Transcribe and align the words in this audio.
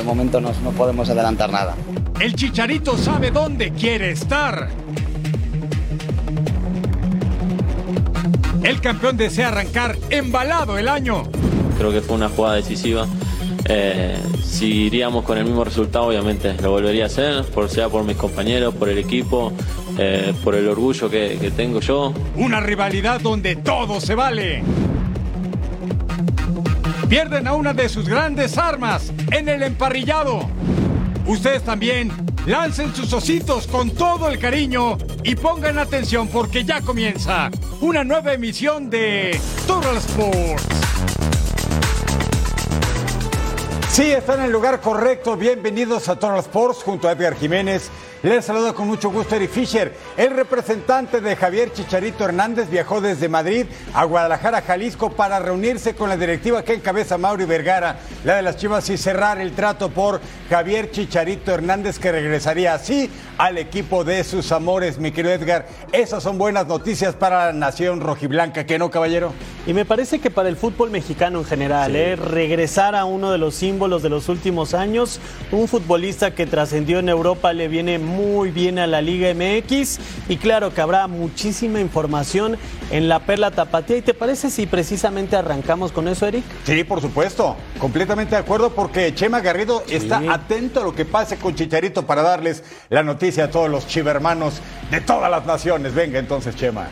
de 0.00 0.06
momento 0.06 0.40
no, 0.40 0.52
no 0.64 0.70
podemos 0.72 1.08
adelantar 1.10 1.50
nada. 1.50 1.76
El 2.20 2.34
Chicharito 2.34 2.96
sabe 2.96 3.30
dónde 3.30 3.72
quiere 3.72 4.10
estar. 4.10 4.68
El 8.62 8.80
campeón 8.80 9.16
desea 9.16 9.48
arrancar 9.48 9.96
embalado 10.10 10.78
el 10.78 10.88
año. 10.88 11.24
Creo 11.78 11.92
que 11.92 12.00
fue 12.00 12.16
una 12.16 12.28
jugada 12.28 12.56
decisiva. 12.56 13.06
Eh, 13.66 14.18
si 14.42 14.86
iríamos 14.86 15.24
con 15.24 15.38
el 15.38 15.44
mismo 15.44 15.64
resultado, 15.64 16.06
obviamente 16.06 16.54
lo 16.62 16.70
volvería 16.70 17.04
a 17.04 17.06
hacer, 17.06 17.44
por 17.44 17.68
sea 17.68 17.88
por 17.88 18.04
mis 18.04 18.16
compañeros, 18.16 18.74
por 18.74 18.88
el 18.88 18.98
equipo, 18.98 19.52
eh, 19.98 20.34
por 20.42 20.54
el 20.54 20.68
orgullo 20.68 21.08
que, 21.08 21.38
que 21.40 21.50
tengo 21.50 21.80
yo. 21.80 22.12
Una 22.36 22.60
rivalidad 22.60 23.20
donde 23.20 23.56
todo 23.56 24.00
se 24.00 24.14
vale. 24.14 24.62
Pierden 27.10 27.48
a 27.48 27.54
una 27.54 27.74
de 27.74 27.88
sus 27.88 28.08
grandes 28.08 28.56
armas 28.56 29.12
en 29.32 29.48
el 29.48 29.64
emparrillado. 29.64 30.48
Ustedes 31.26 31.64
también 31.64 32.12
lancen 32.46 32.94
sus 32.94 33.12
ositos 33.12 33.66
con 33.66 33.90
todo 33.90 34.28
el 34.28 34.38
cariño 34.38 34.96
y 35.24 35.34
pongan 35.34 35.80
atención 35.80 36.28
porque 36.28 36.62
ya 36.64 36.80
comienza 36.82 37.50
una 37.80 38.04
nueva 38.04 38.32
emisión 38.32 38.88
de 38.88 39.36
Total 39.66 39.96
Sports. 39.96 40.68
Sí, 43.90 44.12
están 44.12 44.38
en 44.38 44.46
el 44.46 44.52
lugar 44.52 44.80
correcto. 44.80 45.36
Bienvenidos 45.36 46.08
a 46.08 46.14
Total 46.14 46.38
Sports 46.38 46.84
junto 46.84 47.08
a 47.08 47.12
Edgar 47.12 47.34
Jiménez. 47.34 47.90
Les 48.22 48.44
saludo 48.44 48.74
con 48.74 48.86
mucho 48.86 49.08
gusto 49.08 49.34
Eric 49.34 49.50
Fisher. 49.50 49.94
El 50.14 50.36
representante 50.36 51.22
de 51.22 51.36
Javier 51.36 51.72
Chicharito 51.72 52.26
Hernández 52.26 52.68
viajó 52.68 53.00
desde 53.00 53.30
Madrid 53.30 53.64
a 53.94 54.04
Guadalajara, 54.04 54.60
Jalisco, 54.60 55.12
para 55.12 55.38
reunirse 55.38 55.94
con 55.94 56.10
la 56.10 56.18
directiva 56.18 56.62
que 56.62 56.74
encabeza 56.74 57.16
Mauri 57.16 57.46
Vergara, 57.46 58.00
la 58.26 58.36
de 58.36 58.42
las 58.42 58.58
Chivas, 58.58 58.90
y 58.90 58.98
cerrar 58.98 59.40
el 59.40 59.52
trato 59.52 59.88
por 59.88 60.20
Javier 60.50 60.90
Chicharito 60.90 61.50
Hernández, 61.50 61.98
que 61.98 62.12
regresaría 62.12 62.74
así 62.74 63.08
al 63.38 63.56
equipo 63.56 64.04
de 64.04 64.22
sus 64.22 64.52
amores, 64.52 64.98
mi 64.98 65.12
querido 65.12 65.32
Edgar. 65.32 65.66
Esas 65.90 66.22
son 66.22 66.36
buenas 66.36 66.66
noticias 66.66 67.14
para 67.14 67.46
la 67.46 67.52
nación 67.54 68.02
rojiblanca, 68.02 68.66
¿que 68.66 68.78
no, 68.78 68.90
caballero? 68.90 69.32
Y 69.66 69.72
me 69.72 69.86
parece 69.86 70.18
que 70.18 70.30
para 70.30 70.50
el 70.50 70.56
fútbol 70.56 70.90
mexicano 70.90 71.38
en 71.38 71.44
general, 71.46 71.96
¿eh? 71.96 72.16
regresar 72.16 72.94
a 72.94 73.06
uno 73.06 73.32
de 73.32 73.38
los 73.38 73.54
símbolos 73.54 74.02
de 74.02 74.10
los 74.10 74.28
últimos 74.28 74.74
años, 74.74 75.20
un 75.52 75.68
futbolista 75.68 76.34
que 76.34 76.44
trascendió 76.46 76.98
en 76.98 77.08
Europa 77.08 77.54
le 77.54 77.68
viene 77.68 77.98
muy 78.10 78.50
bien 78.50 78.78
a 78.78 78.86
la 78.86 79.00
Liga 79.00 79.32
MX 79.32 79.98
y 80.28 80.36
claro 80.36 80.74
que 80.74 80.80
habrá 80.80 81.06
muchísima 81.06 81.80
información 81.80 82.58
en 82.90 83.08
la 83.08 83.20
Perla 83.20 83.50
Tapatía. 83.50 83.96
¿Y 83.96 84.02
te 84.02 84.14
parece 84.14 84.50
si 84.50 84.66
precisamente 84.66 85.36
arrancamos 85.36 85.92
con 85.92 86.08
eso, 86.08 86.26
Eric? 86.26 86.44
Sí, 86.64 86.84
por 86.84 87.00
supuesto, 87.00 87.56
completamente 87.78 88.34
de 88.34 88.40
acuerdo 88.40 88.70
porque 88.70 89.14
Chema 89.14 89.40
Garrido 89.40 89.82
está 89.88 90.22
atento 90.28 90.80
a 90.80 90.84
lo 90.84 90.94
que 90.94 91.04
pase 91.04 91.36
con 91.36 91.54
Chicharito 91.54 92.06
para 92.06 92.22
darles 92.22 92.62
la 92.88 93.02
noticia 93.02 93.44
a 93.44 93.50
todos 93.50 93.70
los 93.70 93.86
chivermanos 93.86 94.60
de 94.90 95.00
todas 95.00 95.30
las 95.30 95.46
naciones. 95.46 95.94
Venga 95.94 96.18
entonces, 96.18 96.54
Chema. 96.56 96.88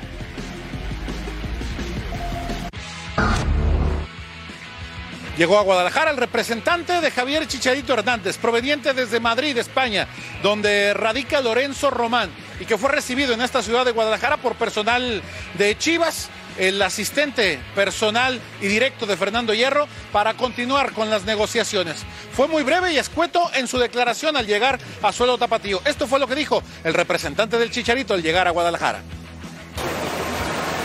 Llegó 5.39 5.57
a 5.57 5.63
Guadalajara 5.63 6.11
el 6.11 6.17
representante 6.17 7.01
de 7.01 7.13
Javier 7.13 7.47
Chicharito 7.47 7.93
Hernández, 7.93 8.37
proveniente 8.39 8.93
desde 8.93 9.21
Madrid, 9.21 9.57
España, 9.57 10.09
donde 10.43 10.93
radica 10.95 11.41
Lorenzo 11.41 11.91
Román 11.91 12.29
y 12.59 12.65
que 12.65 12.77
fue 12.77 12.91
recibido 12.91 13.35
en 13.35 13.43
esta 13.43 13.63
ciudad 13.63 13.85
de 13.85 13.93
Guadalajara 13.93 14.39
por 14.39 14.57
personal 14.57 15.23
de 15.57 15.79
Chivas, 15.79 16.29
el 16.59 16.83
asistente 16.83 17.61
personal 17.77 18.41
y 18.61 18.67
directo 18.67 19.07
de 19.07 19.17
Fernando 19.17 19.55
Hierro, 19.55 19.87
para 20.11 20.35
continuar 20.35 20.91
con 20.93 21.09
las 21.09 21.23
negociaciones. 21.23 21.99
Fue 22.33 22.49
muy 22.49 22.65
breve 22.65 22.93
y 22.93 22.99
escueto 22.99 23.49
en 23.55 23.69
su 23.69 23.79
declaración 23.79 24.37
al 24.37 24.49
llegar 24.49 24.81
a 25.03 25.13
suelo 25.13 25.39
tapatío. 25.39 25.81
Esto 25.85 26.09
fue 26.09 26.19
lo 26.19 26.27
que 26.27 26.35
dijo 26.35 26.65
el 26.83 26.95
representante 26.95 27.59
del 27.59 27.71
Chicharito 27.71 28.13
al 28.13 28.25
llegar 28.25 28.49
a 28.49 28.51
Guadalajara. 28.51 29.03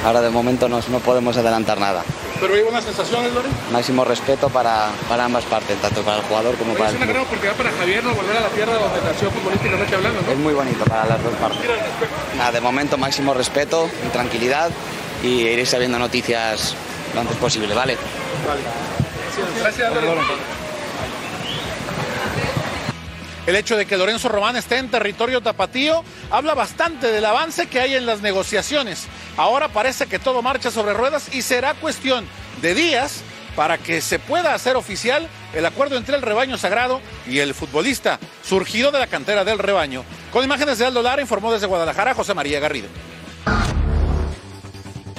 Ahora 0.05 0.21
de 0.21 0.29
momento 0.29 0.67
no, 0.67 0.79
no 0.89 0.99
podemos 0.99 1.37
adelantar 1.37 1.79
nada. 1.79 2.03
Pero 2.39 2.53
hay 2.55 2.61
buenas 2.61 2.83
sensaciones, 2.83 3.31
Lore. 3.33 3.47
Máximo 3.71 4.03
respeto 4.03 4.49
para, 4.49 4.89
para 5.07 5.25
ambas 5.25 5.45
partes, 5.45 5.77
tanto 5.81 6.01
para 6.01 6.17
el 6.17 6.23
jugador 6.23 6.55
como 6.57 6.73
para 6.73 6.89
Es 6.89 6.95
el 6.95 6.97
una 6.97 7.05
club. 7.05 7.13
gran 7.15 7.25
oportunidad 7.25 7.55
para 7.55 7.71
Javier 7.71 8.03
no 8.03 8.13
volver 8.13 8.35
a 8.37 8.41
la 8.41 8.49
tierra 8.49 8.73
donde 8.73 9.01
nació 9.01 9.31
futbolísticamente 9.31 9.95
hablando, 9.95 10.21
¿no? 10.21 10.31
Es 10.31 10.37
muy 10.37 10.53
bonito 10.53 10.83
para 10.85 11.05
las 11.05 11.23
dos 11.23 11.33
partes. 11.35 11.59
Nada, 12.37 12.51
de 12.51 12.59
momento 12.59 12.97
máximo 12.97 13.33
respeto 13.33 13.89
y 14.05 14.09
tranquilidad 14.09 14.71
y 15.23 15.43
iréis 15.47 15.69
sabiendo 15.69 15.97
noticias 15.99 16.75
lo 17.15 17.21
antes 17.21 17.37
posible, 17.37 17.73
¿vale? 17.73 17.97
Gracias, 19.61 19.93
Lore. 19.93 20.21
El 23.45 23.57
hecho 23.57 23.75
de 23.75 23.85
que 23.85 23.97
Lorenzo 23.97 24.29
Román 24.29 24.55
esté 24.55 24.77
en 24.77 24.89
territorio 24.89 25.41
tapatío 25.41 26.03
habla 26.31 26.53
bastante 26.53 27.07
del 27.07 27.25
avance 27.25 27.67
que 27.67 27.81
hay 27.81 27.95
en 27.95 28.05
las 28.05 28.21
negociaciones. 28.21 29.07
Ahora 29.35 29.67
parece 29.67 30.05
que 30.05 30.17
todo 30.17 30.41
marcha 30.41 30.71
sobre 30.71 30.93
ruedas 30.93 31.33
y 31.35 31.41
será 31.41 31.73
cuestión 31.73 32.25
de 32.61 32.73
días 32.73 33.21
para 33.57 33.77
que 33.77 33.99
se 33.99 34.17
pueda 34.17 34.53
hacer 34.53 34.77
oficial 34.77 35.27
el 35.53 35.65
acuerdo 35.65 35.97
entre 35.97 36.15
el 36.15 36.21
rebaño 36.21 36.57
sagrado 36.57 37.01
y 37.27 37.39
el 37.39 37.53
futbolista 37.53 38.17
surgido 38.43 38.91
de 38.91 38.99
la 38.99 39.07
cantera 39.07 39.43
del 39.43 39.59
rebaño. 39.59 40.05
Con 40.31 40.45
imágenes 40.45 40.77
de 40.77 40.85
Aldo 40.85 41.01
Lara 41.01 41.21
informó 41.21 41.51
desde 41.51 41.67
Guadalajara 41.67 42.13
José 42.13 42.33
María 42.33 42.61
Garrido. 42.61 42.87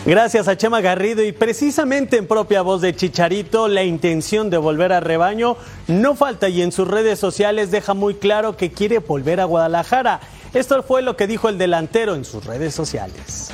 Gracias 0.06 0.48
a 0.48 0.56
Chema 0.58 0.82
Garrido 0.82 1.24
y 1.24 1.32
precisamente 1.32 2.18
en 2.18 2.26
propia 2.26 2.60
voz 2.60 2.82
de 2.82 2.94
Chicharito, 2.94 3.68
la 3.68 3.84
intención 3.84 4.50
de 4.50 4.58
volver 4.58 4.92
a 4.92 5.00
rebaño 5.00 5.56
no 5.86 6.14
falta 6.14 6.50
y 6.50 6.60
en 6.60 6.72
sus 6.72 6.86
redes 6.86 7.18
sociales 7.18 7.70
deja 7.70 7.94
muy 7.94 8.12
claro 8.14 8.54
que 8.54 8.70
quiere 8.70 8.98
volver 8.98 9.40
a 9.40 9.46
Guadalajara. 9.46 10.20
Esto 10.52 10.82
fue 10.82 11.00
lo 11.00 11.16
que 11.16 11.26
dijo 11.26 11.48
el 11.48 11.56
delantero 11.56 12.16
en 12.16 12.26
sus 12.26 12.44
redes 12.44 12.74
sociales. 12.74 13.50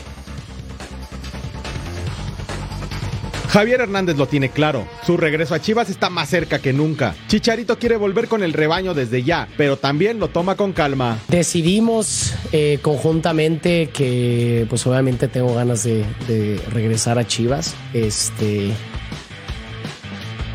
Javier 3.50 3.80
Hernández 3.80 4.16
lo 4.16 4.28
tiene 4.28 4.50
claro, 4.50 4.86
su 5.04 5.16
regreso 5.16 5.56
a 5.56 5.60
Chivas 5.60 5.90
está 5.90 6.08
más 6.08 6.28
cerca 6.28 6.60
que 6.60 6.72
nunca. 6.72 7.16
Chicharito 7.26 7.80
quiere 7.80 7.96
volver 7.96 8.28
con 8.28 8.44
el 8.44 8.52
rebaño 8.52 8.94
desde 8.94 9.24
ya, 9.24 9.48
pero 9.56 9.76
también 9.76 10.20
lo 10.20 10.28
toma 10.28 10.54
con 10.54 10.72
calma. 10.72 11.18
Decidimos 11.26 12.32
eh, 12.52 12.78
conjuntamente 12.80 13.90
que, 13.92 14.66
pues 14.70 14.86
obviamente 14.86 15.26
tengo 15.26 15.52
ganas 15.52 15.82
de, 15.82 16.60
regresar 16.72 17.18
a 17.18 17.26
Chivas. 17.26 17.74
Este, 17.92 18.66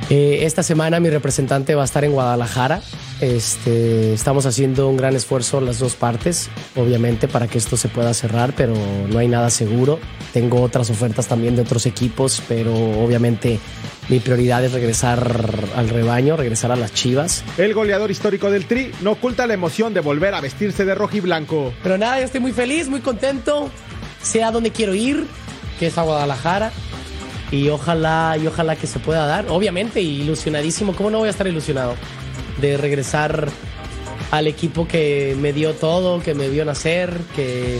eh, 0.09 0.39
esta 0.43 0.63
semana 0.63 1.01
mi 1.01 1.09
representante 1.09 1.75
va 1.75 1.81
a 1.81 1.85
estar 1.85 2.05
en 2.05 2.13
Guadalajara. 2.13 2.81
Este, 3.21 4.13
estamos 4.13 4.45
haciendo 4.45 4.89
un 4.89 4.97
gran 4.97 5.15
esfuerzo 5.15 5.61
las 5.61 5.79
dos 5.79 5.95
partes, 5.95 6.49
obviamente, 6.75 7.27
para 7.27 7.47
que 7.47 7.57
esto 7.57 7.77
se 7.77 7.87
pueda 7.87 8.13
cerrar, 8.13 8.53
pero 8.55 8.73
no 9.09 9.19
hay 9.19 9.27
nada 9.27 9.49
seguro. 9.49 9.99
Tengo 10.33 10.61
otras 10.61 10.89
ofertas 10.89 11.27
también 11.27 11.55
de 11.55 11.61
otros 11.61 11.85
equipos, 11.85 12.41
pero 12.47 12.73
obviamente 12.73 13.59
mi 14.09 14.19
prioridad 14.19 14.63
es 14.65 14.73
regresar 14.73 15.39
al 15.75 15.89
rebaño, 15.89 16.35
regresar 16.35 16.71
a 16.71 16.75
las 16.75 16.93
Chivas. 16.93 17.43
El 17.57 17.73
goleador 17.73 18.11
histórico 18.11 18.51
del 18.51 18.65
Tri 18.65 18.91
no 19.01 19.11
oculta 19.11 19.47
la 19.47 19.53
emoción 19.53 19.93
de 19.93 20.01
volver 20.01 20.33
a 20.33 20.41
vestirse 20.41 20.83
de 20.83 20.93
rojo 20.93 21.15
y 21.15 21.21
blanco. 21.21 21.73
Pero 21.83 21.97
nada, 21.97 22.19
yo 22.19 22.25
estoy 22.25 22.41
muy 22.41 22.51
feliz, 22.51 22.89
muy 22.89 22.99
contento. 22.99 23.69
Sé 24.21 24.43
a 24.43 24.51
dónde 24.51 24.71
quiero 24.71 24.93
ir, 24.93 25.25
que 25.79 25.87
es 25.87 25.97
a 25.97 26.03
Guadalajara. 26.03 26.71
Y 27.51 27.69
ojalá, 27.69 28.37
y 28.41 28.47
ojalá 28.47 28.75
que 28.75 28.87
se 28.87 28.99
pueda 28.99 29.25
dar. 29.25 29.45
Obviamente, 29.49 30.01
ilusionadísimo. 30.01 30.95
¿Cómo 30.95 31.11
no 31.11 31.19
voy 31.19 31.27
a 31.27 31.31
estar 31.31 31.47
ilusionado? 31.47 31.95
De 32.61 32.77
regresar 32.77 33.49
al 34.31 34.47
equipo 34.47 34.87
que 34.87 35.35
me 35.39 35.53
dio 35.53 35.73
todo, 35.73 36.21
que 36.21 36.33
me 36.33 36.49
vio 36.49 36.65
nacer, 36.65 37.17
que 37.35 37.79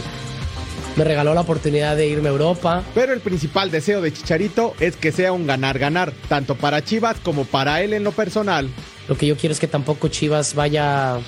me 0.96 1.04
regaló 1.04 1.34
la 1.34 1.42
oportunidad 1.42 1.96
de 1.96 2.08
irme 2.08 2.28
a 2.28 2.32
Europa. 2.32 2.82
Pero 2.94 3.12
el 3.12 3.20
principal 3.20 3.70
deseo 3.70 4.00
de 4.00 4.12
Chicharito 4.12 4.74
es 4.80 4.96
que 4.96 5.12
sea 5.12 5.32
un 5.32 5.46
ganar-ganar, 5.46 6.12
tanto 6.28 6.54
para 6.54 6.82
Chivas 6.82 7.16
como 7.22 7.44
para 7.44 7.82
él 7.82 7.92
en 7.92 8.04
lo 8.04 8.12
personal. 8.12 8.68
Lo 9.08 9.16
que 9.16 9.26
yo 9.26 9.36
quiero 9.36 9.52
es 9.52 9.60
que 9.60 9.68
tampoco 9.68 10.08
Chivas 10.08 10.54
vaya 10.54 11.18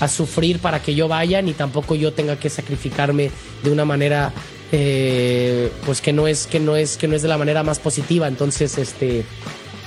a 0.00 0.08
sufrir 0.08 0.58
para 0.60 0.80
que 0.80 0.94
yo 0.94 1.08
vaya, 1.08 1.42
ni 1.42 1.52
tampoco 1.52 1.94
yo 1.94 2.12
tenga 2.12 2.36
que 2.36 2.50
sacrificarme 2.50 3.30
de 3.62 3.70
una 3.70 3.84
manera 3.84 4.32
eh, 4.70 5.70
pues 5.86 6.00
que 6.00 6.12
no 6.12 6.26
es 6.26 6.46
que 6.46 6.60
no 6.60 6.76
es 6.76 6.96
que 6.96 7.08
no 7.08 7.16
es 7.16 7.22
de 7.22 7.28
la 7.28 7.38
manera 7.38 7.62
más 7.62 7.78
positiva. 7.78 8.28
Entonces, 8.28 8.78
este 8.78 9.24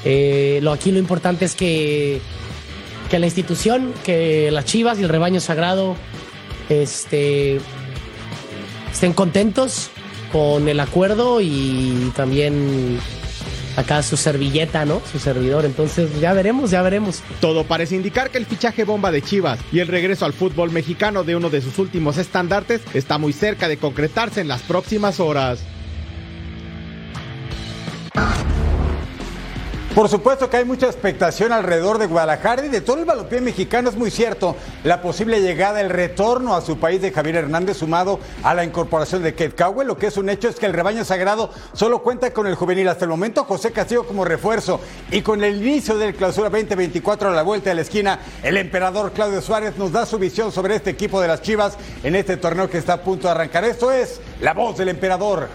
eh, 0.03 0.59
lo 0.61 0.71
aquí 0.71 0.91
lo 0.91 0.99
importante 0.99 1.45
es 1.45 1.55
que 1.55 2.21
que 3.11 3.19
la 3.19 3.25
institución, 3.25 3.93
que 4.05 4.49
las 4.51 4.63
Chivas 4.63 4.97
y 4.97 5.03
el 5.03 5.09
rebaño 5.09 5.41
sagrado, 5.41 5.97
este 6.69 7.59
estén 8.89 9.11
contentos 9.11 9.89
con 10.31 10.69
el 10.69 10.79
acuerdo 10.79 11.41
y 11.41 12.13
también 12.15 12.99
acá 13.75 14.01
su 14.01 14.15
servilleta, 14.15 14.85
¿no? 14.85 15.01
Su 15.11 15.19
servidor. 15.19 15.65
Entonces 15.65 16.21
ya 16.21 16.31
veremos, 16.31 16.71
ya 16.71 16.81
veremos. 16.81 17.21
Todo 17.41 17.65
parece 17.65 17.97
indicar 17.97 18.29
que 18.29 18.37
el 18.37 18.45
fichaje 18.45 18.85
bomba 18.85 19.11
de 19.11 19.21
Chivas 19.21 19.59
y 19.73 19.79
el 19.79 19.89
regreso 19.89 20.23
al 20.23 20.31
fútbol 20.31 20.71
mexicano 20.71 21.25
de 21.25 21.35
uno 21.35 21.49
de 21.49 21.59
sus 21.59 21.79
últimos 21.79 22.17
estandartes 22.17 22.79
está 22.93 23.17
muy 23.17 23.33
cerca 23.33 23.67
de 23.67 23.75
concretarse 23.75 24.39
en 24.39 24.47
las 24.47 24.61
próximas 24.61 25.19
horas. 25.19 25.59
Por 29.95 30.07
supuesto 30.07 30.49
que 30.49 30.55
hay 30.55 30.63
mucha 30.63 30.85
expectación 30.85 31.51
alrededor 31.51 31.97
de 31.97 32.05
Guadalajara 32.05 32.65
y 32.65 32.69
de 32.69 32.79
todo 32.79 32.99
el 32.99 33.03
balompié 33.03 33.41
mexicano. 33.41 33.89
Es 33.89 33.97
muy 33.97 34.09
cierto 34.09 34.55
la 34.85 35.01
posible 35.01 35.41
llegada, 35.41 35.81
el 35.81 35.89
retorno 35.89 36.55
a 36.55 36.61
su 36.61 36.79
país 36.79 37.01
de 37.01 37.11
Javier 37.11 37.35
Hernández 37.35 37.75
sumado 37.75 38.21
a 38.41 38.53
la 38.53 38.63
incorporación 38.63 39.21
de 39.21 39.33
Kate 39.33 39.51
Cowell. 39.51 39.89
Lo 39.89 39.97
que 39.97 40.07
es 40.07 40.15
un 40.15 40.29
hecho 40.29 40.47
es 40.47 40.55
que 40.55 40.65
el 40.65 40.71
rebaño 40.71 41.03
sagrado 41.03 41.51
solo 41.73 41.99
cuenta 41.99 42.31
con 42.31 42.47
el 42.47 42.55
juvenil 42.55 42.87
hasta 42.87 43.03
el 43.03 43.11
momento. 43.11 43.43
José 43.43 43.73
Castillo 43.73 44.07
como 44.07 44.23
refuerzo 44.23 44.79
y 45.11 45.21
con 45.23 45.43
el 45.43 45.57
inicio 45.57 45.97
del 45.97 46.15
clausura 46.15 46.49
2024 46.49 47.27
a 47.27 47.33
la 47.33 47.43
vuelta 47.43 47.71
de 47.71 47.75
la 47.75 47.81
esquina, 47.81 48.19
el 48.43 48.55
emperador 48.55 49.11
Claudio 49.11 49.41
Suárez 49.41 49.77
nos 49.77 49.91
da 49.91 50.05
su 50.05 50.17
visión 50.17 50.53
sobre 50.53 50.77
este 50.77 50.91
equipo 50.91 51.19
de 51.19 51.27
las 51.27 51.41
Chivas 51.41 51.77
en 52.01 52.15
este 52.15 52.37
torneo 52.37 52.69
que 52.69 52.77
está 52.77 52.93
a 52.93 53.01
punto 53.01 53.27
de 53.27 53.31
arrancar. 53.31 53.65
Esto 53.65 53.91
es 53.91 54.21
la 54.39 54.53
voz 54.53 54.77
del 54.77 54.87
emperador. 54.87 55.49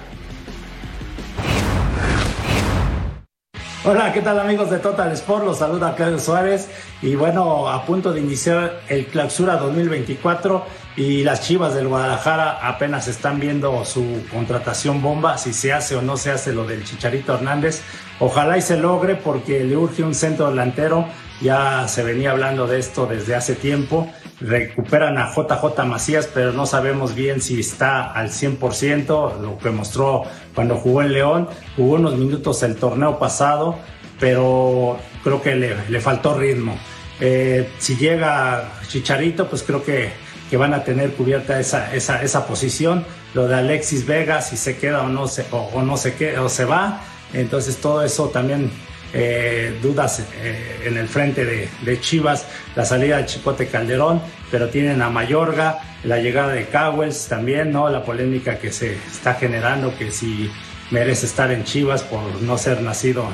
Hola, 3.88 4.12
¿qué 4.12 4.21
tal 4.21 4.41
amigos 4.41 4.69
de 4.69 4.81
Total 4.81 5.12
Sport? 5.12 5.44
Los 5.44 5.59
saluda 5.59 5.94
Claudio 5.94 6.19
Suárez 6.19 6.69
y 7.03 7.15
bueno, 7.15 7.69
a 7.69 7.87
punto 7.87 8.12
de 8.12 8.19
iniciar 8.21 8.81
el 8.88 9.06
clausura 9.06 9.59
2024 9.59 10.65
y 10.97 11.23
las 11.23 11.43
Chivas 11.43 11.73
del 11.73 11.87
Guadalajara 11.87 12.67
apenas 12.67 13.06
están 13.06 13.38
viendo 13.38 13.85
su 13.85 14.27
contratación 14.33 15.03
bomba, 15.03 15.38
si 15.38 15.53
se 15.53 15.73
hace 15.73 15.94
o 15.94 16.03
no 16.03 16.17
se 16.17 16.33
hace 16.33 16.53
lo 16.53 16.65
del 16.65 16.83
Chicharito 16.83 17.33
Hernández. 17.35 17.81
Ojalá 18.19 18.59
y 18.59 18.62
se 18.62 18.77
logre 18.77 19.15
porque 19.15 19.62
le 19.62 19.77
urge 19.77 20.03
un 20.03 20.17
centro 20.17 20.50
delantero, 20.50 21.06
ya 21.41 21.87
se 21.87 22.03
venía 22.03 22.33
hablando 22.33 22.67
de 22.67 22.81
esto 22.81 23.06
desde 23.06 23.37
hace 23.37 23.55
tiempo. 23.55 24.12
Recuperan 24.47 25.19
a 25.19 25.33
JJ 25.35 25.85
Macías, 25.85 26.29
pero 26.33 26.53
no 26.53 26.67
sabemos 26.67 27.17
bien 27.17 27.41
si 27.41 27.59
está 27.59 28.13
al 28.13 28.31
100%, 28.31 29.41
lo 29.41 29.59
que 29.59 29.71
mostró 29.71 30.23
cuando 30.55 30.77
jugó 30.77 31.03
en 31.03 31.13
León. 31.13 31.49
Jugó 31.75 31.97
unos 31.97 32.17
minutos 32.17 32.63
el 32.63 32.77
torneo 32.77 33.19
pasado, 33.19 33.77
pero 34.21 34.99
creo 35.25 35.43
que 35.43 35.57
le, 35.57 36.01
faltó 36.01 36.35
ritmo. 36.35 36.79
Eh, 37.19 37.69
si 37.79 37.97
llega 37.97 38.71
Chicharito, 38.87 39.49
pues 39.49 39.65
creo 39.65 39.83
que, 39.83 40.13
que 40.49 40.57
van 40.57 40.75
a 40.75 40.85
tener 40.85 41.13
cubierta 41.15 41.59
esa, 41.59 41.93
esa, 41.93 42.23
esa, 42.23 42.47
posición. 42.47 43.05
Lo 43.35 43.49
de 43.49 43.57
Alexis 43.57 44.07
Vega, 44.07 44.43
si 44.43 44.57
se 44.57 44.77
queda 44.77 45.03
o 45.03 45.09
no 45.09 45.27
se, 45.27 45.45
o, 45.51 45.83
no 45.83 45.97
se 45.97 46.15
queda 46.15 46.43
o 46.43 46.49
se 46.49 46.65
va. 46.65 47.03
Entonces 47.33 47.79
todo 47.79 48.05
eso 48.05 48.29
también 48.29 48.71
eh, 49.19 49.79
dudas 49.83 50.21
eh, 50.21 50.83
en 50.85 50.99
el 50.99 51.09
frente 51.09 51.45
de, 51.45 52.01
Chivas, 52.01 52.47
la 52.75 52.85
salida 52.85 53.17
de 53.17 53.27
Chicote 53.27 53.67
Calderón, 53.67 54.21
pero 54.51 54.69
tienen 54.69 55.01
a 55.01 55.09
Mayorga, 55.09 55.79
la 56.05 56.19
llegada 56.19 56.53
de 56.53 56.67
Cowells 56.67 57.27
también, 57.27 57.73
¿no? 57.73 57.89
La 57.89 58.05
polémica 58.05 58.59
que 58.59 58.71
se 58.71 58.95
está 58.95 59.35
generando, 59.35 59.97
que 59.97 60.11
si 60.11 60.51
merece 60.91 61.25
estar 61.27 61.51
en 61.51 61.65
Chivas 61.65 62.03
por 62.03 62.43
no 62.43 62.59
ser 62.59 62.83
nacido 62.83 63.27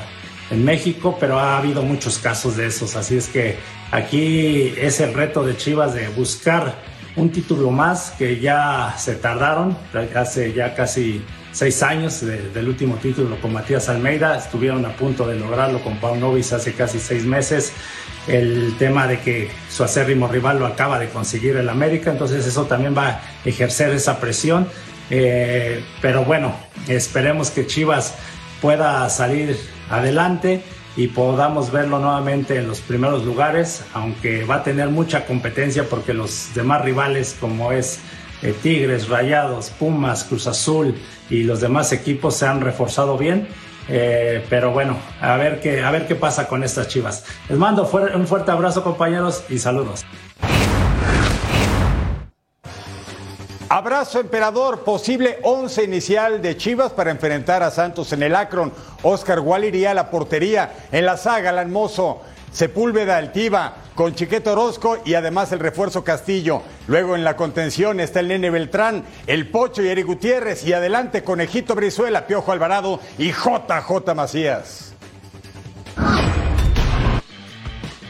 en 0.51 0.63
México, 0.63 1.17
pero 1.19 1.37
ha 1.37 1.57
habido 1.57 1.83
muchos 1.83 2.17
casos 2.17 2.55
de 2.55 2.67
esos, 2.67 2.95
así 2.95 3.17
es 3.17 3.27
que 3.27 3.57
aquí 3.91 4.73
es 4.77 5.01
el 5.01 5.13
reto 5.13 5.43
de 5.43 5.57
Chivas 5.57 5.93
de 5.93 6.07
buscar 6.09 6.75
un 7.15 7.29
título 7.29 7.71
más 7.71 8.11
que 8.17 8.39
ya 8.39 8.95
se 8.97 9.15
tardaron, 9.15 9.77
hace 10.15 10.53
ya 10.53 10.73
casi 10.75 11.21
seis 11.53 11.83
años 11.83 12.21
del 12.21 12.67
último 12.67 12.95
título 12.95 13.39
con 13.39 13.53
Matías 13.53 13.87
Almeida. 13.87 14.37
Estuvieron 14.37 14.85
a 14.85 14.95
punto 14.95 15.25
de 15.25 15.35
lograrlo 15.35 15.81
con 15.81 15.97
Pau 15.97 16.15
Novis 16.15 16.51
hace 16.51 16.73
casi 16.73 16.99
seis 16.99 17.23
meses. 17.23 17.71
El 18.27 18.75
tema 18.79 19.07
de 19.07 19.19
que 19.19 19.49
su 19.69 19.83
acérrimo 19.83 20.27
rival 20.27 20.59
lo 20.59 20.65
acaba 20.65 20.97
de 20.97 21.09
conseguir 21.09 21.55
el 21.57 21.69
América, 21.69 22.11
entonces 22.11 22.45
eso 22.45 22.65
también 22.65 22.97
va 22.97 23.07
a 23.07 23.21
ejercer 23.45 23.91
esa 23.91 24.19
presión. 24.19 24.67
Eh, 25.09 25.83
pero 26.01 26.25
bueno, 26.25 26.55
esperemos 26.87 27.51
que 27.51 27.67
Chivas 27.67 28.15
pueda 28.61 29.07
salir 29.09 29.57
adelante 29.89 30.63
y 30.95 31.07
podamos 31.07 31.71
verlo 31.71 31.99
nuevamente 31.99 32.57
en 32.57 32.67
los 32.67 32.79
primeros 32.79 33.25
lugares, 33.25 33.83
aunque 33.93 34.43
va 34.45 34.55
a 34.55 34.63
tener 34.63 34.89
mucha 34.89 35.25
competencia 35.25 35.83
porque 35.89 36.13
los 36.13 36.49
demás 36.55 36.83
rivales 36.83 37.35
como 37.39 37.71
es 37.71 37.99
eh, 38.43 38.53
Tigres, 38.61 39.07
Rayados, 39.07 39.69
Pumas, 39.69 40.23
Cruz 40.25 40.47
Azul 40.47 40.95
y 41.29 41.43
los 41.43 41.61
demás 41.61 41.91
equipos 41.91 42.35
se 42.35 42.45
han 42.45 42.61
reforzado 42.61 43.17
bien. 43.17 43.47
Eh, 43.89 44.45
pero 44.49 44.71
bueno, 44.71 44.97
a 45.19 45.35
ver, 45.35 45.59
qué, 45.59 45.81
a 45.81 45.91
ver 45.91 46.07
qué 46.07 46.15
pasa 46.15 46.47
con 46.47 46.63
estas 46.63 46.87
chivas. 46.87 47.25
Les 47.49 47.57
mando 47.57 47.89
un 48.13 48.27
fuerte 48.27 48.51
abrazo 48.51 48.83
compañeros 48.83 49.43
y 49.49 49.59
saludos. 49.59 50.05
Abrazo, 53.69 54.19
emperador. 54.19 54.81
Posible 54.83 55.39
11 55.41 55.83
inicial 55.85 56.41
de 56.41 56.55
Chivas 56.55 56.91
para 56.91 57.09
enfrentar 57.09 57.63
a 57.63 57.71
Santos 57.71 58.13
en 58.13 58.21
el 58.21 58.35
Akron. 58.35 58.71
Oscar 59.01 59.39
Wall 59.39 59.65
iría 59.65 59.91
a 59.91 59.93
la 59.95 60.11
portería. 60.11 60.73
En 60.91 61.05
la 61.05 61.17
saga, 61.17 61.49
Alan 61.49 61.71
Mozo. 61.71 62.21
Sepúlveda 62.51 63.17
Altiva 63.17 63.73
con 63.95 64.15
Chiquete 64.15 64.49
Orozco 64.49 64.97
y 65.05 65.13
además 65.13 65.51
el 65.51 65.59
refuerzo 65.59 66.03
Castillo. 66.03 66.61
Luego 66.87 67.15
en 67.15 67.23
la 67.23 67.35
contención 67.35 67.99
está 67.99 68.19
el 68.19 68.29
Nene 68.29 68.49
Beltrán, 68.49 69.03
el 69.27 69.49
Pocho 69.49 69.81
y 69.81 69.87
Eric 69.87 70.05
Gutiérrez 70.05 70.65
y 70.65 70.73
adelante 70.73 71.23
Conejito 71.23 71.75
Brizuela, 71.75 72.27
Piojo 72.27 72.51
Alvarado 72.51 72.99
y 73.17 73.31
JJ 73.31 74.13
Macías. 74.15 74.93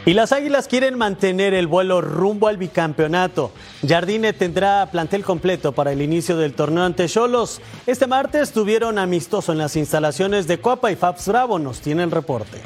Y 0.05 0.13
las 0.13 0.33
Águilas 0.33 0.67
quieren 0.67 0.97
mantener 0.97 1.53
el 1.53 1.67
vuelo 1.67 2.01
rumbo 2.01 2.49
al 2.49 2.57
bicampeonato. 2.57 3.51
Jardine 3.87 4.33
tendrá 4.33 4.89
plantel 4.91 5.23
completo 5.23 5.71
para 5.71 5.93
el 5.93 6.01
inicio 6.01 6.35
del 6.35 6.55
torneo 6.55 6.83
ante 6.83 7.07
Cholos. 7.07 7.61
Este 7.87 8.05
martes 8.05 8.51
tuvieron 8.51 8.97
amistoso 8.97 9.53
en 9.53 9.59
las 9.59 9.77
instalaciones 9.77 10.45
de 10.45 10.59
Copa 10.59 10.91
y 10.91 10.97
Fabs 10.97 11.29
Bravo. 11.29 11.57
Nos 11.57 11.79
tienen 11.79 12.11
reporte. 12.11 12.61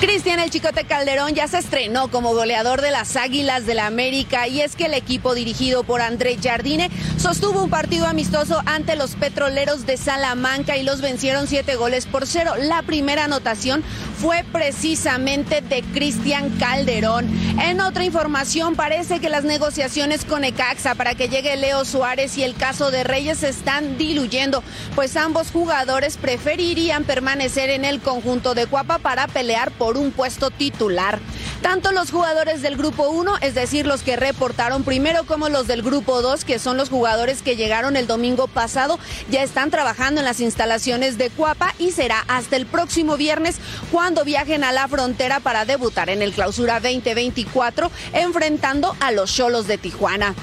Cristian 0.00 0.40
El 0.40 0.50
Chicote 0.50 0.84
Calderón 0.84 1.34
ya 1.34 1.48
se 1.48 1.56
estrenó 1.56 2.10
como 2.10 2.34
goleador 2.34 2.82
de 2.82 2.90
las 2.90 3.16
Águilas 3.16 3.64
del 3.64 3.76
la 3.76 3.86
América 3.86 4.46
y 4.46 4.60
es 4.60 4.76
que 4.76 4.86
el 4.86 4.94
equipo 4.94 5.34
dirigido 5.34 5.84
por 5.84 6.02
André 6.02 6.38
Jardine 6.42 6.90
sostuvo 7.18 7.62
un 7.62 7.70
partido 7.70 8.06
amistoso 8.06 8.62
ante 8.66 8.96
los 8.96 9.14
petroleros 9.16 9.86
de 9.86 9.96
Salamanca 9.96 10.76
y 10.76 10.82
los 10.82 11.00
vencieron 11.00 11.46
siete 11.46 11.76
goles 11.76 12.06
por 12.06 12.26
cero. 12.26 12.54
La 12.58 12.82
primera 12.82 13.24
anotación 13.24 13.82
fue 14.18 14.44
precisamente 14.50 15.60
de 15.60 15.82
Cristian 15.82 16.50
Calderón. 16.58 17.28
En 17.60 17.80
otra 17.80 18.04
información, 18.04 18.76
parece 18.76 19.20
que 19.20 19.28
las 19.28 19.44
negociaciones 19.44 20.24
con 20.24 20.44
Ecaxa 20.44 20.94
para 20.94 21.14
que 21.14 21.28
llegue 21.28 21.56
Leo 21.56 21.84
Suárez 21.84 22.38
y 22.38 22.44
el 22.44 22.54
caso 22.54 22.90
de 22.90 23.04
Reyes 23.04 23.42
están 23.42 23.98
diluyendo, 23.98 24.62
pues 24.94 25.16
ambos 25.16 25.50
jugadores 25.50 26.16
preferirían 26.16 27.04
permanecer 27.04 27.68
en 27.70 27.84
el 27.84 28.00
conjunto 28.00 28.54
de 28.54 28.66
Cuapa 28.66 28.98
para 28.98 29.26
pelear 29.26 29.70
por 29.70 29.85
por 29.86 29.98
un 29.98 30.10
puesto 30.10 30.50
titular. 30.50 31.20
Tanto 31.62 31.92
los 31.92 32.10
jugadores 32.10 32.60
del 32.60 32.76
grupo 32.76 33.08
1, 33.08 33.36
es 33.40 33.54
decir, 33.54 33.86
los 33.86 34.02
que 34.02 34.16
reportaron 34.16 34.82
primero, 34.82 35.22
como 35.22 35.48
los 35.48 35.68
del 35.68 35.82
grupo 35.82 36.22
2, 36.22 36.44
que 36.44 36.58
son 36.58 36.76
los 36.76 36.90
jugadores 36.90 37.40
que 37.40 37.54
llegaron 37.54 37.94
el 37.94 38.08
domingo 38.08 38.48
pasado, 38.48 38.98
ya 39.30 39.44
están 39.44 39.70
trabajando 39.70 40.20
en 40.20 40.24
las 40.24 40.40
instalaciones 40.40 41.18
de 41.18 41.30
Cuapa 41.30 41.72
y 41.78 41.92
será 41.92 42.24
hasta 42.26 42.56
el 42.56 42.66
próximo 42.66 43.16
viernes 43.16 43.58
cuando 43.92 44.24
viajen 44.24 44.64
a 44.64 44.72
la 44.72 44.88
frontera 44.88 45.38
para 45.38 45.64
debutar 45.64 46.10
en 46.10 46.20
el 46.20 46.32
Clausura 46.32 46.80
2024 46.80 47.88
enfrentando 48.12 48.96
a 48.98 49.12
los 49.12 49.32
Cholos 49.32 49.68
de 49.68 49.78
Tijuana. 49.78 50.34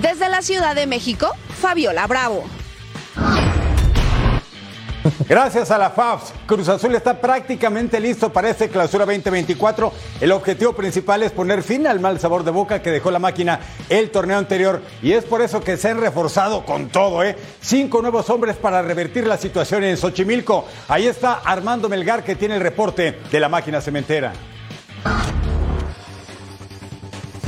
Desde 0.00 0.30
la 0.30 0.40
Ciudad 0.40 0.74
de 0.74 0.86
México, 0.86 1.36
Fabiola 1.60 2.06
Bravo. 2.06 2.46
Gracias 5.30 5.70
a 5.70 5.78
la 5.78 5.90
FAFS, 5.90 6.32
Cruz 6.44 6.68
Azul 6.68 6.92
está 6.96 7.20
prácticamente 7.20 8.00
listo 8.00 8.32
para 8.32 8.50
este 8.50 8.68
clausura 8.68 9.06
2024. 9.06 9.92
El 10.20 10.32
objetivo 10.32 10.72
principal 10.72 11.22
es 11.22 11.30
poner 11.30 11.62
fin 11.62 11.86
al 11.86 12.00
mal 12.00 12.18
sabor 12.18 12.42
de 12.42 12.50
boca 12.50 12.82
que 12.82 12.90
dejó 12.90 13.12
la 13.12 13.20
máquina 13.20 13.60
el 13.88 14.10
torneo 14.10 14.38
anterior 14.38 14.82
y 15.00 15.12
es 15.12 15.24
por 15.24 15.40
eso 15.40 15.60
que 15.60 15.76
se 15.76 15.90
han 15.90 16.00
reforzado 16.00 16.64
con 16.64 16.88
todo, 16.88 17.22
¿eh? 17.22 17.36
Cinco 17.60 18.02
nuevos 18.02 18.28
hombres 18.28 18.56
para 18.56 18.82
revertir 18.82 19.24
la 19.24 19.36
situación 19.36 19.84
en 19.84 19.96
Xochimilco. 19.96 20.64
Ahí 20.88 21.06
está 21.06 21.34
Armando 21.34 21.88
Melgar 21.88 22.24
que 22.24 22.34
tiene 22.34 22.56
el 22.56 22.60
reporte 22.60 23.20
de 23.30 23.38
la 23.38 23.48
máquina 23.48 23.80
cementera. 23.80 24.32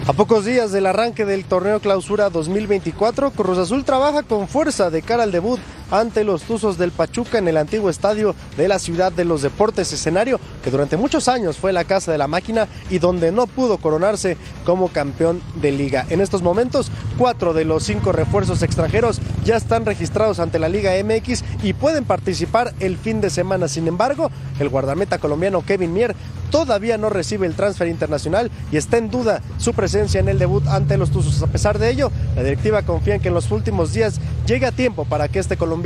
A 0.06 0.12
pocos 0.12 0.44
días 0.44 0.70
del 0.70 0.86
arranque 0.86 1.24
del 1.24 1.44
torneo 1.44 1.80
clausura 1.80 2.28
2024, 2.28 3.32
Cruz 3.32 3.58
Azul 3.58 3.84
trabaja 3.84 4.22
con 4.22 4.46
fuerza 4.46 4.90
de 4.90 5.02
cara 5.02 5.24
al 5.24 5.32
debut 5.32 5.60
ante 5.92 6.24
los 6.24 6.42
Tuzos 6.42 6.78
del 6.78 6.90
Pachuca 6.90 7.38
en 7.38 7.46
el 7.46 7.58
antiguo 7.58 7.90
estadio 7.90 8.34
de 8.56 8.66
la 8.66 8.78
Ciudad 8.78 9.12
de 9.12 9.26
los 9.26 9.42
Deportes, 9.42 9.92
escenario 9.92 10.40
que 10.64 10.70
durante 10.70 10.96
muchos 10.96 11.28
años 11.28 11.58
fue 11.58 11.72
la 11.72 11.84
casa 11.84 12.10
de 12.10 12.18
la 12.18 12.26
máquina 12.26 12.66
y 12.90 12.98
donde 12.98 13.30
no 13.30 13.46
pudo 13.46 13.76
coronarse 13.76 14.38
como 14.64 14.88
campeón 14.88 15.42
de 15.60 15.70
liga. 15.70 16.06
En 16.08 16.22
estos 16.22 16.42
momentos, 16.42 16.90
cuatro 17.18 17.52
de 17.52 17.66
los 17.66 17.84
cinco 17.84 18.10
refuerzos 18.10 18.62
extranjeros 18.62 19.20
ya 19.44 19.56
están 19.56 19.84
registrados 19.84 20.40
ante 20.40 20.58
la 20.58 20.70
Liga 20.70 20.92
MX 21.04 21.44
y 21.62 21.74
pueden 21.74 22.04
participar 22.04 22.72
el 22.80 22.96
fin 22.96 23.20
de 23.20 23.28
semana. 23.28 23.68
Sin 23.68 23.86
embargo, 23.86 24.30
el 24.58 24.70
guardameta 24.70 25.18
colombiano 25.18 25.64
Kevin 25.64 25.92
Mier 25.92 26.16
todavía 26.50 26.96
no 26.96 27.10
recibe 27.10 27.46
el 27.46 27.54
transfer 27.54 27.88
internacional 27.88 28.50
y 28.70 28.76
está 28.76 28.98
en 28.98 29.10
duda 29.10 29.42
su 29.58 29.74
presencia 29.74 30.20
en 30.20 30.28
el 30.28 30.38
debut 30.38 30.66
ante 30.68 30.96
los 30.96 31.10
Tuzos. 31.10 31.42
A 31.42 31.48
pesar 31.48 31.78
de 31.78 31.90
ello, 31.90 32.10
la 32.34 32.42
directiva 32.42 32.82
confía 32.82 33.16
en 33.16 33.20
que 33.20 33.28
en 33.28 33.34
los 33.34 33.50
últimos 33.50 33.92
días 33.92 34.20
llegue 34.46 34.66
a 34.66 34.72
tiempo 34.72 35.04
para 35.04 35.28
que 35.28 35.38
este 35.38 35.56
colombiano 35.56 35.81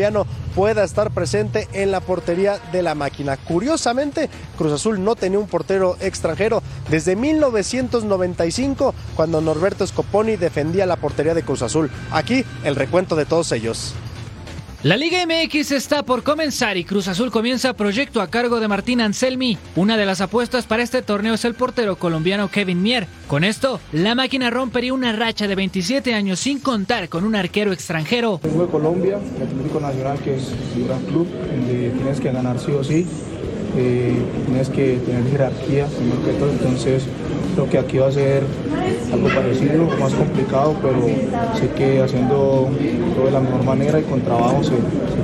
pueda 0.54 0.84
estar 0.84 1.10
presente 1.10 1.68
en 1.72 1.90
la 1.90 2.00
portería 2.00 2.58
de 2.72 2.82
la 2.82 2.94
máquina. 2.94 3.36
Curiosamente, 3.36 4.30
Cruz 4.56 4.72
Azul 4.72 5.02
no 5.02 5.16
tenía 5.16 5.38
un 5.38 5.46
portero 5.46 5.96
extranjero 6.00 6.62
desde 6.90 7.16
1995 7.16 8.94
cuando 9.14 9.40
Norberto 9.40 9.86
Scoponi 9.86 10.36
defendía 10.36 10.86
la 10.86 10.96
portería 10.96 11.34
de 11.34 11.42
Cruz 11.42 11.62
Azul. 11.62 11.90
Aquí 12.10 12.44
el 12.64 12.76
recuento 12.76 13.16
de 13.16 13.26
todos 13.26 13.52
ellos. 13.52 13.94
La 14.82 14.98
Liga 14.98 15.18
MX 15.26 15.72
está 15.72 16.02
por 16.02 16.22
comenzar 16.22 16.76
y 16.76 16.84
Cruz 16.84 17.08
Azul 17.08 17.30
comienza 17.30 17.72
proyecto 17.72 18.20
a 18.20 18.28
cargo 18.28 18.60
de 18.60 18.68
Martín 18.68 19.00
Anselmi. 19.00 19.56
Una 19.74 19.96
de 19.96 20.04
las 20.04 20.20
apuestas 20.20 20.66
para 20.66 20.82
este 20.82 21.00
torneo 21.00 21.34
es 21.34 21.46
el 21.46 21.54
portero 21.54 21.96
colombiano 21.96 22.50
Kevin 22.50 22.82
Mier. 22.82 23.06
Con 23.26 23.42
esto, 23.42 23.80
la 23.92 24.14
máquina 24.14 24.50
rompería 24.50 24.92
una 24.92 25.12
racha 25.12 25.48
de 25.48 25.54
27 25.54 26.12
años 26.12 26.40
sin 26.40 26.60
contar 26.60 27.08
con 27.08 27.24
un 27.24 27.34
arquero 27.34 27.72
extranjero. 27.72 28.38
De 28.42 28.66
Colombia, 28.66 29.18
el 29.36 29.42
Atlético 29.42 29.80
Nacional, 29.80 30.18
que 30.20 30.36
es 30.36 30.52
un 30.76 30.86
gran 30.86 31.02
club, 31.06 31.26
donde 31.26 31.90
tienes 31.90 32.20
que 32.20 32.30
ganar 32.30 32.60
sí 32.60 32.72
o 32.72 32.84
sí, 32.84 33.06
eh, 33.78 34.14
tienes 34.44 34.68
que 34.68 34.98
tener 34.98 35.30
jerarquía, 35.30 35.86
primero 35.86 36.22
que 36.22 36.32
todo, 36.32 36.50
entonces 36.50 37.04
Creo 37.56 37.70
que 37.70 37.78
aquí 37.78 37.96
va 37.96 38.08
a 38.08 38.12
ser 38.12 38.42
algo 39.10 39.28
parecido, 39.28 39.86
más 39.98 40.12
complicado, 40.12 40.76
pero 40.82 41.06
sé 41.58 41.70
que 41.70 42.02
haciendo 42.02 42.70
todo 43.14 43.24
de 43.24 43.30
la 43.30 43.40
mejor 43.40 43.64
manera 43.64 43.98
y 43.98 44.02
con 44.02 44.20
trabajo 44.20 44.62
se, 44.62 44.72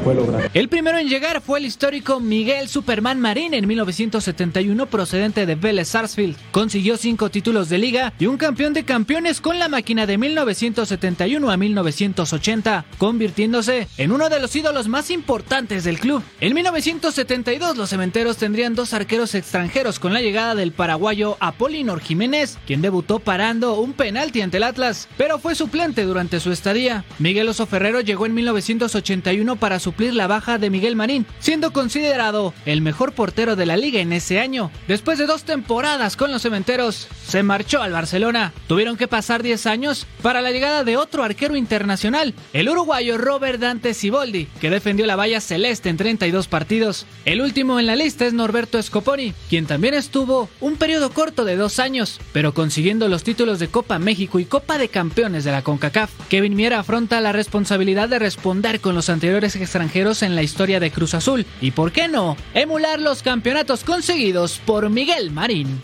puede 0.03 0.17
lograr. 0.17 0.51
El 0.55 0.71
primero 0.71 0.97
en 0.97 1.09
llegar 1.09 1.43
fue 1.43 1.59
el 1.59 1.67
histórico 1.67 2.21
Miguel 2.21 2.71
Superman 2.71 3.21
Marín 3.21 3.53
en 3.53 3.69
1971, 3.69 4.87
procedente 4.87 5.45
de 5.45 5.55
Vélez 5.57 5.89
Sarsfield. 5.89 6.37
Consiguió 6.53 6.97
cinco 6.97 7.29
títulos 7.31 7.69
de 7.69 7.77
liga 7.77 8.15
y 8.19 8.25
un 8.25 8.39
campeón 8.39 8.73
de 8.73 8.87
campeones 8.87 9.43
con 9.43 9.59
la 9.59 9.69
máquina 9.69 10.07
de 10.07 10.17
1971 10.17 11.51
a 11.51 11.57
1980, 11.59 12.87
convirtiéndose 12.97 13.89
en 13.99 14.11
uno 14.11 14.31
de 14.31 14.41
los 14.41 14.57
ídolos 14.57 14.89
más 14.89 15.11
importantes 15.11 15.85
del 15.85 16.01
club. 16.01 16.23
En 16.41 16.55
1972 16.55 17.77
los 17.77 17.91
cementeros 17.91 18.39
tendrían 18.39 18.75
dos 18.75 18.95
arqueros 18.95 19.35
extranjeros 19.35 19.99
con 19.99 20.15
la 20.15 20.23
llegada 20.23 20.55
del 20.55 20.73
paraguayo 20.73 21.37
Apolinor 21.39 22.01
Jiménez 22.01 22.22
quien 22.67 22.83
debutó 22.83 23.19
parando 23.19 23.75
un 23.81 23.95
penalti 23.95 24.43
ante 24.43 24.59
el 24.59 24.63
Atlas, 24.63 25.09
pero 25.17 25.41
fue 25.41 25.57
suplente 25.57 26.05
durante 26.05 26.39
su 26.39 26.53
estadía. 26.53 27.05
Miguel 27.19 27.49
Oso 27.49 27.67
Ferrero 27.67 28.01
llegó 28.01 28.27
en 28.27 28.35
1981 28.35 29.57
para 29.57 29.81
suplir 29.81 30.15
la 30.15 30.29
baja 30.29 30.59
de 30.59 30.71
Miguel 30.71 30.95
Marín, 30.95 31.27
siendo 31.41 31.73
considerado 31.73 32.55
el 32.65 32.81
mejor 32.81 33.13
portero 33.13 33.57
de 33.57 33.67
la 33.67 33.77
liga 33.77 33.99
en 33.99 34.13
ese 34.13 34.39
año. 34.39 34.71
Después 34.87 35.19
de 35.19 35.27
dos 35.27 35.43
temporadas 35.43 36.17
con 36.17 36.31
los 36.31 36.43
cementeros, 36.43 37.09
se 37.27 37.43
marchó 37.43 37.83
al 37.83 37.93
Barcelona. 37.93 38.53
Tuvieron 38.69 38.97
que 38.97 39.09
pasar 39.09 39.43
10 39.43 39.67
años 39.67 40.07
para 40.23 40.43
la 40.43 40.53
llegada 40.53 40.85
de 40.85 40.97
otro 40.97 41.25
arquero 41.25 41.57
internacional, 41.57 42.35
el 42.53 42.69
uruguayo 42.69 43.19
Robert 43.19 43.59
Dante 43.59 43.95
Siboldi, 43.95 44.47
que 44.61 44.71
defendió 44.71 45.07
la 45.07 45.17
valla 45.17 45.41
celeste 45.41 45.89
en 45.89 45.97
32 45.97 46.47
partidos. 46.47 47.05
El 47.25 47.41
último 47.41 47.81
en 47.81 47.87
la 47.87 47.97
lista 47.97 48.27
es 48.27 48.33
Norberto 48.33 48.81
Scoponi, 48.81 49.35
quien 49.51 49.67
también 49.67 49.95
estuvo 49.95 50.49
un 50.61 50.77
periodo 50.77 51.11
corto 51.11 51.45
de 51.45 51.57
dos 51.57 51.81
años 51.81 52.12
pero 52.33 52.55
consiguiendo 52.55 53.09
los 53.09 53.23
títulos 53.23 53.59
de 53.59 53.69
Copa 53.69 53.99
México 53.99 54.39
y 54.39 54.45
Copa 54.45 54.79
de 54.79 54.89
Campeones 54.89 55.45
de 55.45 55.53
la 55.53 55.63
CONCACAF. 55.63 56.11
Kevin 56.29 56.57
Miera 56.57 56.81
afronta 56.81 57.21
la 57.21 57.33
responsabilidad 57.33 58.09
de 58.09 58.19
responder 58.19 58.81
con 58.81 58.95
los 58.95 59.09
anteriores 59.09 59.57
extranjeros 59.57 60.23
en 60.23 60.35
la 60.35 60.43
historia 60.43 60.81
de 60.81 60.91
Cruz 60.91 61.15
Azul 61.15 61.47
y, 61.61 61.73
¿por 61.73 61.93
qué 61.93 62.09
no?, 62.09 62.37
emular 62.55 63.01
los 63.01 63.23
campeonatos 63.23 63.85
conseguidos 63.85 64.61
por 64.65 64.91
Miguel 64.91 65.31
Marín. 65.31 65.83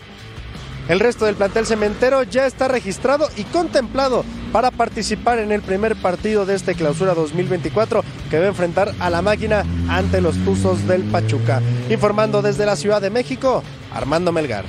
El 0.89 0.99
resto 0.99 1.25
del 1.25 1.35
plantel 1.35 1.67
cementero 1.67 2.23
ya 2.23 2.47
está 2.47 2.67
registrado 2.67 3.29
y 3.37 3.43
contemplado 3.43 4.25
para 4.51 4.71
participar 4.71 5.37
en 5.37 5.51
el 5.51 5.61
primer 5.61 5.95
partido 5.95 6.47
de 6.47 6.55
este 6.55 6.73
clausura 6.73 7.13
2024 7.13 8.03
que 8.31 8.39
va 8.39 8.45
a 8.45 8.49
enfrentar 8.49 8.95
a 8.99 9.11
la 9.11 9.21
máquina 9.21 9.63
ante 9.87 10.19
los 10.19 10.35
Tuzos 10.43 10.87
del 10.87 11.03
Pachuca. 11.03 11.61
Informando 11.91 12.41
desde 12.41 12.65
la 12.65 12.75
Ciudad 12.75 13.01
de 13.01 13.11
México, 13.11 13.63
Armando 13.93 14.31
Melgar. 14.31 14.65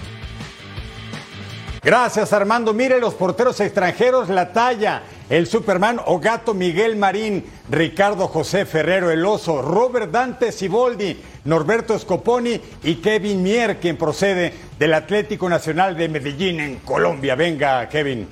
Gracias 1.82 2.34
Armando. 2.34 2.74
Mire 2.74 3.00
los 3.00 3.14
porteros 3.14 3.58
extranjeros, 3.60 4.28
la 4.28 4.52
talla. 4.52 5.02
El 5.30 5.46
Superman 5.46 6.00
o 6.06 6.18
Gato 6.18 6.54
Miguel 6.54 6.96
Marín, 6.96 7.44
Ricardo 7.70 8.26
José 8.26 8.66
Ferrero 8.66 9.10
El 9.10 9.24
Oso, 9.24 9.62
Robert 9.62 10.10
Dante 10.10 10.50
Siboldi, 10.50 11.16
Norberto 11.44 11.96
Scoponi 11.98 12.60
y 12.82 12.96
Kevin 12.96 13.42
Mier, 13.42 13.78
quien 13.78 13.96
procede 13.96 14.52
del 14.78 14.92
Atlético 14.92 15.48
Nacional 15.48 15.96
de 15.96 16.08
Medellín 16.08 16.60
en 16.60 16.76
Colombia. 16.80 17.36
Venga, 17.36 17.88
Kevin. 17.88 18.28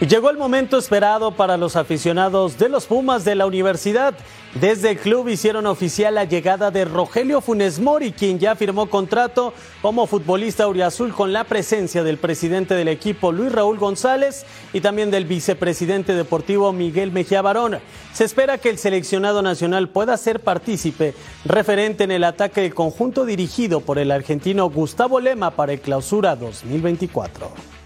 Llegó 0.00 0.30
el 0.30 0.36
momento 0.36 0.78
esperado 0.78 1.32
para 1.32 1.56
los 1.56 1.74
aficionados 1.74 2.56
de 2.56 2.68
los 2.68 2.86
Pumas 2.86 3.24
de 3.24 3.34
la 3.34 3.46
universidad. 3.46 4.14
Desde 4.54 4.92
el 4.92 4.98
club 4.98 5.28
hicieron 5.28 5.66
oficial 5.66 6.14
la 6.14 6.22
llegada 6.22 6.70
de 6.70 6.84
Rogelio 6.84 7.40
Funes 7.40 7.80
Mori, 7.80 8.12
quien 8.12 8.38
ya 8.38 8.54
firmó 8.54 8.88
contrato 8.88 9.52
como 9.82 10.06
futbolista 10.06 10.62
auriazul 10.62 11.12
con 11.12 11.32
la 11.32 11.42
presencia 11.42 12.04
del 12.04 12.16
presidente 12.16 12.74
del 12.74 12.86
equipo 12.86 13.32
Luis 13.32 13.50
Raúl 13.50 13.76
González 13.76 14.46
y 14.72 14.80
también 14.80 15.10
del 15.10 15.24
vicepresidente 15.24 16.14
deportivo 16.14 16.72
Miguel 16.72 17.10
Mejía 17.10 17.42
Barón. 17.42 17.80
Se 18.12 18.22
espera 18.22 18.58
que 18.58 18.70
el 18.70 18.78
seleccionado 18.78 19.42
nacional 19.42 19.88
pueda 19.88 20.16
ser 20.16 20.38
partícipe 20.38 21.12
referente 21.44 22.04
en 22.04 22.12
el 22.12 22.22
ataque 22.22 22.60
del 22.60 22.72
conjunto 22.72 23.24
dirigido 23.24 23.80
por 23.80 23.98
el 23.98 24.12
argentino 24.12 24.70
Gustavo 24.70 25.18
Lema 25.18 25.50
para 25.50 25.72
el 25.72 25.80
clausura 25.80 26.36
2024. 26.36 27.77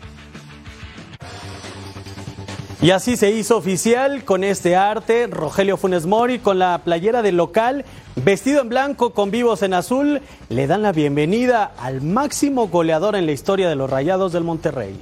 Y 2.83 2.91
así 2.91 3.17
se 3.17 3.31
hizo 3.31 3.57
oficial 3.59 4.25
con 4.25 4.43
este 4.43 4.75
arte, 4.75 5.29
Rogelio 5.29 5.77
Funes 5.77 6.05
Mori 6.05 6.41
con 6.41 6.59
la 6.59 6.79
playera 6.79 7.23
del 7.23 7.37
local, 7.37 7.85
vestido 8.17 8.61
en 8.61 8.71
blanco 8.71 9.13
con 9.13 9.31
vivos 9.31 9.63
en 9.63 9.73
azul, 9.73 10.21
le 10.49 10.67
dan 10.67 10.83
la 10.83 10.91
bienvenida 10.91 11.73
al 11.79 12.03
máximo 12.03 12.67
goleador 12.67 13.15
en 13.15 13.27
la 13.27 13.31
historia 13.31 13.69
de 13.69 13.77
los 13.77 13.89
Rayados 13.89 14.33
del 14.33 14.43
Monterrey. 14.43 15.01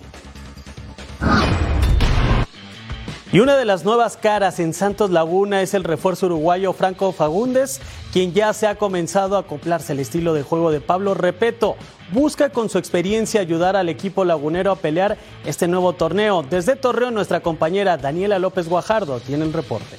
Y 3.32 3.38
una 3.38 3.56
de 3.56 3.64
las 3.64 3.87
nuevas 3.87 4.18
caras 4.18 4.60
en 4.60 4.75
Santos 4.75 5.10
Laguna 5.10 5.62
es 5.62 5.72
el 5.72 5.84
refuerzo 5.84 6.26
uruguayo 6.26 6.75
Franco 6.75 7.12
Fagundes, 7.12 7.80
quien 8.12 8.34
ya 8.34 8.52
se 8.52 8.66
ha 8.66 8.75
comenzado 8.75 9.37
a 9.37 9.40
acoplarse 9.40 9.92
al 9.92 10.00
estilo 10.00 10.34
de 10.34 10.42
juego 10.42 10.70
de 10.70 10.82
Pablo 10.82 11.14
Repeto. 11.14 11.76
Busca 12.12 12.50
con 12.50 12.68
su 12.68 12.78
experiencia 12.78 13.40
ayudar 13.40 13.76
al 13.76 13.88
equipo 13.88 14.24
lagunero 14.24 14.72
a 14.72 14.76
pelear 14.76 15.16
este 15.44 15.68
nuevo 15.68 15.92
torneo. 15.92 16.42
Desde 16.42 16.74
Torreón, 16.74 17.14
nuestra 17.14 17.40
compañera 17.40 17.96
Daniela 17.96 18.40
López 18.40 18.68
Guajardo 18.68 19.20
tiene 19.20 19.44
el 19.44 19.52
reporte. 19.52 19.96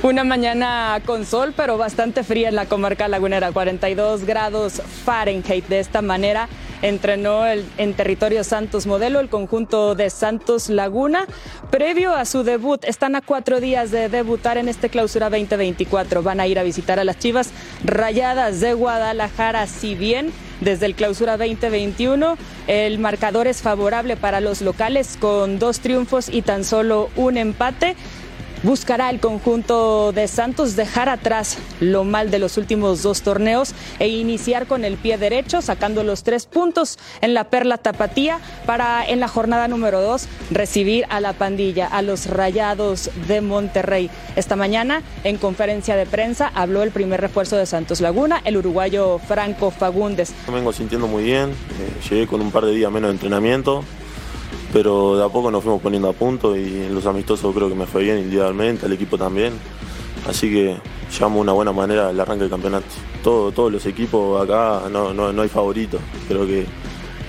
Una 0.00 0.22
mañana 0.22 1.02
con 1.04 1.26
sol, 1.26 1.52
pero 1.56 1.76
bastante 1.76 2.22
fría 2.22 2.48
en 2.48 2.54
la 2.54 2.66
comarca 2.66 3.08
lagunera, 3.08 3.50
42 3.50 4.24
grados 4.24 4.80
Fahrenheit. 5.04 5.66
De 5.66 5.80
esta 5.80 6.02
manera 6.02 6.48
entrenó 6.82 7.44
en 7.48 7.94
territorio 7.94 8.44
Santos 8.44 8.86
Modelo 8.86 9.18
el 9.18 9.28
conjunto 9.28 9.96
de 9.96 10.08
Santos 10.10 10.68
Laguna. 10.68 11.26
Previo 11.72 12.14
a 12.14 12.26
su 12.26 12.44
debut, 12.44 12.84
están 12.84 13.16
a 13.16 13.22
cuatro 13.22 13.60
días 13.60 13.90
de 13.90 14.08
debutar 14.08 14.56
en 14.56 14.68
este 14.68 14.88
clausura 14.88 15.30
2024. 15.30 16.22
Van 16.22 16.38
a 16.38 16.46
ir 16.46 16.60
a 16.60 16.62
visitar 16.62 17.00
a 17.00 17.04
las 17.04 17.18
Chivas 17.18 17.50
Rayadas 17.84 18.60
de 18.60 18.74
Guadalajara, 18.74 19.66
si 19.66 19.96
bien 19.96 20.32
desde 20.60 20.86
el 20.86 20.94
clausura 20.94 21.36
2021. 21.36 22.36
El 22.68 22.98
marcador 23.00 23.46
es 23.48 23.62
favorable 23.62 24.16
para 24.16 24.40
los 24.40 24.60
locales 24.62 25.16
con 25.20 25.58
dos 25.58 25.80
triunfos 25.80 26.28
y 26.28 26.42
tan 26.42 26.64
solo 26.64 27.10
un 27.16 27.36
empate 27.36 27.96
buscará 28.62 29.10
el 29.10 29.20
conjunto 29.20 30.12
de 30.12 30.28
Santos 30.28 30.76
dejar 30.76 31.08
atrás 31.08 31.58
lo 31.80 32.04
mal 32.04 32.30
de 32.30 32.38
los 32.38 32.56
últimos 32.56 33.02
dos 33.02 33.22
torneos 33.22 33.74
e 33.98 34.08
iniciar 34.08 34.66
con 34.66 34.84
el 34.84 34.96
pie 34.96 35.18
derecho, 35.18 35.62
sacando 35.62 36.02
los 36.04 36.22
tres 36.22 36.46
puntos 36.46 36.98
en 37.20 37.34
la 37.34 37.44
Perla 37.44 37.78
Tapatía 37.78 38.40
para 38.66 39.04
en 39.06 39.20
la 39.20 39.28
jornada 39.28 39.68
número 39.68 40.00
dos 40.00 40.26
recibir 40.50 41.04
a 41.10 41.20
la 41.20 41.32
pandilla, 41.32 41.86
a 41.86 42.02
los 42.02 42.26
Rayados 42.26 43.10
de 43.26 43.40
Monterrey. 43.40 44.10
Esta 44.36 44.56
mañana, 44.56 45.02
en 45.24 45.36
conferencia 45.36 45.96
de 45.96 46.06
prensa, 46.06 46.50
habló 46.54 46.82
el 46.82 46.90
primer 46.90 47.20
refuerzo 47.20 47.56
de 47.56 47.66
Santos 47.66 48.00
Laguna, 48.00 48.40
el 48.44 48.56
uruguayo 48.56 49.18
Franco 49.18 49.70
Fagundes. 49.70 50.32
Vengo 50.52 50.72
sintiendo 50.72 51.06
muy 51.06 51.24
bien, 51.24 51.50
eh, 51.50 52.08
llegué 52.10 52.26
con 52.26 52.40
un 52.40 52.50
par 52.50 52.64
de 52.64 52.72
días 52.72 52.90
menos 52.90 53.08
de 53.08 53.14
entrenamiento, 53.14 53.84
pero 54.72 55.16
de 55.16 55.24
a 55.24 55.28
poco 55.28 55.50
nos 55.50 55.62
fuimos 55.62 55.80
poniendo 55.80 56.08
a 56.08 56.12
punto 56.12 56.56
y 56.56 56.64
en 56.64 56.94
los 56.94 57.06
amistosos 57.06 57.54
creo 57.54 57.68
que 57.68 57.74
me 57.74 57.86
fue 57.86 58.02
bien 58.02 58.18
individualmente, 58.18 58.86
el 58.86 58.92
equipo 58.92 59.16
también. 59.16 59.54
Así 60.28 60.50
que 60.50 60.76
llevamos 61.12 61.40
una 61.40 61.52
buena 61.52 61.72
manera 61.72 62.10
el 62.10 62.20
arranque 62.20 62.42
del 62.42 62.50
campeonato. 62.50 62.86
Todo, 63.22 63.50
todos 63.52 63.72
los 63.72 63.86
equipos 63.86 64.42
acá 64.42 64.82
no, 64.90 65.14
no, 65.14 65.42
hay 65.42 65.48
favoritos. 65.48 66.00
Creo 66.28 66.46
que, 66.46 66.66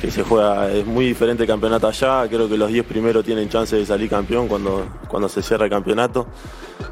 que, 0.02 0.12
se 0.12 0.24
juega, 0.24 0.72
es 0.72 0.86
muy 0.86 1.06
diferente 1.06 1.44
el 1.44 1.48
campeonato 1.48 1.88
allá. 1.88 2.28
Creo 2.28 2.50
que 2.50 2.58
los 2.58 2.70
10 2.70 2.86
primeros 2.86 3.24
tienen 3.24 3.48
chance 3.48 3.76
de 3.76 3.86
salir 3.86 4.10
campeón 4.10 4.48
cuando, 4.48 4.86
cuando 5.08 5.30
se 5.30 5.42
cierra 5.42 5.66
el 5.66 5.72
campeonato. 5.72 6.28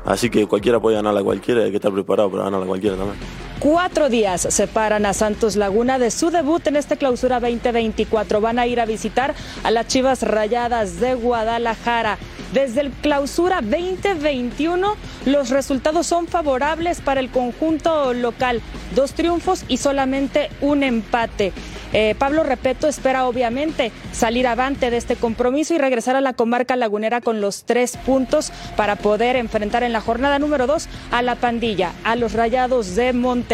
Así 0.05 0.29
que 0.29 0.45
cualquiera 0.47 0.79
puede 0.79 0.95
ganar 0.95 1.17
a 1.17 1.23
cualquiera, 1.23 1.63
hay 1.63 1.71
que 1.71 1.77
estar 1.77 1.91
preparado 1.91 2.31
para 2.31 2.45
ganar 2.45 2.63
a 2.63 2.65
cualquiera 2.65 2.95
también. 2.95 3.46
Cuatro 3.59 4.09
días 4.09 4.41
separan 4.51 5.07
a 5.07 5.15
Santos 5.15 5.55
Laguna 5.55 5.97
de 5.97 6.11
su 6.11 6.29
debut 6.29 6.65
en 6.67 6.75
esta 6.75 6.95
clausura 6.95 7.39
2024. 7.39 8.39
Van 8.39 8.59
a 8.59 8.67
ir 8.67 8.79
a 8.79 8.85
visitar 8.85 9.33
a 9.63 9.71
las 9.71 9.87
Chivas 9.87 10.21
Rayadas 10.21 10.99
de 10.99 11.15
Guadalajara. 11.15 12.19
Desde 12.53 12.81
el 12.81 12.91
clausura 12.91 13.61
2021, 13.61 14.95
los 15.25 15.49
resultados 15.49 16.05
son 16.05 16.27
favorables 16.27 17.01
para 17.01 17.19
el 17.19 17.31
conjunto 17.31 18.13
local. 18.13 18.61
Dos 18.93 19.13
triunfos 19.13 19.65
y 19.67 19.77
solamente 19.77 20.49
un 20.61 20.83
empate. 20.83 21.51
Eh, 21.93 22.15
Pablo 22.19 22.43
Repeto 22.43 22.87
espera 22.87 23.27
obviamente 23.27 23.91
salir 24.11 24.45
avante 24.47 24.91
de 24.91 24.97
este 24.97 25.15
compromiso 25.15 25.73
y 25.73 25.77
regresar 25.77 26.15
a 26.15 26.21
la 26.21 26.33
comarca 26.33 26.75
lagunera 26.75 27.21
con 27.21 27.39
los 27.39 27.63
tres 27.63 27.97
puntos 27.97 28.51
para 28.75 28.97
poder 28.97 29.35
enfrentar 29.35 29.83
en 29.83 29.93
la 29.93 30.01
jornada 30.01 30.37
número 30.37 30.67
dos 30.67 30.89
a 31.11 31.21
la 31.21 31.35
pandilla, 31.35 31.93
a 32.03 32.15
los 32.15 32.33
rayados 32.33 32.95
de 32.95 33.13
Monterrey. 33.13 33.46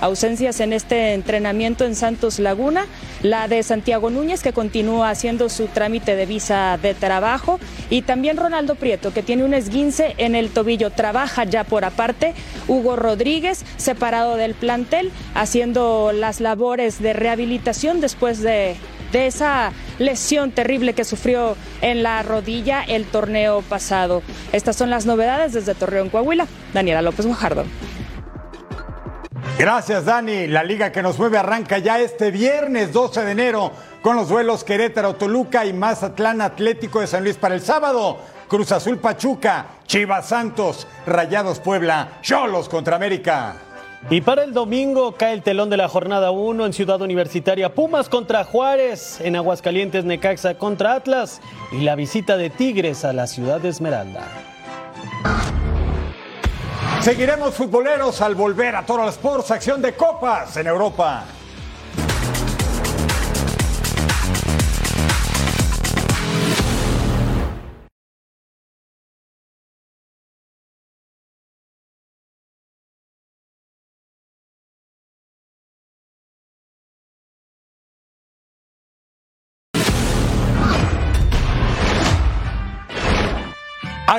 Ausencias 0.00 0.60
en 0.60 0.72
este 0.72 1.14
entrenamiento 1.14 1.84
en 1.84 1.94
Santos 1.94 2.38
Laguna, 2.38 2.86
la 3.22 3.48
de 3.48 3.62
Santiago 3.62 4.10
Núñez 4.10 4.42
que 4.42 4.52
continúa 4.52 5.10
haciendo 5.10 5.48
su 5.48 5.66
trámite 5.66 6.16
de 6.16 6.26
visa 6.26 6.78
de 6.82 6.94
trabajo 6.94 7.60
y 7.90 8.02
también 8.02 8.36
Ronaldo 8.36 8.74
Prieto 8.74 9.12
que 9.12 9.22
tiene 9.22 9.44
un 9.44 9.54
esguince 9.54 10.14
en 10.18 10.34
el 10.34 10.50
tobillo, 10.50 10.90
trabaja 10.90 11.44
ya 11.44 11.64
por 11.64 11.84
aparte, 11.84 12.34
Hugo 12.66 12.96
Rodríguez 12.96 13.64
separado 13.76 14.36
del 14.36 14.54
plantel 14.54 15.10
haciendo 15.34 16.12
las 16.12 16.40
labores 16.40 17.00
de 17.00 17.12
rehabilitación 17.12 18.00
después 18.00 18.40
de, 18.40 18.76
de 19.12 19.26
esa 19.26 19.72
lesión 19.98 20.50
terrible 20.50 20.92
que 20.92 21.04
sufrió 21.04 21.56
en 21.80 22.02
la 22.02 22.22
rodilla 22.22 22.82
el 22.82 23.04
torneo 23.04 23.62
pasado. 23.62 24.22
Estas 24.52 24.76
son 24.76 24.90
las 24.90 25.06
novedades 25.06 25.52
desde 25.52 25.74
Torreón, 25.74 26.08
Coahuila. 26.10 26.46
Daniela 26.74 27.02
López 27.02 27.26
Guajardo. 27.26 27.64
Gracias, 29.56 30.04
Dani. 30.04 30.46
La 30.46 30.64
liga 30.64 30.92
que 30.92 31.02
nos 31.02 31.18
mueve 31.18 31.38
arranca 31.38 31.78
ya 31.78 32.00
este 32.00 32.30
viernes 32.30 32.92
12 32.92 33.24
de 33.24 33.32
enero 33.32 33.72
con 34.02 34.16
los 34.16 34.28
duelos 34.28 34.64
Querétaro, 34.64 35.14
Toluca 35.14 35.64
y 35.66 35.72
Mazatlán 35.72 36.40
Atlético 36.40 37.00
de 37.00 37.06
San 37.06 37.24
Luis 37.24 37.36
para 37.36 37.54
el 37.54 37.60
sábado. 37.60 38.18
Cruz 38.48 38.72
Azul 38.72 38.98
Pachuca, 38.98 39.66
Chivas 39.86 40.28
Santos, 40.28 40.86
Rayados 41.06 41.60
Puebla, 41.60 42.18
Cholos 42.22 42.68
contra 42.68 42.96
América. 42.96 43.56
Y 44.10 44.22
para 44.22 44.44
el 44.44 44.54
domingo 44.54 45.16
cae 45.16 45.34
el 45.34 45.42
telón 45.42 45.68
de 45.70 45.76
la 45.76 45.88
jornada 45.88 46.30
1 46.30 46.66
en 46.66 46.72
Ciudad 46.72 47.02
Universitaria. 47.02 47.74
Pumas 47.74 48.08
contra 48.08 48.44
Juárez, 48.44 49.20
en 49.20 49.36
Aguascalientes 49.36 50.04
Necaxa 50.04 50.54
contra 50.54 50.94
Atlas 50.94 51.42
y 51.72 51.80
la 51.80 51.94
visita 51.94 52.36
de 52.36 52.48
Tigres 52.48 53.04
a 53.04 53.12
la 53.12 53.26
ciudad 53.26 53.60
de 53.60 53.68
Esmeralda. 53.68 54.26
Seguiremos 57.08 57.54
futboleros 57.54 58.20
al 58.20 58.34
volver 58.34 58.76
a 58.76 58.84
Toro 58.84 59.08
Sports, 59.08 59.50
acción 59.50 59.80
de 59.80 59.94
copas 59.94 60.54
en 60.58 60.66
Europa. 60.66 61.24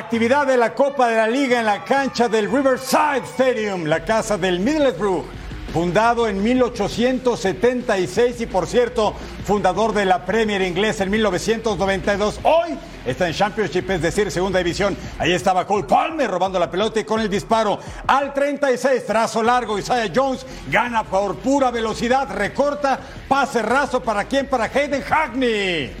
Actividad 0.00 0.46
de 0.46 0.56
la 0.56 0.72
Copa 0.74 1.08
de 1.08 1.16
la 1.16 1.28
Liga 1.28 1.60
en 1.60 1.66
la 1.66 1.84
cancha 1.84 2.26
del 2.26 2.50
Riverside 2.50 3.22
Stadium, 3.26 3.84
la 3.84 4.02
casa 4.02 4.38
del 4.38 4.58
Middlesbrough, 4.58 5.26
fundado 5.74 6.26
en 6.26 6.42
1876 6.42 8.40
y 8.40 8.46
por 8.46 8.66
cierto, 8.66 9.14
fundador 9.44 9.92
de 9.92 10.06
la 10.06 10.24
Premier 10.24 10.62
inglesa 10.62 11.04
en 11.04 11.10
1992. 11.10 12.40
Hoy 12.44 12.78
está 13.04 13.28
en 13.28 13.34
Championship, 13.34 13.90
es 13.90 14.00
decir, 14.00 14.30
segunda 14.30 14.58
división. 14.58 14.96
Ahí 15.18 15.32
estaba 15.32 15.66
Cole 15.66 15.84
Palmer 15.84 16.30
robando 16.30 16.58
la 16.58 16.70
pelota 16.70 16.98
y 16.98 17.04
con 17.04 17.20
el 17.20 17.28
disparo 17.28 17.78
al 18.06 18.32
36, 18.32 19.04
trazo 19.04 19.42
largo, 19.42 19.78
Isaiah 19.78 20.10
Jones 20.12 20.46
gana 20.70 21.04
por 21.04 21.36
pura 21.36 21.70
velocidad, 21.70 22.26
recorta, 22.34 22.98
pase 23.28 23.60
raso 23.60 24.02
para 24.02 24.24
quién, 24.24 24.46
para 24.46 24.64
Hayden 24.64 25.02
Hackney. 25.02 25.92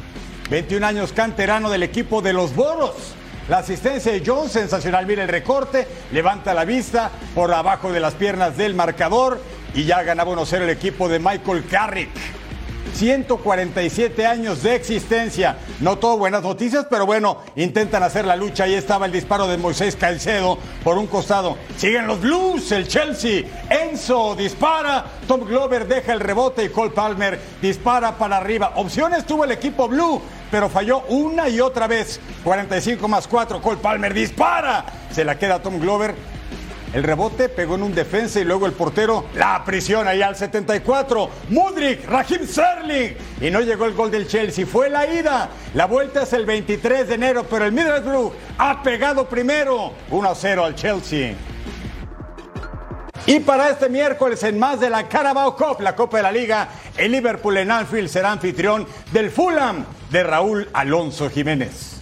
21 0.48 0.86
años 0.86 1.12
canterano 1.12 1.68
del 1.68 1.82
equipo 1.82 2.22
de 2.22 2.32
los 2.32 2.56
Boros. 2.56 3.14
La 3.50 3.58
asistencia 3.58 4.12
de 4.12 4.22
Jones, 4.24 4.52
sensacional. 4.52 5.06
Mira 5.06 5.24
el 5.24 5.28
recorte, 5.28 5.84
levanta 6.12 6.54
la 6.54 6.64
vista 6.64 7.10
por 7.34 7.52
abajo 7.52 7.90
de 7.90 7.98
las 7.98 8.14
piernas 8.14 8.56
del 8.56 8.76
marcador 8.76 9.40
y 9.74 9.86
ya 9.86 10.04
ganaba 10.04 10.30
1-0 10.30 10.62
el 10.62 10.70
equipo 10.70 11.08
de 11.08 11.18
Michael 11.18 11.66
Carrick. 11.68 12.39
147 12.94 14.26
años 14.26 14.62
de 14.62 14.74
existencia. 14.74 15.56
No 15.80 15.98
todo 15.98 16.18
buenas 16.18 16.42
noticias, 16.42 16.86
pero 16.90 17.06
bueno, 17.06 17.38
intentan 17.56 18.02
hacer 18.02 18.24
la 18.24 18.36
lucha. 18.36 18.64
Ahí 18.64 18.74
estaba 18.74 19.06
el 19.06 19.12
disparo 19.12 19.46
de 19.46 19.56
Moisés 19.56 19.96
Caicedo 19.96 20.58
por 20.84 20.98
un 20.98 21.06
costado. 21.06 21.56
Siguen 21.76 22.06
los 22.06 22.20
Blues, 22.20 22.72
el 22.72 22.88
Chelsea. 22.88 23.44
Enzo 23.68 24.34
dispara. 24.36 25.04
Tom 25.26 25.40
Glover 25.40 25.86
deja 25.86 26.12
el 26.12 26.20
rebote 26.20 26.64
y 26.64 26.68
Cole 26.68 26.90
Palmer 26.90 27.40
dispara 27.62 28.16
para 28.18 28.36
arriba. 28.36 28.72
Opciones 28.76 29.24
tuvo 29.24 29.44
el 29.44 29.52
equipo 29.52 29.88
Blue, 29.88 30.20
pero 30.50 30.68
falló 30.68 31.02
una 31.08 31.48
y 31.48 31.60
otra 31.60 31.86
vez. 31.86 32.20
45 32.44 33.08
más 33.08 33.26
4. 33.26 33.62
Cole 33.62 33.78
Palmer 33.78 34.12
dispara. 34.12 34.84
Se 35.10 35.24
la 35.24 35.38
queda 35.38 35.62
Tom 35.62 35.78
Glover. 35.78 36.39
El 36.92 37.04
rebote 37.04 37.48
pegó 37.48 37.76
en 37.76 37.84
un 37.84 37.94
defensa 37.94 38.40
y 38.40 38.44
luego 38.44 38.66
el 38.66 38.72
portero 38.72 39.26
la 39.34 39.64
prisión 39.64 40.08
ahí 40.08 40.22
al 40.22 40.34
74. 40.34 41.30
Mudrik, 41.50 42.04
Raheem 42.08 42.46
Sterling. 42.46 43.14
Y 43.40 43.50
no 43.50 43.60
llegó 43.60 43.86
el 43.86 43.94
gol 43.94 44.10
del 44.10 44.26
Chelsea. 44.26 44.66
Fue 44.66 44.90
la 44.90 45.06
ida. 45.06 45.50
La 45.74 45.86
vuelta 45.86 46.22
es 46.22 46.32
el 46.32 46.46
23 46.46 47.06
de 47.06 47.14
enero, 47.14 47.46
pero 47.48 47.64
el 47.64 47.72
Middlesbrough 47.72 48.32
ha 48.58 48.82
pegado 48.82 49.28
primero. 49.28 49.92
1 50.10 50.34
0 50.34 50.64
al 50.64 50.74
Chelsea. 50.74 51.34
Y 53.26 53.38
para 53.38 53.68
este 53.70 53.88
miércoles, 53.88 54.42
en 54.42 54.58
más 54.58 54.80
de 54.80 54.90
la 54.90 55.06
Carabao 55.06 55.54
Cup, 55.54 55.80
la 55.80 55.94
Copa 55.94 56.16
de 56.16 56.22
la 56.24 56.32
Liga, 56.32 56.68
el 56.96 57.12
Liverpool 57.12 57.58
en 57.58 57.70
Anfield 57.70 58.08
será 58.08 58.32
anfitrión 58.32 58.86
del 59.12 59.30
Fulham 59.30 59.84
de 60.10 60.24
Raúl 60.24 60.68
Alonso 60.72 61.30
Jiménez. 61.30 61.99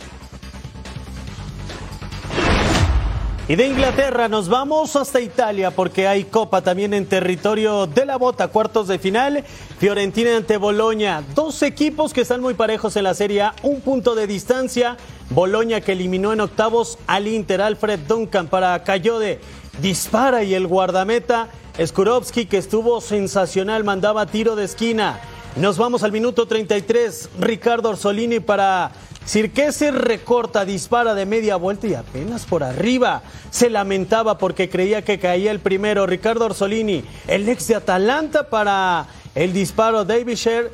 Y 3.49 3.57
de 3.57 3.67
Inglaterra 3.67 4.29
nos 4.29 4.51
vamos 4.51 4.95
hasta 4.95 5.23
Italia 5.23 5.71
porque 5.71 6.07
hay 6.07 6.25
copa 6.25 6.61
también 6.61 6.93
en 6.93 7.07
territorio 7.07 7.87
de 7.87 8.05
la 8.05 8.19
bota, 8.19 8.49
cuartos 8.49 8.89
de 8.89 8.99
final, 8.99 9.43
Fiorentina 9.79 10.37
ante 10.37 10.59
Boloña, 10.59 11.25
dos 11.35 11.63
equipos 11.63 12.13
que 12.13 12.21
están 12.21 12.43
muy 12.43 12.53
parejos 12.53 12.97
en 12.97 13.05
la 13.05 13.15
Serie 13.15 13.45
un 13.63 13.81
punto 13.81 14.15
de 14.15 14.27
distancia, 14.27 14.99
Boloña 15.31 15.81
que 15.81 15.93
eliminó 15.93 16.35
en 16.35 16.43
octavos 16.43 16.99
al 17.07 17.27
Inter, 17.27 17.63
Alfred 17.63 18.01
Duncan 18.01 18.49
para 18.49 18.85
Cayode, 18.85 19.41
dispara 19.81 20.45
y 20.45 20.53
el 20.53 20.67
guardameta 20.67 21.49
Skurovski 21.83 22.45
que 22.45 22.59
estuvo 22.59 23.01
sensacional, 23.01 23.83
mandaba 23.83 24.27
tiro 24.27 24.57
de 24.57 24.65
esquina. 24.65 25.21
Nos 25.57 25.79
vamos 25.79 26.03
al 26.03 26.13
minuto 26.13 26.47
33, 26.47 27.31
Ricardo 27.41 27.89
Orsolini 27.89 28.41
para 28.41 28.93
Sirkese 29.29 29.91
recorta, 29.91 30.65
dispara 30.65 31.15
de 31.15 31.27
media 31.27 31.57
vuelta 31.57 31.87
y 31.87 31.93
apenas 31.93 32.47
por 32.47 32.65
arriba. 32.65 33.21
Se 33.51 33.69
lamentaba 33.69 34.39
porque 34.39 34.71
creía 34.71 35.03
que 35.03 35.19
caía 35.19 35.51
el 35.51 35.61
primero. 35.61 36.07
Ricardo 36.07 36.47
Orsolini, 36.47 37.05
el 37.27 37.47
ex 37.47 37.69
de 37.69 37.75
Atalanta 37.75 38.49
para 38.49 39.07
el 39.35 39.53
disparo 39.53 40.07
David 40.07 40.35
Sher 40.35 40.71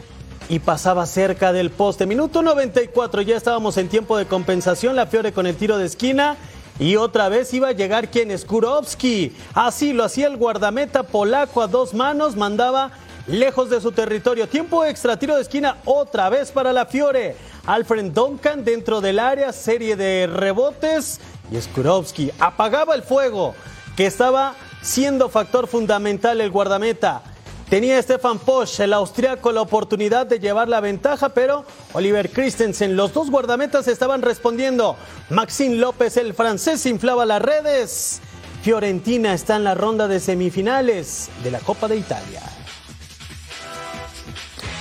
y 0.48 0.60
pasaba 0.60 1.04
cerca 1.06 1.52
del 1.52 1.70
poste. 1.70 2.06
Minuto 2.06 2.42
94, 2.42 3.22
ya 3.22 3.36
estábamos 3.36 3.76
en 3.76 3.88
tiempo 3.88 4.16
de 4.16 4.26
compensación. 4.26 4.94
La 4.94 5.08
Fiore 5.08 5.32
con 5.32 5.48
el 5.48 5.56
tiro 5.56 5.76
de 5.76 5.86
esquina. 5.86 6.36
Y 6.78 6.94
otra 6.94 7.28
vez 7.28 7.52
iba 7.54 7.70
a 7.70 7.72
llegar 7.72 8.08
quien 8.08 8.38
Skurovski. 8.38 9.32
Así 9.54 9.92
lo 9.92 10.04
hacía 10.04 10.28
el 10.28 10.36
guardameta 10.36 11.02
polaco 11.02 11.60
a 11.60 11.66
dos 11.66 11.92
manos, 11.92 12.36
mandaba 12.36 12.92
lejos 13.26 13.70
de 13.70 13.80
su 13.80 13.92
territorio. 13.92 14.48
Tiempo 14.48 14.84
extra, 14.84 15.18
tiro 15.18 15.34
de 15.36 15.42
esquina 15.42 15.78
otra 15.84 16.28
vez 16.28 16.50
para 16.52 16.72
la 16.72 16.86
Fiore. 16.86 17.36
Alfred 17.66 18.12
Duncan 18.12 18.64
dentro 18.64 19.00
del 19.00 19.18
área, 19.18 19.52
serie 19.52 19.96
de 19.96 20.26
rebotes 20.26 21.20
y 21.50 21.60
Skurovski 21.60 22.30
apagaba 22.38 22.94
el 22.94 23.02
fuego 23.02 23.54
que 23.96 24.06
estaba 24.06 24.54
siendo 24.82 25.28
factor 25.28 25.66
fundamental 25.66 26.40
el 26.40 26.50
guardameta. 26.50 27.22
Tenía 27.70 28.00
Stefan 28.02 28.38
Posch, 28.38 28.80
el 28.80 28.92
austriaco, 28.92 29.50
la 29.50 29.62
oportunidad 29.62 30.26
de 30.26 30.38
llevar 30.38 30.68
la 30.68 30.80
ventaja, 30.80 31.30
pero 31.30 31.64
Oliver 31.94 32.30
Christensen, 32.30 32.94
los 32.94 33.14
dos 33.14 33.30
guardametas 33.30 33.88
estaban 33.88 34.20
respondiendo. 34.20 34.96
Maxime 35.30 35.76
López, 35.76 36.18
el 36.18 36.34
francés, 36.34 36.84
inflaba 36.84 37.24
las 37.24 37.40
redes. 37.40 38.20
Fiorentina 38.62 39.32
está 39.32 39.56
en 39.56 39.64
la 39.64 39.74
ronda 39.74 40.06
de 40.08 40.20
semifinales 40.20 41.30
de 41.42 41.50
la 41.50 41.60
Copa 41.60 41.88
de 41.88 41.96
Italia. 41.96 42.42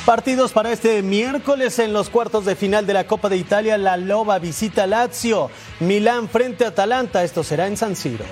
Partidos 0.05 0.51
para 0.51 0.73
este 0.73 1.01
miércoles 1.01 1.79
en 1.79 1.93
los 1.93 2.09
cuartos 2.09 2.43
de 2.43 2.57
final 2.57 2.85
de 2.85 2.93
la 2.93 3.07
Copa 3.07 3.29
de 3.29 3.37
Italia. 3.37 3.77
La 3.77 3.95
Loba 3.95 4.37
visita 4.37 4.85
Lazio. 4.85 5.49
Milán 5.79 6.27
frente 6.27 6.65
a 6.65 6.69
Atalanta. 6.69 7.23
Esto 7.23 7.41
será 7.41 7.67
en 7.67 7.77
San 7.77 7.95
Siro. 7.95 8.25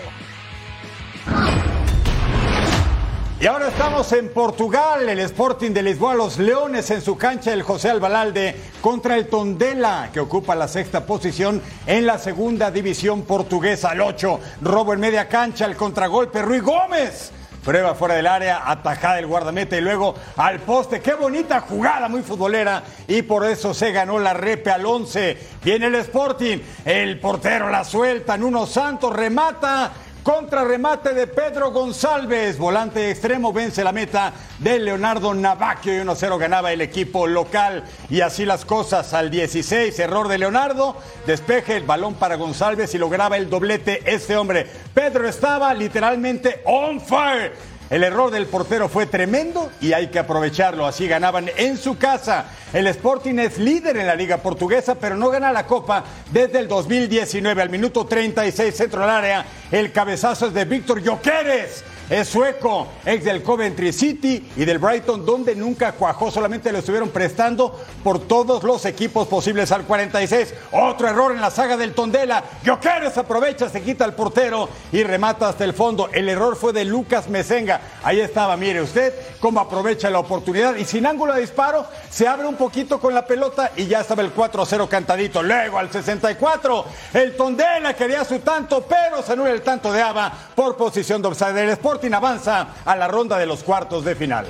Y 3.40 3.48
ahora 3.48 3.70
estamos 3.70 4.12
en 4.12 4.34
Portugal, 4.34 5.08
el 5.08 5.20
Sporting 5.20 5.72
de 5.72 5.82
Lisboa, 5.82 6.14
los 6.14 6.38
Leones 6.38 6.92
en 6.92 7.02
su 7.02 7.18
cancha, 7.18 7.54
el 7.54 7.64
José 7.64 7.90
Albalalde 7.90 8.54
contra 8.82 9.16
el 9.16 9.28
Tondela, 9.28 10.10
que 10.14 10.20
ocupa 10.20 10.54
la 10.54 10.68
sexta 10.68 11.06
posición 11.06 11.62
en 11.88 12.06
la 12.06 12.20
segunda 12.20 12.70
división 12.70 13.24
portuguesa, 13.24 13.92
al 13.92 14.02
8. 14.02 14.40
Robo 14.62 14.94
en 14.94 15.00
media 15.00 15.28
cancha, 15.30 15.66
el 15.66 15.78
contragolpe, 15.78 16.42
Rui 16.42 16.60
Gómez. 16.60 17.32
Prueba 17.63 17.93
fuera 17.93 18.15
del 18.15 18.26
área, 18.26 18.63
atajada 18.65 19.19
el 19.19 19.28
guardameta 19.28 19.78
y 19.78 19.82
luego 19.82 20.15
al 20.36 20.60
poste. 20.62 21.00
Qué 21.00 21.13
bonita 21.13 21.60
jugada, 21.60 22.10
muy 22.10 22.24
futbolera. 22.24 22.82
Y 23.08 23.21
por 23.21 23.45
eso 23.45 23.74
se 23.74 23.91
ganó 23.91 24.17
la 24.17 24.34
repe 24.34 24.71
al 24.71 24.84
11. 24.84 25.38
Viene 25.63 25.88
el 25.88 25.95
Sporting, 25.95 26.58
el 26.86 27.19
portero 27.19 27.69
la 27.69 27.84
suelta, 27.84 28.36
Nuno 28.36 28.65
Santos 28.65 29.15
remata 29.15 29.91
Contrarremate 30.24 31.16
de 31.16 31.26
Pedro 31.26 31.72
González, 31.72 32.60
volante 32.60 33.10
extremo, 33.10 33.52
vence 33.52 33.84
la 33.84 33.92
meta 33.92 34.32
de 34.60 34.78
Leonardo 34.78 35.34
Navacchio 35.34 35.96
y 35.96 36.06
1-0 36.06 36.38
ganaba 36.38 36.72
el 36.72 36.82
equipo 36.82 37.26
local. 37.26 37.84
Y 38.08 38.22
así 38.22 38.46
las 38.46 38.64
cosas 38.64 39.16
al 39.16 39.32
16, 39.32 39.98
error 39.98 40.28
de 40.28 40.38
Leonardo, 40.38 40.96
despeje 41.26 41.76
el 41.76 41.86
balón 41.86 42.14
para 42.14 42.36
González 42.36 42.94
y 42.94 43.00
lograba 43.00 43.36
el 43.36 43.50
doblete 43.50 44.04
este 44.06 44.38
hombre. 44.38 44.68
Pedro 44.94 45.28
estaba 45.28 45.74
literalmente 45.74 46.62
on 46.66 47.02
fire. 47.02 47.54
El 47.92 48.06
error 48.06 48.32
del 48.32 48.46
portero 48.46 48.88
fue 48.88 49.06
tremendo 49.06 49.70
y 49.82 49.92
hay 49.92 50.08
que 50.08 50.20
aprovecharlo. 50.20 50.88
Así 50.88 51.10
ganaban 51.10 51.50
en 51.58 51.78
su 51.78 51.98
casa. 51.98 52.46
El 52.72 52.88
Sporting 52.88 53.38
es 53.38 53.60
líder 53.60 53.98
en 53.98 54.08
la 54.08 54.16
liga 54.16 54.38
portuguesa, 54.38 54.96
pero 54.96 55.18
no 55.18 55.30
gana 55.30 55.52
la 55.52 55.68
Copa 55.68 56.06
desde 56.32 56.60
el 56.60 56.70
2019. 56.70 57.62
Al 57.62 57.70
minuto 57.70 58.06
36, 58.06 58.74
centro 58.74 59.02
del 59.02 59.10
área, 59.10 59.46
el 59.74 59.92
cabezazo 59.92 60.48
es 60.48 60.54
de 60.54 60.64
Víctor 60.64 61.06
Joqueres 61.06 61.84
es 62.12 62.28
sueco, 62.28 62.89
ex 63.06 63.24
del 63.24 63.41
Coventry 63.41 63.93
City 63.93 64.52
y 64.58 64.65
del 64.65 64.80
Brighton, 64.80 65.26
donde 65.26 65.56
nunca 65.56 65.93
cuajó, 65.93 66.30
solamente 66.30 66.69
lo 66.69 66.80
estuvieron 66.80 67.08
prestando 67.08 67.80
por 68.04 68.19
todos 68.19 68.63
los 68.63 68.84
equipos 68.84 69.30
posibles 69.30 69.71
al 69.71 69.86
46. 69.86 70.54
Otro 70.74 71.08
error 71.08 71.32
en 71.32 71.39
la 71.39 71.50
saga 71.50 71.78
del 71.78 71.93
Tondela. 71.93 72.43
Jokeres 72.65 73.17
aprovecha, 73.17 73.69
se 73.69 73.82
quita 73.82 74.04
el 74.04 74.13
portero 74.13 74.67
y 74.91 75.04
remata 75.04 75.47
hasta 75.47 75.63
el 75.63 75.74
fondo. 75.74 76.10
El 76.12 76.28
error 76.28 76.58
fue 76.58 76.74
de 76.74 76.84
Lucas 76.84 77.30
Mesenga. 77.30 77.80
Ahí 78.04 78.19
estaba, 78.19 78.58
mire 78.58 78.82
usted 78.82 79.13
cómo 79.39 79.62
aprovecha 79.62 80.10
la 80.10 80.19
oportunidad 80.19 80.76
y 80.76 80.84
sin 80.84 81.06
ángulo 81.06 81.34
de 81.34 81.39
disparo 81.39 81.86
se 82.10 82.28
abre 82.28 82.45
un 82.45 82.56
poquito 82.56 83.00
con 83.00 83.13
la 83.13 83.26
pelota 83.26 83.71
y 83.78 83.88
ya 83.88 84.02
estaba 84.02 84.21
el 84.21 84.36
4-0 84.36 84.89
cantadito. 84.89 85.41
Luego 85.41 85.80
al 85.80 85.89
64, 85.89 86.86
el 87.13 87.38
Tondela 87.38 87.93
quería 87.93 88.26
su 88.26 88.39
tanto, 88.39 88.86
pero 88.86 89.24
se 89.24 89.32
anula 89.32 89.52
el 89.52 89.62
tanto 89.62 89.93
de 89.93 90.02
Ava 90.02 90.34
por 90.54 90.76
posición 90.76 91.21
de 91.21 91.30
offside 91.30 91.54
del 91.54 91.69
Sport 91.69 92.01
avanza 92.14 92.68
a 92.84 92.96
la 92.96 93.08
ronda 93.08 93.38
de 93.38 93.46
los 93.46 93.64
cuartos 93.64 94.04
de 94.04 94.16
final. 94.16 94.48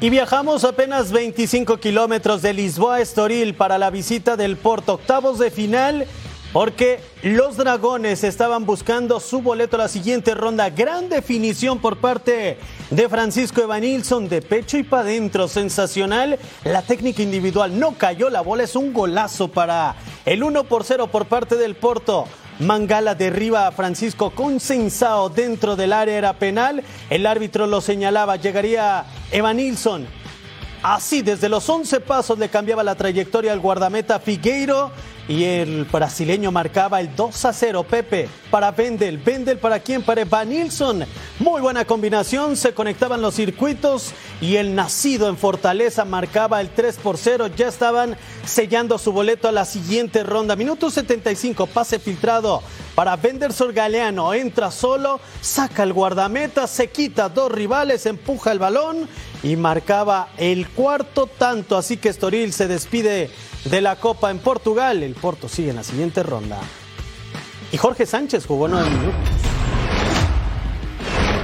Y 0.00 0.10
viajamos 0.10 0.62
apenas 0.62 1.10
25 1.10 1.78
kilómetros 1.78 2.40
de 2.40 2.52
Lisboa 2.52 2.96
a 2.96 3.00
Estoril 3.00 3.54
para 3.54 3.78
la 3.78 3.90
visita 3.90 4.36
del 4.36 4.56
Porto, 4.56 4.94
octavos 4.94 5.40
de 5.40 5.50
final, 5.50 6.06
porque 6.52 7.00
los 7.22 7.56
dragones 7.56 8.22
estaban 8.22 8.64
buscando 8.64 9.18
su 9.18 9.42
boleto 9.42 9.74
a 9.74 9.80
la 9.80 9.88
siguiente 9.88 10.34
ronda. 10.34 10.70
Gran 10.70 11.08
definición 11.08 11.80
por 11.80 11.96
parte 11.96 12.58
de 12.90 13.08
Francisco 13.08 13.60
Evanilson, 13.60 14.28
de 14.28 14.40
pecho 14.40 14.78
y 14.78 14.84
para 14.84 15.02
adentro, 15.02 15.48
sensacional. 15.48 16.38
La 16.62 16.82
técnica 16.82 17.22
individual 17.22 17.76
no 17.76 17.98
cayó, 17.98 18.30
la 18.30 18.40
bola 18.40 18.62
es 18.62 18.76
un 18.76 18.92
golazo 18.92 19.48
para 19.48 19.96
el 20.24 20.44
1 20.44 20.62
por 20.64 20.84
0 20.84 21.08
por 21.08 21.26
parte 21.26 21.56
del 21.56 21.74
Porto. 21.74 22.26
Mangala 22.60 23.14
derriba 23.14 23.68
a 23.68 23.72
Francisco 23.72 24.30
Consensao 24.30 25.28
dentro 25.28 25.76
del 25.76 25.92
área 25.92 26.16
era 26.16 26.32
penal. 26.32 26.82
El 27.08 27.26
árbitro 27.26 27.66
lo 27.66 27.80
señalaba. 27.80 28.36
Llegaría 28.36 29.04
Evanilson. 29.30 30.06
Así, 30.82 31.22
desde 31.22 31.48
los 31.48 31.68
11 31.68 32.00
pasos 32.00 32.38
le 32.38 32.48
cambiaba 32.48 32.82
la 32.82 32.94
trayectoria 32.94 33.52
al 33.52 33.60
guardameta 33.60 34.20
Figueiro 34.20 34.90
y 35.28 35.44
el 35.44 35.84
brasileño 35.84 36.50
marcaba 36.50 37.00
el 37.00 37.14
2 37.14 37.44
a 37.44 37.52
0. 37.52 37.84
Pepe 37.84 38.28
para 38.50 38.70
Vendel. 38.72 39.18
Vendel 39.18 39.58
para 39.58 39.78
quién? 39.78 40.02
Para 40.02 40.24
Van 40.24 40.48
Nilsson. 40.48 41.04
Muy 41.38 41.60
buena 41.60 41.84
combinación. 41.84 42.56
Se 42.56 42.72
conectaban 42.72 43.20
los 43.20 43.34
circuitos 43.34 44.12
y 44.40 44.56
el 44.56 44.74
nacido 44.74 45.28
en 45.28 45.36
Fortaleza 45.36 46.06
marcaba 46.06 46.60
el 46.60 46.70
3 46.70 46.96
por 46.96 47.18
0. 47.18 47.48
Ya 47.56 47.68
estaban 47.68 48.16
sellando 48.44 48.96
su 48.98 49.12
boleto 49.12 49.48
a 49.48 49.52
la 49.52 49.66
siguiente 49.66 50.22
ronda. 50.22 50.56
Minuto 50.56 50.90
75. 50.90 51.66
Pase 51.66 51.98
filtrado 51.98 52.62
para 52.98 53.14
Venderson 53.14 53.72
Galeano. 53.72 54.34
Entra 54.34 54.72
solo, 54.72 55.20
saca 55.40 55.84
el 55.84 55.92
guardameta, 55.92 56.66
se 56.66 56.90
quita 56.90 57.28
dos 57.28 57.52
rivales, 57.52 58.06
empuja 58.06 58.50
el 58.50 58.58
balón 58.58 59.08
y 59.44 59.54
marcaba 59.54 60.30
el 60.36 60.68
cuarto 60.70 61.28
tanto. 61.28 61.76
Así 61.76 61.98
que 61.98 62.08
Estoril 62.08 62.52
se 62.52 62.66
despide 62.66 63.30
de 63.66 63.80
la 63.82 63.94
Copa 63.94 64.32
en 64.32 64.40
Portugal. 64.40 65.04
El 65.04 65.14
Porto 65.14 65.48
sigue 65.48 65.70
en 65.70 65.76
la 65.76 65.84
siguiente 65.84 66.24
ronda. 66.24 66.58
Y 67.70 67.76
Jorge 67.76 68.04
Sánchez 68.04 68.44
jugó 68.46 68.66
nueve 68.66 68.90
minutos. 68.90 69.57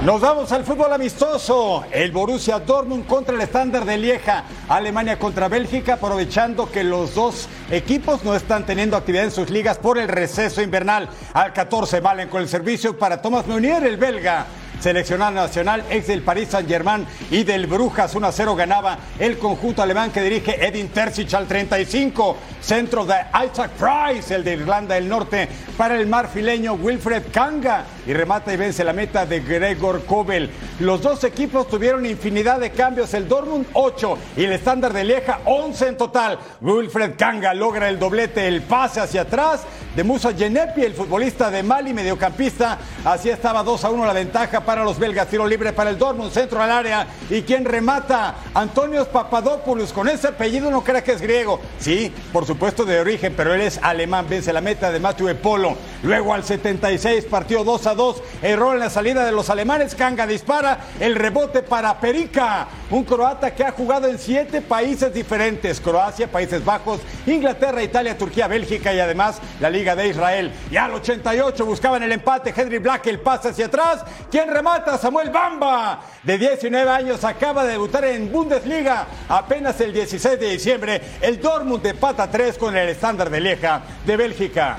Nos 0.05 0.21
vamos 0.21 0.53
al 0.53 0.65
fútbol 0.67 0.93
amistoso. 0.93 1.87
El 1.91 2.13
Borussia 2.13 2.59
Dortmund 2.59 3.07
contra 3.07 3.35
el 3.35 3.41
estándar 3.41 3.87
de 3.87 3.97
Lieja. 3.97 4.45
Alemania 4.69 5.19
contra 5.19 5.49
Bélgica, 5.49 5.95
aprovechando 5.95 6.71
que 6.71 6.85
los 6.85 7.15
dos 7.15 7.49
equipos 7.71 8.23
no 8.23 8.35
están 8.37 8.67
teniendo 8.67 8.99
actividad 8.99 9.25
en 9.25 9.31
sus 9.31 9.49
ligas 9.49 9.79
por 9.79 9.97
el 9.97 10.09
receso 10.09 10.61
invernal. 10.61 11.09
Al 11.33 11.55
14 11.55 12.01
valen 12.01 12.29
con 12.29 12.43
el 12.43 12.51
servicio 12.51 12.99
para 12.99 13.23
Thomas 13.23 13.47
Meunier, 13.47 13.83
el 13.85 13.97
belga 13.97 14.45
seleccionado 14.79 15.33
nacional, 15.33 15.83
ex 15.89 16.09
del 16.09 16.21
Paris 16.21 16.51
Saint-Germain 16.51 17.07
y 17.31 17.43
del 17.43 17.67
Brujas. 17.67 18.15
1 18.15 18.27
a 18.27 18.33
0 18.33 18.57
ganaba 18.57 18.99
el 19.19 19.39
conjunto 19.39 19.83
alemán 19.83 20.11
que 20.11 20.21
dirige 20.21 20.67
Edin 20.67 20.89
Terzic 20.89 21.33
al 21.33 21.47
35. 21.47 22.37
Centro 22.61 23.07
de 23.07 23.15
Isaac 23.47 23.71
Price, 23.79 24.35
el 24.35 24.45
de 24.45 24.53
Irlanda 24.53 24.97
del 24.97 25.09
Norte, 25.09 25.49
para 25.79 25.97
el 25.99 26.07
marfileño 26.07 26.75
Wilfred 26.75 27.23
Kanga. 27.33 27.87
Y 28.07 28.13
remata 28.13 28.53
y 28.53 28.57
vence 28.57 28.85
la 28.85 28.93
meta 28.93 29.25
de 29.25 29.41
Gregor 29.41 30.05
Kobel. 30.05 30.51
Los 30.81 31.01
dos 31.01 31.25
equipos 31.25 31.69
tuvieron 31.69 32.05
infinidad 32.05 32.61
de 32.61 32.71
cambios. 32.71 33.15
El 33.15 33.29
Dortmund 33.29 33.67
8 33.73 34.19
y 34.37 34.45
el 34.45 34.53
estándar 34.53 34.93
de 34.93 35.05
Lieja 35.05 35.41
11 35.45 35.89
en 35.89 35.97
total. 35.97 36.39
Wilfred 36.61 37.15
Kanga 37.17 37.55
logra 37.55 37.89
el 37.89 37.99
doblete, 37.99 38.47
el 38.47 38.63
pase 38.63 39.01
hacia 39.01 39.23
atrás 39.23 39.63
de 39.97 40.03
Musa 40.03 40.33
Genepi, 40.35 40.83
el 40.83 40.95
futbolista 40.95 41.51
de 41.51 41.63
Mali, 41.63 41.95
mediocampista. 41.95 42.79
Así 43.05 43.31
estaba 43.31 43.63
2 43.63 43.85
a 43.85 43.91
1 43.91 44.07
la 44.07 44.13
ventaja 44.13 44.61
para 44.61 44.85
los 44.85 44.99
belgas. 44.99 45.29
Tiro 45.29 45.47
libre 45.47 45.73
para 45.73 45.91
el 45.91 45.99
Dortmund, 45.99 46.33
centro 46.33 46.61
al 46.61 46.71
área. 46.71 47.07
¿Y 47.31 47.43
quién 47.43 47.65
remata? 47.65 48.35
Antonio 48.55 49.07
Papadopoulos. 49.07 49.93
Con 49.93 50.09
ese 50.09 50.29
apellido 50.29 50.71
no 50.71 50.83
crea 50.83 51.05
que 51.05 51.13
es 51.13 51.23
griego. 51.23 51.61
Sí, 51.79 52.13
por 52.33 52.45
supuesto 52.45 52.85
de 52.85 53.01
origen, 53.01 53.35
pero 53.37 53.55
él 53.55 53.61
es 53.61 53.79
alemán. 53.83 54.27
Vence 54.29 54.53
la 54.53 54.61
meta 54.61 54.91
de 54.91 55.01
Matthew 55.01 55.37
Polo. 55.37 55.77
Luego 56.03 56.35
al 56.35 56.45
76, 56.45 57.25
partió 57.31 57.65
2 57.65 57.87
a 57.87 57.94
2. 57.95 58.23
Error 58.43 58.75
en 58.75 58.81
la 58.81 58.91
salida 58.91 59.25
de 59.25 59.33
los 59.33 59.49
alemanes. 59.49 59.95
Kanga 59.95 60.27
dispara. 60.27 60.81
El 61.01 61.15
rebote 61.15 61.63
para 61.63 61.99
Perica. 62.01 62.69
Un 62.91 63.05
croata 63.05 63.55
que 63.55 63.65
ha 63.65 63.73
jugado 63.73 64.09
en 64.09 64.19
siete 64.19 64.61
países 64.61 65.15
diferentes. 65.15 65.81
Croacia, 65.81 66.31
Países 66.31 66.65
Bajos, 66.65 67.01
Inglaterra, 67.27 67.83
Italia, 67.83 68.19
Turquía, 68.19 68.49
Bélgica 68.49 68.93
y 68.93 69.01
además 69.01 69.41
la 69.61 69.71
Liga 69.71 69.97
de 69.97 70.09
Israel. 70.09 70.53
Y 70.71 70.77
al 70.77 70.93
88 70.93 71.65
buscaban 71.65 72.03
el 72.03 72.13
empate. 72.13 72.53
Henry 72.55 72.79
Black 72.79 73.07
el 73.07 73.21
pase 73.21 73.49
hacia 73.49 73.67
atrás. 73.67 74.05
¿Quién 74.31 74.51
remata? 74.51 74.75
mata 74.75 74.99
Samuel 74.99 75.31
Bamba, 75.31 76.01
de 76.23 76.37
19 76.37 76.91
años, 76.91 77.23
acaba 77.23 77.65
de 77.65 77.73
debutar 77.73 78.05
en 78.07 78.33
Bundesliga 78.33 79.07
apenas 79.29 79.81
el 79.81 79.93
16 79.93 80.41
de 80.41 80.51
diciembre. 80.51 81.01
El 81.21 81.41
Dortmund 81.41 81.83
de 81.83 81.95
pata 81.95 82.29
3 82.29 82.59
con 82.59 82.77
el 82.77 82.89
estándar 82.89 83.31
de 83.31 83.41
Lieja 83.41 83.83
de 84.05 84.17
Bélgica. 84.17 84.79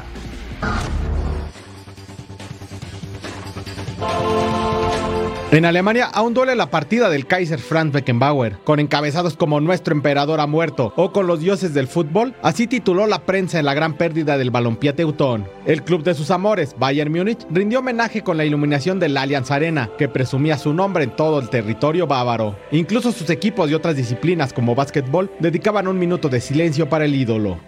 En 5.51 5.63
Alemania 5.63 6.09
aún 6.11 6.33
duele 6.33 6.53
la 6.53 6.69
partida 6.69 7.09
del 7.09 7.27
Kaiser 7.27 7.59
Franz 7.59 7.93
Beckenbauer, 7.93 8.57
con 8.65 8.81
encabezados 8.81 9.37
como 9.37 9.61
Nuestro 9.61 9.93
Emperador 9.93 10.41
ha 10.41 10.47
muerto 10.47 10.91
o 10.97 11.13
con 11.13 11.27
los 11.27 11.39
dioses 11.39 11.73
del 11.73 11.87
fútbol, 11.87 12.33
así 12.41 12.67
tituló 12.67 13.07
la 13.07 13.19
prensa 13.19 13.57
en 13.59 13.65
la 13.65 13.73
gran 13.73 13.93
pérdida 13.93 14.37
del 14.37 14.51
balompié 14.51 14.91
teutón. 14.91 15.47
El 15.65 15.83
club 15.83 16.03
de 16.03 16.13
sus 16.13 16.29
amores, 16.29 16.75
Bayern 16.77 17.09
Múnich, 17.09 17.45
rindió 17.49 17.79
homenaje 17.79 18.21
con 18.21 18.35
la 18.35 18.43
iluminación 18.43 18.99
de 18.99 19.07
la 19.07 19.21
Allianz 19.21 19.49
Arena, 19.49 19.91
que 19.97 20.09
presumía 20.09 20.57
su 20.57 20.73
nombre 20.73 21.05
en 21.05 21.15
todo 21.15 21.39
el 21.39 21.49
territorio 21.49 22.05
bávaro. 22.05 22.57
Incluso 22.71 23.13
sus 23.13 23.29
equipos 23.29 23.69
de 23.69 23.75
otras 23.75 23.95
disciplinas 23.95 24.51
como 24.51 24.75
básquetbol 24.75 25.31
dedicaban 25.39 25.87
un 25.87 25.97
minuto 25.97 26.27
de 26.27 26.41
silencio 26.41 26.89
para 26.89 27.05
el 27.05 27.15
ídolo. 27.15 27.59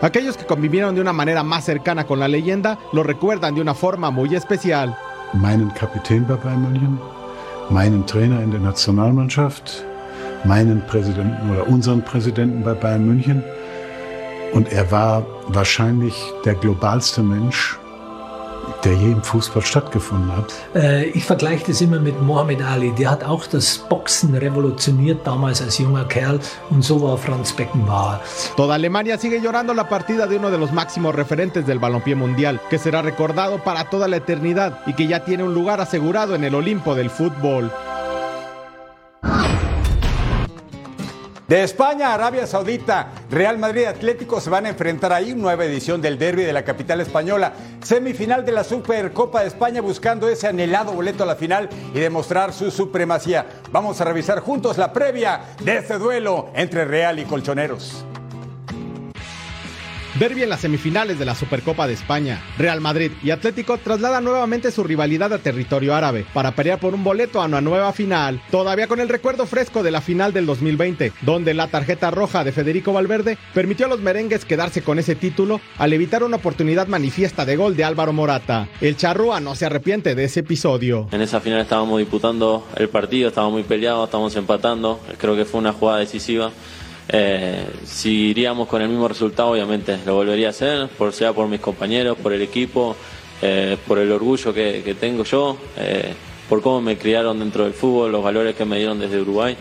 Aquellos 0.00 0.36
que 0.36 0.46
convivieron 0.46 0.94
de 0.94 1.00
una 1.00 1.12
manera 1.12 1.42
más 1.42 1.64
cercana 1.64 2.04
con 2.04 2.18
la 2.18 2.26
leyenda 2.26 2.78
lo 2.92 3.02
recuerdan 3.02 3.54
de 3.54 3.60
una 3.60 3.74
forma 3.74 4.10
muy 4.10 4.34
especial. 4.34 4.96
Meinen 5.34 5.72
Kapitän 5.74 6.26
bei 6.26 6.34
Bayern 6.34 6.62
München, 6.62 7.00
meinen 7.70 8.04
Trainer 8.04 8.42
in 8.42 8.50
der 8.50 8.60
Nationalmannschaft, 8.60 9.84
meinen 10.44 10.82
Präsidenten 10.86 11.50
oder 11.50 11.66
unseren 11.68 12.02
Präsidenten 12.02 12.62
bei 12.64 12.74
Bayern 12.74 13.06
München. 13.06 13.42
Und 14.52 14.70
er 14.72 14.90
war 14.90 15.24
wahrscheinlich 15.48 16.14
der 16.44 16.54
globalste 16.54 17.22
Mensch, 17.22 17.78
der 18.84 18.94
je 18.94 19.12
im 19.12 19.22
Fußball 19.22 19.62
stattgefunden 19.62 20.36
hat. 20.36 20.52
Äh, 20.74 21.04
ich 21.10 21.24
vergleiche 21.24 21.66
das 21.68 21.80
immer 21.80 22.00
mit 22.00 22.20
Mohammed 22.20 22.62
Ali. 22.62 22.92
Der 22.92 23.10
hat 23.10 23.24
auch 23.24 23.46
das 23.46 23.78
Boxen 23.78 24.34
revolutioniert 24.34 25.26
damals 25.26 25.62
als 25.62 25.78
junger 25.78 26.04
Kerl 26.04 26.40
und 26.70 26.82
so 26.82 27.02
war 27.02 27.16
Franz 27.18 27.52
Beckenbauer. 27.52 28.20
Toda 28.56 28.74
Alemania 28.74 29.18
sigue 29.18 29.40
llorando 29.40 29.74
la 29.74 29.88
partida 29.88 30.26
de 30.26 30.36
uno 30.36 30.50
de 30.50 30.58
los 30.58 30.72
máximos 30.72 31.14
referentes 31.14 31.66
del 31.66 31.78
balompié 31.78 32.14
mundial, 32.14 32.60
que 32.70 32.78
será 32.78 33.02
recordado 33.02 33.58
para 33.62 33.84
toda 33.90 34.08
la 34.08 34.16
eternidad 34.16 34.80
y 34.86 34.94
que 34.94 35.06
ya 35.06 35.24
tiene 35.24 35.44
un 35.44 35.54
lugar 35.54 35.80
asegurado 35.80 36.34
en 36.34 36.44
el 36.44 36.54
Olimpo 36.54 36.94
del 36.94 37.10
fútbol. 37.10 37.70
De 41.48 41.64
España 41.64 42.08
a 42.08 42.14
Arabia 42.14 42.46
Saudita, 42.46 43.08
Real 43.28 43.58
Madrid 43.58 43.82
y 43.82 43.86
Atlético 43.86 44.40
se 44.40 44.48
van 44.48 44.64
a 44.64 44.68
enfrentar 44.68 45.12
ahí, 45.12 45.34
nueva 45.34 45.64
edición 45.64 46.00
del 46.00 46.18
derby 46.18 46.44
de 46.44 46.52
la 46.52 46.64
capital 46.64 47.00
española. 47.00 47.52
Semifinal 47.82 48.44
de 48.46 48.52
la 48.52 48.64
Supercopa 48.64 49.40
de 49.40 49.48
España 49.48 49.80
buscando 49.80 50.28
ese 50.28 50.46
anhelado 50.46 50.92
boleto 50.92 51.24
a 51.24 51.26
la 51.26 51.34
final 51.34 51.68
y 51.92 51.98
demostrar 51.98 52.52
su 52.52 52.70
supremacía. 52.70 53.46
Vamos 53.72 54.00
a 54.00 54.04
revisar 54.04 54.40
juntos 54.40 54.78
la 54.78 54.92
previa 54.92 55.40
de 55.62 55.78
este 55.78 55.98
duelo 55.98 56.50
entre 56.54 56.84
Real 56.84 57.18
y 57.18 57.24
Colchoneros. 57.24 58.04
Derby 60.22 60.44
en 60.44 60.50
las 60.50 60.60
semifinales 60.60 61.18
de 61.18 61.24
la 61.24 61.34
Supercopa 61.34 61.88
de 61.88 61.94
España. 61.94 62.40
Real 62.56 62.80
Madrid 62.80 63.10
y 63.24 63.32
Atlético 63.32 63.78
trasladan 63.78 64.22
nuevamente 64.22 64.70
su 64.70 64.84
rivalidad 64.84 65.32
a 65.32 65.38
territorio 65.38 65.96
árabe 65.96 66.24
para 66.32 66.54
pelear 66.54 66.78
por 66.78 66.94
un 66.94 67.02
boleto 67.02 67.42
a 67.42 67.46
una 67.46 67.60
nueva 67.60 67.92
final, 67.92 68.40
todavía 68.52 68.86
con 68.86 69.00
el 69.00 69.08
recuerdo 69.08 69.46
fresco 69.46 69.82
de 69.82 69.90
la 69.90 70.00
final 70.00 70.32
del 70.32 70.46
2020, 70.46 71.12
donde 71.22 71.54
la 71.54 71.66
tarjeta 71.66 72.12
roja 72.12 72.44
de 72.44 72.52
Federico 72.52 72.92
Valverde 72.92 73.36
permitió 73.52 73.86
a 73.86 73.88
los 73.88 73.98
merengues 73.98 74.44
quedarse 74.44 74.82
con 74.82 75.00
ese 75.00 75.16
título 75.16 75.60
al 75.76 75.92
evitar 75.92 76.22
una 76.22 76.36
oportunidad 76.36 76.86
manifiesta 76.86 77.44
de 77.44 77.56
gol 77.56 77.74
de 77.74 77.82
Álvaro 77.82 78.12
Morata. 78.12 78.68
El 78.80 78.96
charrúa 78.96 79.40
no 79.40 79.56
se 79.56 79.66
arrepiente 79.66 80.14
de 80.14 80.22
ese 80.22 80.38
episodio. 80.38 81.08
En 81.10 81.22
esa 81.22 81.40
final 81.40 81.58
estábamos 81.58 81.98
disputando 81.98 82.64
el 82.76 82.88
partido, 82.88 83.30
estábamos 83.30 83.54
muy 83.54 83.64
peleados, 83.64 84.04
estábamos 84.04 84.36
empatando, 84.36 85.00
creo 85.18 85.34
que 85.34 85.44
fue 85.44 85.58
una 85.58 85.72
jugada 85.72 85.98
decisiva. 85.98 86.52
Eh, 87.08 87.66
si 87.84 88.28
iríamos 88.28 88.68
con 88.68 88.80
el 88.80 88.88
mismo 88.88 89.08
resultado, 89.08 89.50
obviamente 89.50 89.98
lo 90.06 90.14
volvería 90.14 90.48
a 90.48 90.50
hacer, 90.50 90.88
por 90.88 91.12
sea 91.12 91.32
por 91.32 91.48
mis 91.48 91.60
compañeros, 91.60 92.16
por 92.18 92.32
el 92.32 92.42
equipo, 92.42 92.96
eh, 93.44 93.76
por 93.88 93.98
el 93.98 94.12
orgullo 94.12 94.54
que, 94.54 94.96
tengo 94.98 95.24
yo, 95.24 95.56
eh, 95.76 96.14
por 96.48 96.62
cómo 96.62 96.80
me 96.80 96.96
criaron 96.96 97.40
dentro 97.40 97.64
del 97.64 97.72
fútbol, 97.72 98.12
los 98.12 98.22
valores 98.22 98.54
que 98.54 98.64
me 98.64 98.78
dieron 98.78 99.00
desde 99.00 99.20
Uruguay, 99.20 99.56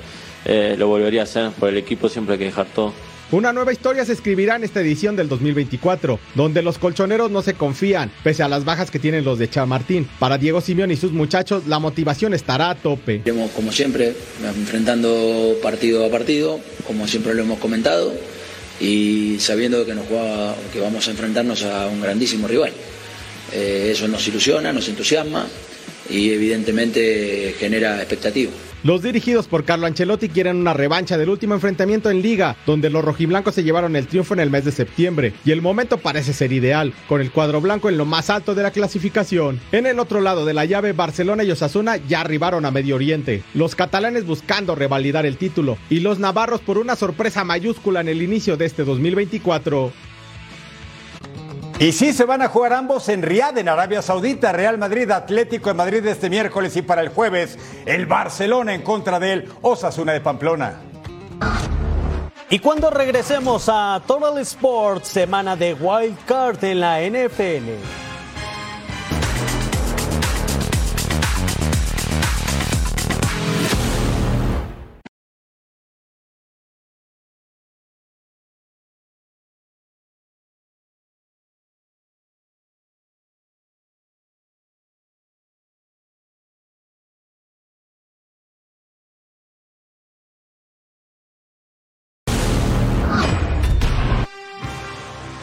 eh, 0.45 0.75
lo 0.77 0.88
volvería 0.88 1.21
a 1.21 1.23
hacer. 1.23 1.51
Por 1.51 1.69
el 1.69 1.77
equipo 1.77 2.08
siempre 2.08 2.34
hay 2.34 2.39
que 2.39 2.45
dejar 2.45 2.67
todo. 2.67 2.93
Una 3.32 3.54
nueva 3.54 3.72
historia 3.72 4.04
se 4.04 4.12
escribirá 4.12 4.58
en 4.58 4.65
esta 4.65 4.82
edición 4.82 5.15
del 5.15 5.30
2024, 5.30 6.20
donde 6.36 6.62
los 6.62 6.78
colchoneros 6.78 7.32
no 7.32 7.41
se 7.41 7.54
confían, 7.54 8.12
pese 8.26 8.44
a 8.44 8.50
las 8.50 8.65
bajas 8.65 8.91
que 8.91 9.00
tienen 9.00 9.24
los 9.24 9.39
de 9.39 9.50
Chamartín. 9.50 10.06
Para 10.20 10.38
Diego 10.38 10.60
Simeón 10.60 10.91
y 10.91 10.98
sus 10.98 11.13
muchachos, 11.13 11.65
la 11.65 11.80
motivación 11.80 12.34
estará 12.34 12.72
a 12.72 12.76
tope. 12.76 13.22
Como 13.56 13.72
siempre, 13.72 14.13
enfrentando 14.44 15.56
partido 15.63 16.06
a 16.06 16.10
partido, 16.10 16.60
como 16.86 17.08
siempre 17.08 17.34
lo 17.34 17.44
hemos 17.44 17.60
comentado, 17.60 18.13
y 18.82 19.38
sabiendo 19.39 19.86
que, 19.86 19.96
nos 19.96 20.08
que 20.74 20.82
vamos 20.82 21.08
a 21.08 21.12
enfrentarnos 21.12 21.63
a 21.63 21.88
un 21.88 22.02
grandísimo 22.02 22.50
rival. 22.50 22.74
Eh, 23.54 23.91
eso 23.94 24.10
nos 24.10 24.28
ilusiona, 24.28 24.74
nos 24.74 24.89
entusiasma 24.89 25.48
y 26.10 26.32
evidentemente 26.32 27.56
genera 27.58 28.00
expectativa. 28.00 28.52
Los 28.84 29.04
dirigidos 29.04 29.48
por 29.48 29.63
Carlo 29.63 29.86
Ancelotti 29.86 30.28
quieren 30.28 30.58
una 30.58 30.74
revancha 30.74 31.15
del 31.15 31.30
último 31.30 31.54
enfrentamiento 31.54 32.10
en 32.10 32.24
Liga, 32.24 32.58
donde 32.65 32.89
los 32.89 33.06
rojiblancos 33.06 33.54
se 33.54 33.63
llevaron 33.63 33.96
el 33.96 34.08
triunfo 34.08 34.34
en 34.34 34.39
el 34.39 34.50
mes 34.50 34.65
de 34.65 34.72
septiembre, 34.72 35.34
y 35.46 35.52
el 35.52 35.62
momento 35.62 36.00
parece 36.00 36.34
ser 36.34 36.52
ideal, 36.52 36.91
con 37.08 37.22
el 37.22 37.32
cuadro 37.32 37.62
blanco 37.62 37.89
en 37.89 38.00
lo 38.00 38.06
más 38.06 38.32
alto 38.32 38.56
de 38.56 38.63
la 38.63 38.72
clasificación. 38.72 39.60
En 39.72 39.86
el 39.86 40.00
otro 40.00 40.20
lado 40.20 40.46
de 40.46 40.56
la 40.56 40.65
llave, 40.65 40.94
Barcelona 40.94 41.44
y 41.44 41.52
Osasuna 41.52 41.98
ya 41.98 42.22
arribaron 42.22 42.65
a 42.65 42.72
Medio 42.72 42.96
Oriente, 42.96 43.44
los 43.54 43.76
catalanes 43.76 44.26
buscando 44.26 44.74
revalidar 44.74 45.28
el 45.28 45.38
título, 45.38 45.78
y 45.91 46.00
los 46.00 46.17
navarros 46.17 46.62
por 46.62 46.80
una 46.80 46.96
sorpresa 46.96 47.44
mayúscula 47.44 48.02
en 48.02 48.08
el 48.08 48.24
inicio 48.24 48.58
de 48.58 48.65
este 48.65 48.84
2024. 48.84 49.91
Y 51.82 51.94
sí 51.94 52.13
se 52.13 52.26
van 52.26 52.44
a 52.44 52.48
jugar 52.48 52.74
ambos 52.74 53.10
en 53.10 53.24
Riad, 53.24 53.58
en 53.58 53.67
Arabia 53.67 54.04
Saudita. 54.04 54.52
Real 54.52 54.78
Madrid, 54.78 55.10
Atlético 55.10 55.70
de 55.70 55.74
Madrid 55.74 56.06
este 56.06 56.30
miércoles 56.30 56.78
y 56.78 56.84
para 56.84 57.02
el 57.02 57.10
jueves 57.10 57.58
el 57.88 58.06
Barcelona 58.06 58.76
en 58.76 58.84
contra 58.84 59.20
del 59.20 59.52
Osasuna 59.63 60.13
de 60.13 60.22
Pamplona. 60.22 60.76
Y 62.52 62.60
cuando 62.60 62.91
regresemos 62.91 63.67
a 63.67 64.00
Total 64.06 64.38
Sports, 64.38 65.08
semana 65.08 65.56
de 65.56 65.74
Wild 65.74 66.24
Card 66.26 66.63
en 66.65 66.82
la 66.82 67.02
NFL. 67.02 68.11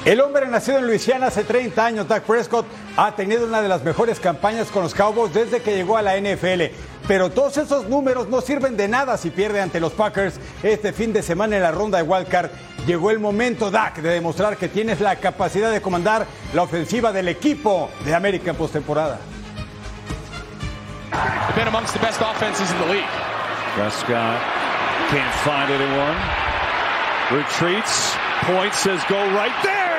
El 0.08 0.22
hombre 0.22 0.46
nacido 0.46 0.78
en 0.78 0.86
Luisiana 0.86 1.26
hace 1.26 1.44
30 1.44 1.84
años, 1.84 2.08
Dak 2.08 2.22
Prescott, 2.22 2.64
ha 2.96 3.14
tenido 3.14 3.44
una 3.44 3.60
de 3.60 3.68
las 3.68 3.84
mejores 3.84 4.18
campañas 4.18 4.68
con 4.68 4.82
los 4.82 4.94
Cowboys 4.94 5.34
desde 5.34 5.60
que 5.60 5.76
llegó 5.76 5.98
a 5.98 6.02
la 6.02 6.16
NFL. 6.16 6.74
Pero 7.06 7.28
todos 7.28 7.58
esos 7.58 7.90
números 7.90 8.26
no 8.26 8.40
sirven 8.40 8.74
de 8.74 8.88
nada 8.88 9.18
si 9.18 9.28
pierde 9.28 9.60
ante 9.60 9.80
los 9.80 9.92
Packers 9.92 10.40
este 10.62 10.94
fin 10.94 11.12
de 11.12 11.22
semana 11.22 11.56
en 11.56 11.62
la 11.62 11.72
ronda 11.72 11.98
de 11.98 12.04
Wildcard. 12.04 12.48
Llegó 12.86 13.10
el 13.10 13.18
momento, 13.18 13.70
Dak, 13.70 13.96
de 13.96 14.08
demostrar 14.08 14.56
que 14.56 14.68
tienes 14.68 14.98
la 15.02 15.16
capacidad 15.16 15.70
de 15.70 15.82
comandar 15.82 16.26
la 16.54 16.62
ofensiva 16.62 17.12
del 17.12 17.28
equipo 17.28 17.90
de 18.06 18.14
América 18.14 18.52
en 18.52 18.56
postemporada. 18.56 19.18
Been 21.54 21.68
amongst 21.68 21.92
the 21.92 22.00
best 22.00 22.18
offenses 22.22 22.70
in 22.70 22.78
the 22.78 22.94
league. 22.94 23.12
Prescott 23.74 24.40
can't 25.10 25.34
find 25.44 25.70
anyone. 25.70 26.16
Retreats. 27.30 28.16
Point 28.44 28.72
says 28.72 29.02
go 29.10 29.18
right 29.34 29.52
there. 29.62 29.97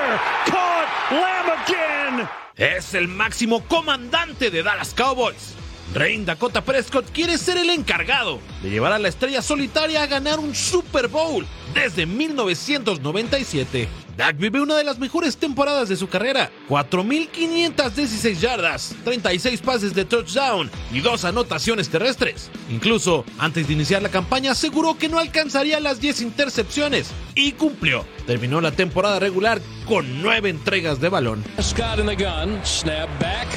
Es 2.55 2.93
el 2.93 3.07
máximo 3.07 3.63
comandante 3.67 4.51
de 4.51 4.63
Dallas 4.63 4.93
Cowboys. 4.93 5.55
Rain 5.93 6.25
Dakota 6.25 6.61
Prescott 6.61 7.09
quiere 7.11 7.37
ser 7.37 7.57
el 7.57 7.69
encargado 7.69 8.39
de 8.61 8.69
llevar 8.69 8.91
a 8.91 8.99
la 8.99 9.07
estrella 9.07 9.41
solitaria 9.41 10.03
a 10.03 10.07
ganar 10.07 10.39
un 10.39 10.53
Super 10.53 11.07
Bowl 11.07 11.47
desde 11.73 12.05
1997. 12.05 13.87
Dak 14.19 14.37
vive 14.37 14.59
una 14.59 14.75
de 14.75 14.83
las 14.83 14.99
mejores 14.99 15.37
temporadas 15.37 15.87
de 15.87 15.95
su 15.95 16.09
carrera. 16.09 16.51
4.516 16.67 18.37
yardas, 18.37 18.93
36 19.05 19.61
pases 19.61 19.95
de 19.95 20.03
touchdown 20.03 20.69
y 20.91 20.99
dos 20.99 21.23
anotaciones 21.23 21.87
terrestres. 21.87 22.51
Incluso, 22.69 23.23
antes 23.37 23.67
de 23.67 23.73
iniciar 23.75 24.01
la 24.01 24.09
campaña, 24.09 24.51
aseguró 24.51 24.97
que 24.97 25.07
no 25.07 25.19
alcanzaría 25.19 25.79
las 25.79 26.01
10 26.01 26.19
intercepciones 26.19 27.11
y 27.33 27.53
cumplió. 27.53 28.05
Terminó 28.27 28.59
la 28.59 28.73
temporada 28.73 29.19
regular 29.19 29.61
con 29.87 30.21
9 30.21 30.49
entregas 30.49 30.99
de 30.99 31.07
balón. 31.07 31.41
Scott 31.61 31.99
in 31.99 32.05
the 32.05 32.15
gun. 32.17 32.59
Snap 32.65 33.07
back. 33.21 33.47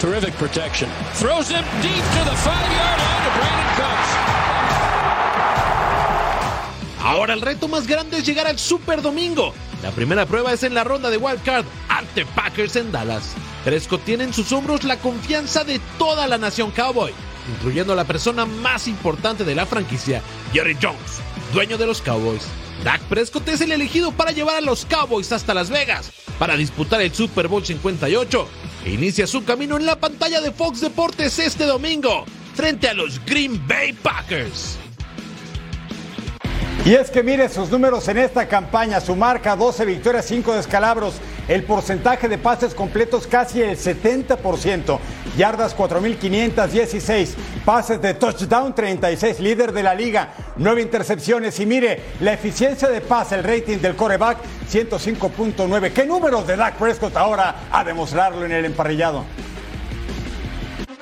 Terrific 0.00 0.34
protection. 0.34 0.88
Throws 1.14 1.48
him 1.50 1.64
deep 1.82 1.90
to 1.92 2.30
the 2.30 2.36
five-yard 2.36 3.00
line 3.00 3.24
to 3.24 3.30
Brandon 3.36 3.66
Cooks. 3.74 4.14
Ahora 7.02 7.34
el 7.34 7.40
reto 7.40 7.66
más 7.66 7.88
grande 7.88 8.18
es 8.18 8.24
llegar 8.24 8.46
al 8.46 8.60
Super 8.60 9.02
Domingo. 9.02 9.52
La 9.84 9.90
primera 9.90 10.24
prueba 10.24 10.50
es 10.50 10.62
en 10.62 10.72
la 10.72 10.82
ronda 10.82 11.10
de 11.10 11.18
Wild 11.18 11.42
Card 11.42 11.66
ante 11.90 12.24
Packers 12.24 12.76
en 12.76 12.90
Dallas. 12.90 13.34
Prescott 13.66 14.02
tiene 14.02 14.24
en 14.24 14.32
sus 14.32 14.50
hombros 14.50 14.82
la 14.82 14.96
confianza 14.96 15.62
de 15.62 15.78
toda 15.98 16.26
la 16.26 16.38
nación 16.38 16.70
cowboy, 16.70 17.12
incluyendo 17.54 17.92
a 17.92 17.96
la 17.96 18.06
persona 18.06 18.46
más 18.46 18.88
importante 18.88 19.44
de 19.44 19.54
la 19.54 19.66
franquicia, 19.66 20.22
Jerry 20.54 20.74
Jones, 20.80 21.20
dueño 21.52 21.76
de 21.76 21.86
los 21.86 22.00
Cowboys. 22.00 22.46
Dak 22.82 23.02
Prescott 23.02 23.46
es 23.48 23.60
el 23.60 23.72
elegido 23.72 24.10
para 24.10 24.32
llevar 24.32 24.56
a 24.56 24.62
los 24.62 24.86
Cowboys 24.86 25.32
hasta 25.32 25.52
Las 25.52 25.68
Vegas 25.68 26.10
para 26.38 26.56
disputar 26.56 27.02
el 27.02 27.12
Super 27.12 27.46
Bowl 27.46 27.62
58 27.62 28.48
e 28.86 28.90
inicia 28.90 29.26
su 29.26 29.44
camino 29.44 29.76
en 29.76 29.84
la 29.84 30.00
pantalla 30.00 30.40
de 30.40 30.50
Fox 30.50 30.80
Deportes 30.80 31.38
este 31.38 31.66
domingo 31.66 32.24
frente 32.54 32.88
a 32.88 32.94
los 32.94 33.22
Green 33.26 33.62
Bay 33.68 33.92
Packers. 33.92 34.78
Y 36.84 36.94
es 36.94 37.10
que 37.10 37.22
mire 37.22 37.48
sus 37.48 37.70
números 37.70 38.06
en 38.08 38.18
esta 38.18 38.46
campaña, 38.46 39.00
su 39.00 39.16
marca 39.16 39.56
12 39.56 39.86
victorias, 39.86 40.26
5 40.26 40.54
descalabros, 40.54 41.14
el 41.48 41.64
porcentaje 41.64 42.28
de 42.28 42.36
pases 42.36 42.74
completos 42.74 43.26
casi 43.26 43.62
el 43.62 43.78
70%, 43.78 44.98
yardas 45.34 45.72
4516, 45.72 47.36
pases 47.64 48.02
de 48.02 48.12
touchdown 48.12 48.74
36, 48.74 49.40
líder 49.40 49.72
de 49.72 49.82
la 49.82 49.94
liga, 49.94 50.34
9 50.56 50.82
intercepciones. 50.82 51.58
Y 51.58 51.64
mire 51.64 52.02
la 52.20 52.34
eficiencia 52.34 52.88
de 52.88 53.00
pase, 53.00 53.36
el 53.36 53.44
rating 53.44 53.78
del 53.78 53.96
coreback 53.96 54.36
105.9. 54.70 55.90
¿Qué 55.90 56.04
números 56.04 56.46
de 56.46 56.56
Dak 56.56 56.74
Prescott 56.74 57.16
ahora 57.16 57.62
a 57.72 57.82
demostrarlo 57.82 58.44
en 58.44 58.52
el 58.52 58.66
emparrillado? 58.66 59.24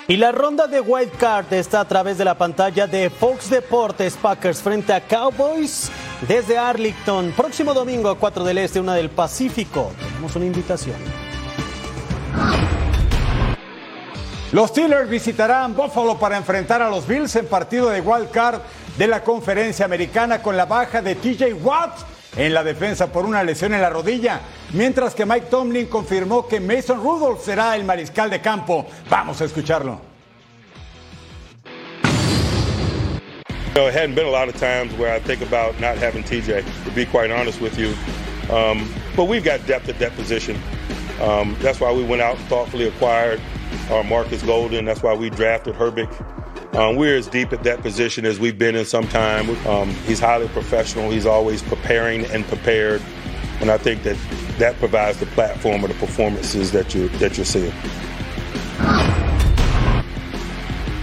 Y 0.09 0.17
la 0.17 0.33
ronda 0.33 0.67
de 0.67 0.81
Wild 0.81 1.12
Card 1.17 1.53
está 1.53 1.81
a 1.81 1.85
través 1.87 2.19
de 2.19 2.25
la 2.25 2.37
pantalla 2.37 2.88
de 2.88 3.09
Fox 3.09 3.49
Deportes 3.49 4.17
Packers 4.21 4.61
frente 4.61 4.93
a 4.93 5.01
Cowboys 5.01 5.93
desde 6.27 6.59
Arlington. 6.59 7.33
Próximo 7.37 7.73
domingo 7.73 8.11
a 8.11 8.19
4 8.19 8.43
del 8.43 8.59
Este, 8.59 8.81
una 8.81 8.95
del 8.95 9.11
Pacífico. 9.11 9.93
Tenemos 10.01 10.35
una 10.35 10.47
invitación. 10.47 10.97
Los 14.51 14.71
Steelers 14.71 15.09
visitarán 15.09 15.75
Buffalo 15.75 16.19
para 16.19 16.37
enfrentar 16.37 16.83
a 16.83 16.91
los 16.91 17.07
Bills 17.07 17.37
en 17.37 17.47
partido 17.47 17.88
de 17.88 18.01
Wild 18.01 18.31
Card 18.33 18.61
de 18.99 19.07
la 19.07 19.23
conferencia 19.23 19.85
americana 19.85 20.43
con 20.43 20.57
la 20.57 20.67
baja 20.67 21.01
de 21.01 21.15
TJ 21.15 21.55
Watt 21.62 22.12
en 22.37 22.55
la 22.55 22.64
defensa 22.64 23.12
por 23.12 23.25
una 23.25 23.42
lesión 23.45 23.75
en 23.75 23.83
la 23.83 23.90
rodilla, 23.90 24.40
mientras 24.73 25.14
que 25.14 25.27
Mike 25.27 25.47
Tomlin 25.51 25.87
confirmó 25.87 26.47
que 26.49 26.61
Mason 26.61 27.03
Rudolph 27.03 27.45
será 27.45 27.77
el 27.77 27.85
mariscal 27.85 28.31
de 28.31 28.40
campo. 28.40 28.87
Vamos 29.11 29.40
a 29.40 29.45
escucharlo. 29.45 30.12
You 33.75 33.81
know, 33.81 33.88
it 33.88 33.95
hadn't 33.95 34.14
been 34.14 34.27
a 34.27 34.31
lot 34.31 34.51
of 34.51 34.57
times 34.57 34.92
where 34.99 35.11
I 35.11 35.18
think 35.18 35.40
about 35.40 35.81
not 35.81 35.97
having 35.97 36.23
TJ, 36.23 36.62
to 36.85 36.90
be 36.90 37.07
quite 37.07 37.31
honest 37.31 37.59
with 37.59 37.79
you. 37.79 37.95
Um, 38.55 38.87
but 39.16 39.29
we've 39.29 39.42
got 39.42 39.66
depth 39.66 39.88
at 39.88 39.99
that 39.99 40.14
position. 40.14 40.61
Um, 41.23 41.57
that's 41.61 41.81
why 41.81 41.90
we 41.90 42.05
went 42.05 42.21
out 42.21 42.37
and 42.37 42.45
thoughtfully 42.49 42.88
acquired 42.88 43.40
our 43.90 44.05
Marcus 44.05 44.42
Golden. 44.42 44.85
That's 44.85 45.03
why 45.03 45.14
we 45.14 45.31
drafted 45.31 45.75
Herbick. 45.75 46.11
Um, 46.72 46.96
we're 46.96 47.18
as 47.18 47.26
deep 47.28 47.52
at 47.52 47.62
that 47.64 47.82
position 47.82 48.24
as 48.24 48.40
we've 48.40 48.58
been 48.58 48.74
in 48.74 48.87
some 48.87 49.06
time. 49.06 49.50
Um, 49.66 49.90
he's 50.06 50.18
highly 50.18 50.48
professional. 50.48 51.11
He's 51.11 51.26
always 51.26 51.62
preparing 51.62 52.24
and 52.26 52.46
prepared, 52.46 53.02
and 53.61 53.70
I 53.70 53.76
think 53.76 54.02
that 54.04 54.16
that 54.58 54.76
provides 54.78 55.18
the 55.18 55.26
platform 55.26 55.85
of 55.85 55.90
the 55.90 55.96
performances 55.96 56.72
that 56.72 56.94
you 56.94 57.08
that 57.18 57.37
you're 57.37 57.44
seeing. 57.44 57.74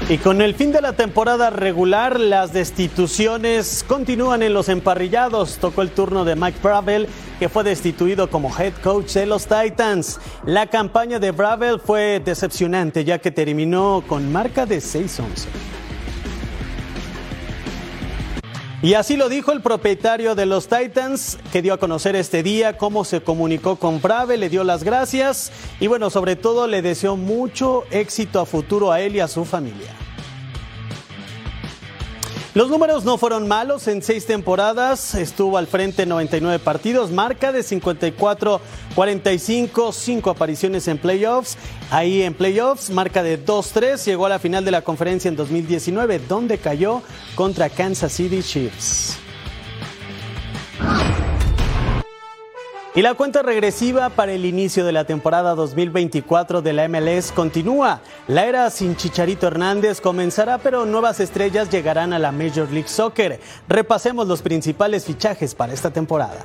Y 0.10 0.18
con 0.18 0.42
el 0.42 0.56
fin 0.56 0.72
de 0.72 0.82
la 0.82 0.94
temporada 0.94 1.52
regular, 1.52 2.20
las 2.20 2.52
destituciones 2.52 3.86
continúan 3.88 4.42
en 4.42 4.56
los 4.56 4.68
emparrillados. 4.68 5.60
Tocó 5.60 5.84
el 5.84 5.92
turno 5.92 6.26
de 6.26 6.36
Mike 6.36 6.58
Bravel, 6.64 7.08
que 7.38 7.48
fue 7.48 7.64
destituido 7.64 8.28
como 8.28 8.50
head 8.58 8.74
coach 8.82 9.14
de 9.14 9.28
los 9.28 9.46
Titans. 9.46 10.20
La 10.48 10.66
campaña 10.66 11.20
de 11.20 11.30
Bravel 11.30 11.80
fue 11.80 12.24
decepcionante, 12.26 13.06
ya 13.06 13.20
que 13.20 13.30
terminó 13.30 14.04
con 14.08 14.32
marca 14.32 14.66
de 14.66 14.80
6-11. 14.80 15.46
Y 18.82 18.94
así 18.94 19.18
lo 19.18 19.28
dijo 19.28 19.52
el 19.52 19.62
propietario 19.62 20.36
de 20.36 20.46
los 20.46 20.70
Titans, 20.70 21.38
que 21.52 21.62
dio 21.62 21.74
a 21.74 21.78
conocer 21.80 22.16
este 22.16 22.44
día 22.44 22.78
cómo 22.78 23.04
se 23.04 23.20
comunicó 23.20 23.76
con 23.76 24.02
Brave, 24.02 24.38
le 24.38 24.48
dio 24.48 24.64
las 24.64 24.86
gracias 24.86 25.52
y 25.82 25.88
bueno, 25.88 26.10
sobre 26.10 26.38
todo 26.38 26.66
le 26.66 26.82
deseó 26.82 27.18
mucho 27.18 27.84
éxito 27.92 28.40
a 28.40 28.46
futuro 28.46 28.94
a 28.94 29.02
él 29.02 29.18
y 29.18 29.20
a 29.20 29.28
su 29.28 29.44
familia. 29.44 29.94
Los 32.56 32.70
números 32.70 33.06
no 33.06 33.20
fueron 33.20 33.48
malos 33.48 33.88
en 33.88 34.02
seis 34.02 34.26
temporadas, 34.26 35.14
estuvo 35.14 35.60
al 35.60 35.68
frente 35.68 36.02
en 36.04 36.10
99 36.10 36.58
partidos, 36.58 37.12
marca 37.12 37.52
de 37.52 37.60
54-45, 37.60 39.94
cinco 39.94 40.32
apariciones 40.32 40.88
en 40.88 40.98
playoffs, 40.98 41.60
ahí 41.92 42.24
en 42.24 42.34
playoffs, 42.34 42.90
marca 42.90 43.22
de 43.22 43.46
2-3, 43.46 44.04
llegó 44.04 44.26
a 44.26 44.30
la 44.30 44.40
final 44.40 44.66
de 44.66 44.72
la 44.72 44.82
conferencia 44.82 45.30
en 45.30 45.36
2019, 45.36 46.22
donde 46.28 46.58
cayó 46.58 47.04
contra 47.36 47.70
Kansas 47.70 48.14
City 48.14 48.42
Chiefs. 48.42 49.20
Y 53.00 53.02
la 53.02 53.14
cuenta 53.14 53.42
regresiva 53.44 54.10
para 54.10 54.34
el 54.34 54.44
inicio 54.44 54.84
de 54.84 54.92
la 54.92 55.06
temporada 55.06 55.56
2024 55.56 56.62
de 56.62 56.74
la 56.74 56.90
MLS 56.90 57.32
continúa. 57.32 58.02
La 58.28 58.46
era 58.46 58.70
sin 58.72 58.98
Chicharito 58.98 59.48
Hernández 59.48 60.02
comenzará, 60.02 60.58
pero 60.58 60.86
nuevas 60.86 61.22
estrellas 61.22 61.70
llegarán 61.70 62.12
a 62.12 62.20
la 62.20 62.34
Major 62.34 62.70
League 62.70 62.90
Soccer. 62.90 63.40
Repasemos 63.70 64.28
los 64.28 64.42
principales 64.42 65.06
fichajes 65.06 65.56
para 65.56 65.72
esta 65.72 65.92
temporada. 65.92 66.44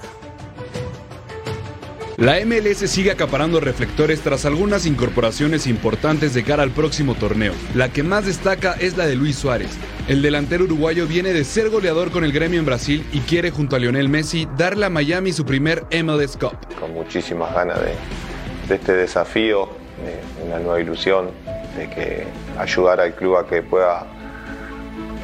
La 2.17 2.39
MLS 2.45 2.89
sigue 2.89 3.11
acaparando 3.11 3.59
reflectores 3.59 4.21
tras 4.21 4.45
algunas 4.47 4.87
incorporaciones 4.87 5.67
importantes 5.67 6.33
de 6.33 6.45
cara 6.45 6.63
al 6.63 6.71
próximo 6.71 7.17
torneo. 7.17 7.53
La 7.75 7.89
que 7.89 8.05
más 8.05 8.25
destaca 8.25 8.75
es 8.75 8.97
la 8.97 9.07
de 9.07 9.17
Luis 9.17 9.37
Suárez. 9.37 9.77
El 10.07 10.23
delantero 10.23 10.63
uruguayo 10.63 11.09
viene 11.09 11.33
de 11.33 11.43
ser 11.43 11.71
goleador 11.71 12.13
con 12.13 12.23
el 12.23 12.31
gremio 12.31 12.61
en 12.61 12.67
Brasil 12.67 13.05
y 13.13 13.19
quiere 13.19 13.51
junto 13.51 13.75
a 13.75 13.81
Lionel 13.81 14.09
Messi 14.09 14.47
darle 14.57 14.87
a 14.87 14.91
Miami 14.91 15.33
su 15.33 15.45
primer 15.45 15.87
MLS 16.05 16.37
Cup. 16.37 16.55
Con 16.79 16.95
muchísimas 16.95 17.53
ganas 17.53 17.81
de, 17.81 18.75
este 18.75 18.93
desafío, 18.93 19.71
de 20.05 20.47
una 20.47 20.61
nueva 20.61 20.81
ilusión, 20.81 21.31
de 21.77 21.91
que 21.91 22.27
ayudar 22.57 23.01
al 23.01 23.17
club 23.17 23.39
a 23.39 23.47
que 23.49 23.63
pueda 23.63 24.07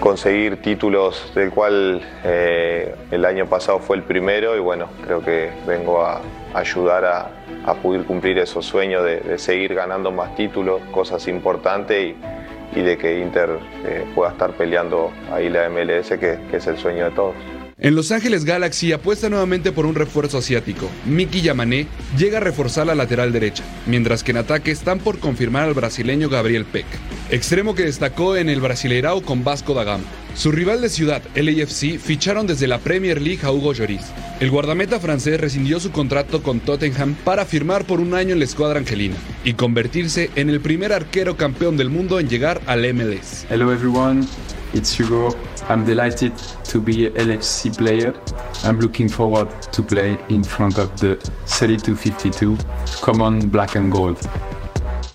conseguir 0.00 0.61
títulos 0.61 1.31
del 1.37 1.50
cual 1.50 2.03
eh, 2.24 2.96
el 3.12 3.24
año 3.24 3.46
pasado 3.46 3.79
fue 3.79 3.96
el 3.96 4.03
primero 4.03 4.57
y 4.57 4.59
bueno, 4.59 4.88
creo 5.05 5.22
que 5.22 5.50
vengo 5.68 6.05
a 6.05 6.20
ayudar 6.54 7.04
a, 7.04 7.30
a 7.64 7.74
poder 7.74 8.04
cumplir 8.04 8.38
esos 8.38 8.64
sueños 8.64 9.04
de, 9.04 9.38
seguir 9.38 9.74
ganando 9.74 10.10
más 10.10 10.34
títulos, 10.36 10.80
cosas 10.90 11.26
importantes 11.28 12.14
y, 12.74 12.78
y 12.78 12.82
de 12.82 12.98
que 12.98 13.20
Inter 13.20 13.58
eh, 13.84 14.04
pueda 14.14 14.32
estar 14.32 14.52
peleando 14.52 15.10
ahí 15.32 15.48
la 15.48 15.68
MLS, 15.68 16.08
que, 16.10 16.38
que 16.50 16.56
es 16.56 16.66
el 16.66 16.78
sueño 16.78 17.04
de 17.04 17.10
todos. 17.12 17.34
En 17.82 17.94
Los 17.94 18.12
Ángeles 18.12 18.44
Galaxy 18.44 18.92
apuesta 18.92 19.30
nuevamente 19.30 19.72
por 19.72 19.86
un 19.86 19.94
refuerzo 19.94 20.36
asiático. 20.36 20.86
Miki 21.06 21.40
Yamané 21.40 21.86
llega 22.18 22.36
a 22.36 22.42
reforzar 22.42 22.86
la 22.86 22.94
lateral 22.94 23.32
derecha, 23.32 23.64
mientras 23.86 24.22
que 24.22 24.32
en 24.32 24.36
ataque 24.36 24.70
están 24.70 24.98
por 24.98 25.18
confirmar 25.18 25.62
al 25.62 25.72
brasileño 25.72 26.28
Gabriel 26.28 26.66
Peck, 26.66 26.84
extremo 27.30 27.74
que 27.74 27.84
destacó 27.84 28.36
en 28.36 28.50
el 28.50 28.60
Brasileirao 28.60 29.22
con 29.22 29.44
Vasco 29.44 29.72
da 29.72 29.84
Gama. 29.84 30.04
Su 30.35 30.53
rival 30.53 30.81
de 30.81 30.88
ciudad, 30.88 31.23
LAFC, 31.35 31.99
ficharon 31.99 32.47
desde 32.47 32.66
la 32.66 32.79
Premier 32.79 33.21
League 33.21 33.45
a 33.45 33.53
Hugo 33.53 33.73
Lloris. 33.73 34.07
El 34.40 34.51
guardameta 34.51 34.99
francés 34.99 35.38
rescindió 35.38 35.81
su 35.81 35.90
contrato 35.90 36.43
con 36.43 36.61
Tottenham 36.61 37.14
para 37.25 37.45
firmar 37.45 37.85
por 37.85 38.01
un 38.01 38.14
año 38.14 38.33
en 38.33 38.38
la 38.38 38.45
escuadra 38.47 38.79
angelina 38.79 39.16
y 39.45 39.55
convertirse 39.55 40.31
en 40.37 40.49
el 40.49 40.61
primer 40.61 40.93
arquero 40.93 41.37
campeón 41.37 41.77
del 41.77 41.90
mundo 41.90 42.19
en 42.19 42.29
llegar 42.29 42.62
al 42.66 42.81
MLS. 42.95 43.45
Hello 43.51 43.71
everyone, 43.73 44.27
it's 44.73 44.99
Hugo. 44.99 45.37
I'm 45.69 45.85
delighted 45.85 46.33
to 46.73 46.81
be 46.81 47.07
a 47.07 47.11
LFC 47.11 47.77
player. 47.77 48.14
I'm 48.64 48.81
looking 48.81 49.11
forward 49.11 49.49
to 49.73 49.83
play 49.83 50.19
in 50.31 50.43
front 50.43 50.79
of 50.79 50.90
the 51.01 51.16
3252 51.47 52.57
Common 53.03 53.51
Black 53.51 53.77
and 53.77 53.93
Gold. 53.93 54.19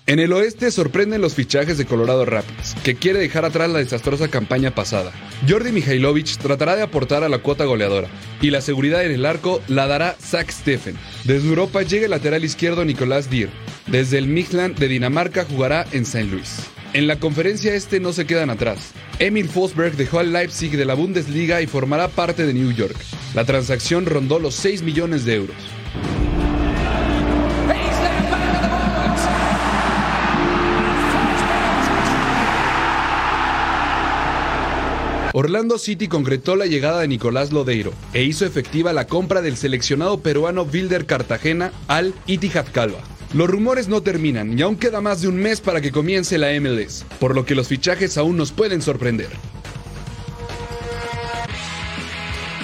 En 0.08 0.20
el 0.20 0.32
oeste 0.32 0.70
sorprenden 0.70 1.20
los 1.20 1.34
fichajes 1.34 1.78
de 1.78 1.84
Colorado 1.84 2.24
Rapids, 2.24 2.76
que 2.84 2.94
quiere 2.94 3.18
dejar 3.18 3.44
atrás 3.44 3.68
la 3.68 3.80
desastrosa 3.80 4.28
campaña 4.28 4.72
pasada. 4.72 5.10
Jordi 5.48 5.72
Mihailovic 5.72 6.36
tratará 6.36 6.76
de 6.76 6.82
aportar 6.82 7.24
a 7.24 7.28
la 7.28 7.38
cuota 7.38 7.64
goleadora, 7.64 8.06
y 8.40 8.50
la 8.50 8.60
seguridad 8.60 9.04
en 9.04 9.10
el 9.10 9.26
arco 9.26 9.60
la 9.66 9.88
dará 9.88 10.14
Zach 10.20 10.48
Steffen. 10.48 10.96
Desde 11.24 11.48
Europa 11.48 11.82
llega 11.82 12.04
el 12.04 12.12
lateral 12.12 12.44
izquierdo 12.44 12.84
Nicolás 12.84 13.28
Dier. 13.30 13.50
Desde 13.88 14.18
el 14.18 14.28
Midland 14.28 14.78
de 14.78 14.86
Dinamarca 14.86 15.44
jugará 15.44 15.84
en 15.90 16.02
St. 16.02 16.26
Louis. 16.26 16.54
En 16.92 17.08
la 17.08 17.18
conferencia 17.18 17.74
este 17.74 17.98
no 17.98 18.12
se 18.12 18.26
quedan 18.26 18.50
atrás. 18.50 18.92
Emil 19.18 19.48
Forsberg 19.48 19.96
dejó 19.96 20.20
al 20.20 20.32
Leipzig 20.32 20.76
de 20.76 20.84
la 20.84 20.94
Bundesliga 20.94 21.62
y 21.62 21.66
formará 21.66 22.06
parte 22.06 22.46
de 22.46 22.54
New 22.54 22.70
York. 22.70 22.96
La 23.34 23.44
transacción 23.44 24.06
rondó 24.06 24.38
los 24.38 24.54
6 24.54 24.82
millones 24.82 25.24
de 25.24 25.34
euros. 25.34 25.56
Orlando 35.38 35.76
City 35.76 36.08
concretó 36.08 36.56
la 36.56 36.64
llegada 36.64 37.02
de 37.02 37.08
Nicolás 37.08 37.52
Lodeiro 37.52 37.92
e 38.14 38.22
hizo 38.22 38.46
efectiva 38.46 38.94
la 38.94 39.06
compra 39.06 39.42
del 39.42 39.58
seleccionado 39.58 40.20
peruano 40.20 40.62
Wilder 40.62 41.04
Cartagena 41.04 41.72
al 41.88 42.14
Itihad 42.26 42.64
Calva. 42.72 43.00
Los 43.34 43.50
rumores 43.50 43.86
no 43.86 44.00
terminan 44.00 44.58
y 44.58 44.62
aún 44.62 44.76
queda 44.76 45.02
más 45.02 45.20
de 45.20 45.28
un 45.28 45.36
mes 45.36 45.60
para 45.60 45.82
que 45.82 45.92
comience 45.92 46.38
la 46.38 46.58
MLS, 46.58 47.04
por 47.20 47.34
lo 47.34 47.44
que 47.44 47.54
los 47.54 47.68
fichajes 47.68 48.16
aún 48.16 48.38
nos 48.38 48.50
pueden 48.50 48.80
sorprender. 48.80 49.28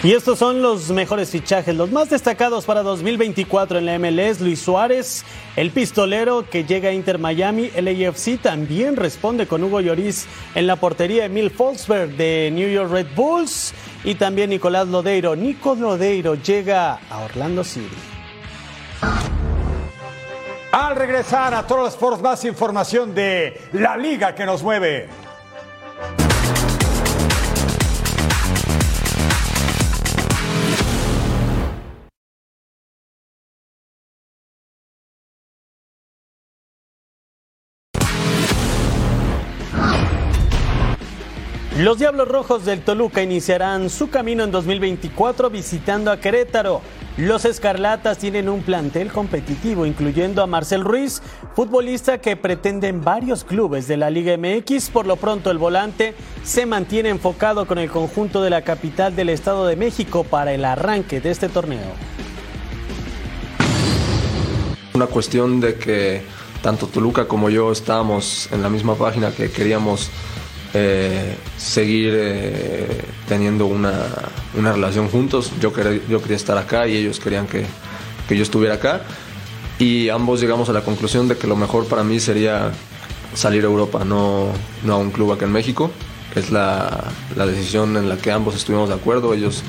Y 0.05 0.14
estos 0.14 0.40
son 0.40 0.62
los 0.62 0.90
mejores 0.90 1.30
fichajes, 1.30 1.76
los 1.76 1.92
más 1.92 2.11
destacados 2.11 2.64
para 2.64 2.82
2024 2.82 3.78
en 3.78 3.86
la 3.86 4.00
MLS. 4.00 4.40
Luis 4.40 4.61
Suárez, 4.61 5.24
el 5.55 5.70
pistolero 5.70 6.44
que 6.50 6.64
llega 6.64 6.88
a 6.88 6.92
Inter 6.92 7.20
Miami. 7.20 7.70
El 7.76 7.86
AFC 7.86 8.36
también 8.42 8.96
responde 8.96 9.46
con 9.46 9.62
Hugo 9.62 9.80
Lloris 9.80 10.26
en 10.57 10.66
la 10.66 10.74
portería. 10.74 11.26
Emil 11.26 11.53
Forsberg 11.53 12.16
de 12.16 12.50
New 12.53 12.68
York 12.68 12.90
Red 12.90 13.14
Bulls. 13.14 13.72
Y 14.03 14.16
también 14.16 14.50
Nicolás 14.50 14.88
Lodeiro. 14.88 15.36
Nico 15.36 15.76
Lodeiro 15.76 16.34
llega 16.34 16.98
a 17.09 17.20
Orlando 17.20 17.62
City. 17.62 17.86
Al 20.72 20.96
regresar 20.96 21.55
a 21.55 21.64
Toros 21.64 21.90
Sports, 21.90 22.20
más 22.20 22.44
información 22.44 23.14
de 23.14 23.61
la 23.72 23.96
liga 23.96 24.34
que 24.34 24.46
nos 24.46 24.64
mueve. 24.64 25.09
Los 41.82 41.98
Diablos 41.98 42.28
Rojos 42.28 42.64
del 42.64 42.82
Toluca 42.82 43.24
iniciarán 43.24 43.90
su 43.90 44.08
camino 44.08 44.44
en 44.44 44.52
2024 44.52 45.50
visitando 45.50 46.12
a 46.12 46.20
Querétaro. 46.20 46.80
Los 47.16 47.44
Escarlatas 47.44 48.18
tienen 48.18 48.48
un 48.48 48.62
plantel 48.62 49.10
competitivo, 49.10 49.84
incluyendo 49.84 50.44
a 50.44 50.46
Marcel 50.46 50.84
Ruiz, 50.84 51.20
futbolista 51.56 52.18
que 52.18 52.36
pretende 52.36 52.86
en 52.86 53.02
varios 53.02 53.42
clubes 53.42 53.88
de 53.88 53.96
la 53.96 54.10
Liga 54.10 54.36
MX. 54.38 54.90
Por 54.90 55.06
lo 55.06 55.16
pronto, 55.16 55.50
el 55.50 55.58
volante 55.58 56.14
se 56.44 56.66
mantiene 56.66 57.08
enfocado 57.08 57.66
con 57.66 57.78
el 57.78 57.90
conjunto 57.90 58.44
de 58.44 58.50
la 58.50 58.62
capital 58.62 59.16
del 59.16 59.30
Estado 59.30 59.66
de 59.66 59.74
México 59.74 60.22
para 60.22 60.54
el 60.54 60.64
arranque 60.64 61.20
de 61.20 61.32
este 61.32 61.48
torneo. 61.48 61.80
Una 64.94 65.08
cuestión 65.08 65.60
de 65.60 65.74
que 65.74 66.22
tanto 66.62 66.86
Toluca 66.86 67.26
como 67.26 67.50
yo 67.50 67.72
estábamos 67.72 68.48
en 68.52 68.62
la 68.62 68.68
misma 68.68 68.94
página 68.94 69.32
que 69.32 69.50
queríamos 69.50 70.12
eh, 70.74 71.36
seguir 71.58 72.14
eh, 72.16 73.04
teniendo 73.28 73.66
una, 73.66 73.92
una, 74.56 74.72
relación 74.72 75.08
juntos. 75.08 75.52
Yo 75.60 75.72
quería, 75.72 76.00
yo 76.08 76.20
quería 76.20 76.36
estar 76.36 76.56
acá 76.56 76.86
y 76.86 76.96
ellos 76.96 77.20
querían 77.20 77.46
que, 77.46 77.66
que, 78.28 78.36
yo 78.36 78.42
estuviera 78.42 78.76
acá. 78.76 79.02
Y 79.78 80.08
ambos 80.08 80.40
llegamos 80.40 80.68
a 80.68 80.72
la 80.72 80.82
conclusión 80.82 81.28
de 81.28 81.36
que 81.36 81.46
lo 81.46 81.56
mejor 81.56 81.86
para 81.86 82.04
mí 82.04 82.20
sería 82.20 82.72
salir 83.34 83.64
a 83.64 83.66
Europa, 83.66 84.04
no, 84.04 84.48
no 84.84 84.94
a 84.94 84.98
un 84.98 85.10
club 85.10 85.32
acá 85.32 85.44
en 85.44 85.52
México. 85.52 85.90
Es 86.34 86.50
la, 86.50 87.04
la 87.36 87.46
decisión 87.46 87.96
en 87.96 88.08
la 88.08 88.16
que 88.16 88.32
ambos 88.32 88.54
estuvimos 88.54 88.88
de 88.88 88.94
acuerdo. 88.94 89.34
Ellos 89.34 89.62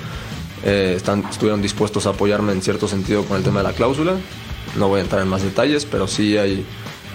eh, 0.64 0.94
están, 0.96 1.26
estuvieron 1.30 1.62
dispuestos 1.62 2.08
a 2.08 2.12
apoyarme 2.12 2.54
en 2.54 2.62
cierto 2.62 2.88
sentido 2.88 3.26
con 3.26 3.38
el 3.38 3.44
tema 3.44 3.60
de 3.60 3.64
la 3.64 3.74
cláusula. 3.74 4.14
No 4.78 4.88
voy 4.88 5.00
a 5.00 5.04
entrar 5.04 5.22
en 5.22 5.28
más 5.28 5.44
detalles, 5.44 5.86
pero 5.86 6.08
sí 6.08 6.38
hay 6.38 6.66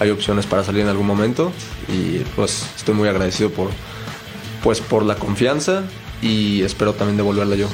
hay 0.01 0.11
opciones 0.11 0.47
para 0.47 0.65
salir 0.65 0.83
en 0.83 0.89
algún 0.89 1.07
momento 1.07 1.53
y 1.89 2.19
pues 2.37 2.67
estoy 2.77 2.95
muy 2.95 3.09
agradecido 3.09 3.51
por, 3.51 3.71
pues, 4.63 4.81
por 4.81 5.05
la 5.05 5.17
confianza 5.17 5.85
y 6.23 6.63
espero 6.63 6.95
también 6.95 7.17
devolverla 7.17 7.57
yo. 7.57 7.69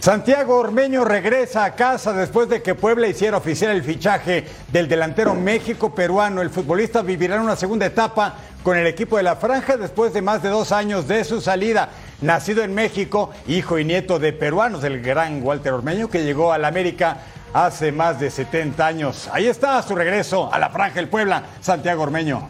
Santiago 0.00 0.56
Ormeño 0.56 1.04
regresa 1.04 1.62
a 1.62 1.74
casa 1.74 2.14
después 2.14 2.48
de 2.48 2.62
que 2.62 2.74
Puebla 2.74 3.06
hiciera 3.06 3.36
oficial 3.36 3.72
el 3.72 3.82
fichaje 3.82 4.46
del 4.72 4.88
delantero 4.88 5.34
México-peruano. 5.34 6.40
El 6.40 6.48
futbolista 6.48 7.02
vivirá 7.02 7.36
en 7.36 7.42
una 7.42 7.54
segunda 7.54 7.84
etapa 7.84 8.36
con 8.62 8.78
el 8.78 8.86
equipo 8.86 9.18
de 9.18 9.24
la 9.24 9.36
Franja 9.36 9.76
después 9.76 10.14
de 10.14 10.22
más 10.22 10.42
de 10.42 10.48
dos 10.48 10.72
años 10.72 11.06
de 11.06 11.22
su 11.24 11.42
salida. 11.42 11.90
Nacido 12.22 12.62
en 12.62 12.74
México, 12.74 13.30
hijo 13.46 13.78
y 13.78 13.84
nieto 13.84 14.18
de 14.18 14.32
peruanos 14.32 14.80
del 14.80 15.02
gran 15.02 15.42
Walter 15.42 15.74
Ormeño 15.74 16.08
que 16.08 16.24
llegó 16.24 16.50
a 16.50 16.56
la 16.56 16.68
América 16.68 17.18
hace 17.52 17.92
más 17.92 18.20
de 18.20 18.30
70 18.30 18.86
años. 18.86 19.28
Ahí 19.32 19.46
está 19.46 19.80
su 19.82 19.94
regreso 19.94 20.52
a 20.52 20.58
la 20.58 20.70
Franja 20.70 20.96
del 20.96 21.08
Puebla, 21.08 21.44
Santiago 21.60 22.02
Ormeño. 22.02 22.48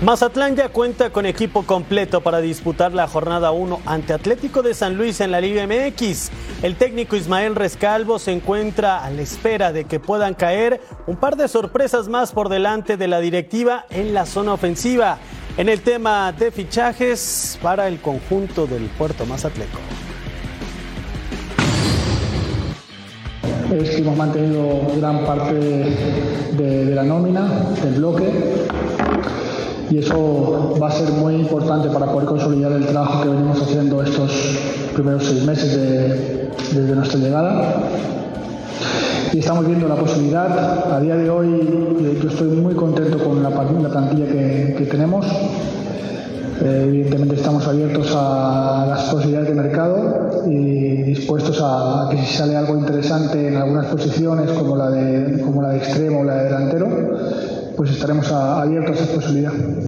Mazatlán 0.00 0.54
ya 0.54 0.68
cuenta 0.68 1.10
con 1.10 1.26
equipo 1.26 1.64
completo 1.64 2.20
para 2.20 2.40
disputar 2.40 2.92
la 2.92 3.08
jornada 3.08 3.50
1 3.50 3.80
ante 3.84 4.12
Atlético 4.12 4.62
de 4.62 4.72
San 4.72 4.96
Luis 4.96 5.20
en 5.20 5.32
la 5.32 5.40
Liga 5.40 5.66
MX. 5.66 6.30
El 6.62 6.76
técnico 6.76 7.16
Ismael 7.16 7.56
Rescalvo 7.56 8.20
se 8.20 8.30
encuentra 8.30 9.04
a 9.04 9.10
la 9.10 9.22
espera 9.22 9.72
de 9.72 9.86
que 9.86 9.98
puedan 9.98 10.34
caer 10.34 10.80
un 11.08 11.16
par 11.16 11.36
de 11.36 11.48
sorpresas 11.48 12.06
más 12.06 12.30
por 12.30 12.48
delante 12.48 12.96
de 12.96 13.08
la 13.08 13.18
directiva 13.18 13.86
en 13.90 14.14
la 14.14 14.24
zona 14.24 14.52
ofensiva. 14.52 15.18
En 15.56 15.68
el 15.68 15.80
tema 15.80 16.30
de 16.30 16.52
fichajes 16.52 17.58
para 17.60 17.88
el 17.88 18.00
conjunto 18.00 18.68
del 18.68 18.84
Puerto 18.84 19.26
Mazatleco. 19.26 19.80
Es 23.72 23.90
que 23.90 23.98
hemos 23.98 24.16
mantenido 24.16 24.80
gran 24.98 25.24
parte 25.24 25.54
de, 25.54 26.94
la 26.94 27.02
nómina, 27.02 27.46
del 27.82 27.94
bloque, 27.94 28.24
y 29.90 29.98
eso 29.98 30.76
va 30.80 30.88
a 30.88 30.92
ser 30.92 31.10
muy 31.12 31.34
importante 31.34 31.88
para 31.88 32.06
poder 32.06 32.26
consolidar 32.26 32.72
el 32.72 32.86
trabajo 32.86 33.22
que 33.22 33.28
venimos 33.28 33.60
haciendo 33.60 34.02
estos 34.02 34.30
primeros 34.94 35.24
seis 35.24 35.44
meses 35.44 35.76
de, 35.76 36.50
desde 36.72 36.94
nuestra 36.94 37.18
llegada. 37.18 37.82
Y 39.32 39.38
estamos 39.40 39.66
viendo 39.66 39.86
la 39.88 39.96
posibilidad, 39.96 40.92
a 40.94 41.00
día 41.00 41.16
de 41.16 41.30
hoy 41.30 42.18
yo 42.22 42.28
estoy 42.28 42.48
muy 42.48 42.74
contento 42.74 43.18
con 43.18 43.42
la, 43.42 43.50
la 43.50 43.88
plantilla 43.88 44.26
que 44.26 44.88
tenemos. 44.90 45.26
Eh, 46.60 46.84
evidentemente 46.88 47.36
estamos 47.36 47.66
abiertos 47.68 48.12
a 48.16 48.84
las 48.88 49.02
posibilidades 49.10 49.48
de 49.48 49.54
mercado 49.54 50.42
y 50.46 51.02
dispuestos 51.02 51.60
a, 51.62 52.08
que 52.10 52.16
si 52.18 52.36
sale 52.36 52.56
algo 52.56 52.76
interesante 52.76 53.48
en 53.48 53.56
algunas 53.56 53.86
posiciones 53.86 54.50
como 54.50 54.76
la 54.76 54.90
de, 54.90 55.40
como 55.40 55.62
la 55.62 55.70
de 55.70 55.78
extremo 55.78 56.20
o 56.20 56.24
la 56.24 56.36
de 56.36 56.44
delantero, 56.44 56.88
pues 57.76 57.90
estaremos 57.90 58.30
abiertos 58.32 59.00
a 59.00 59.04
esa 59.04 59.14
posibilidad. 59.14 59.87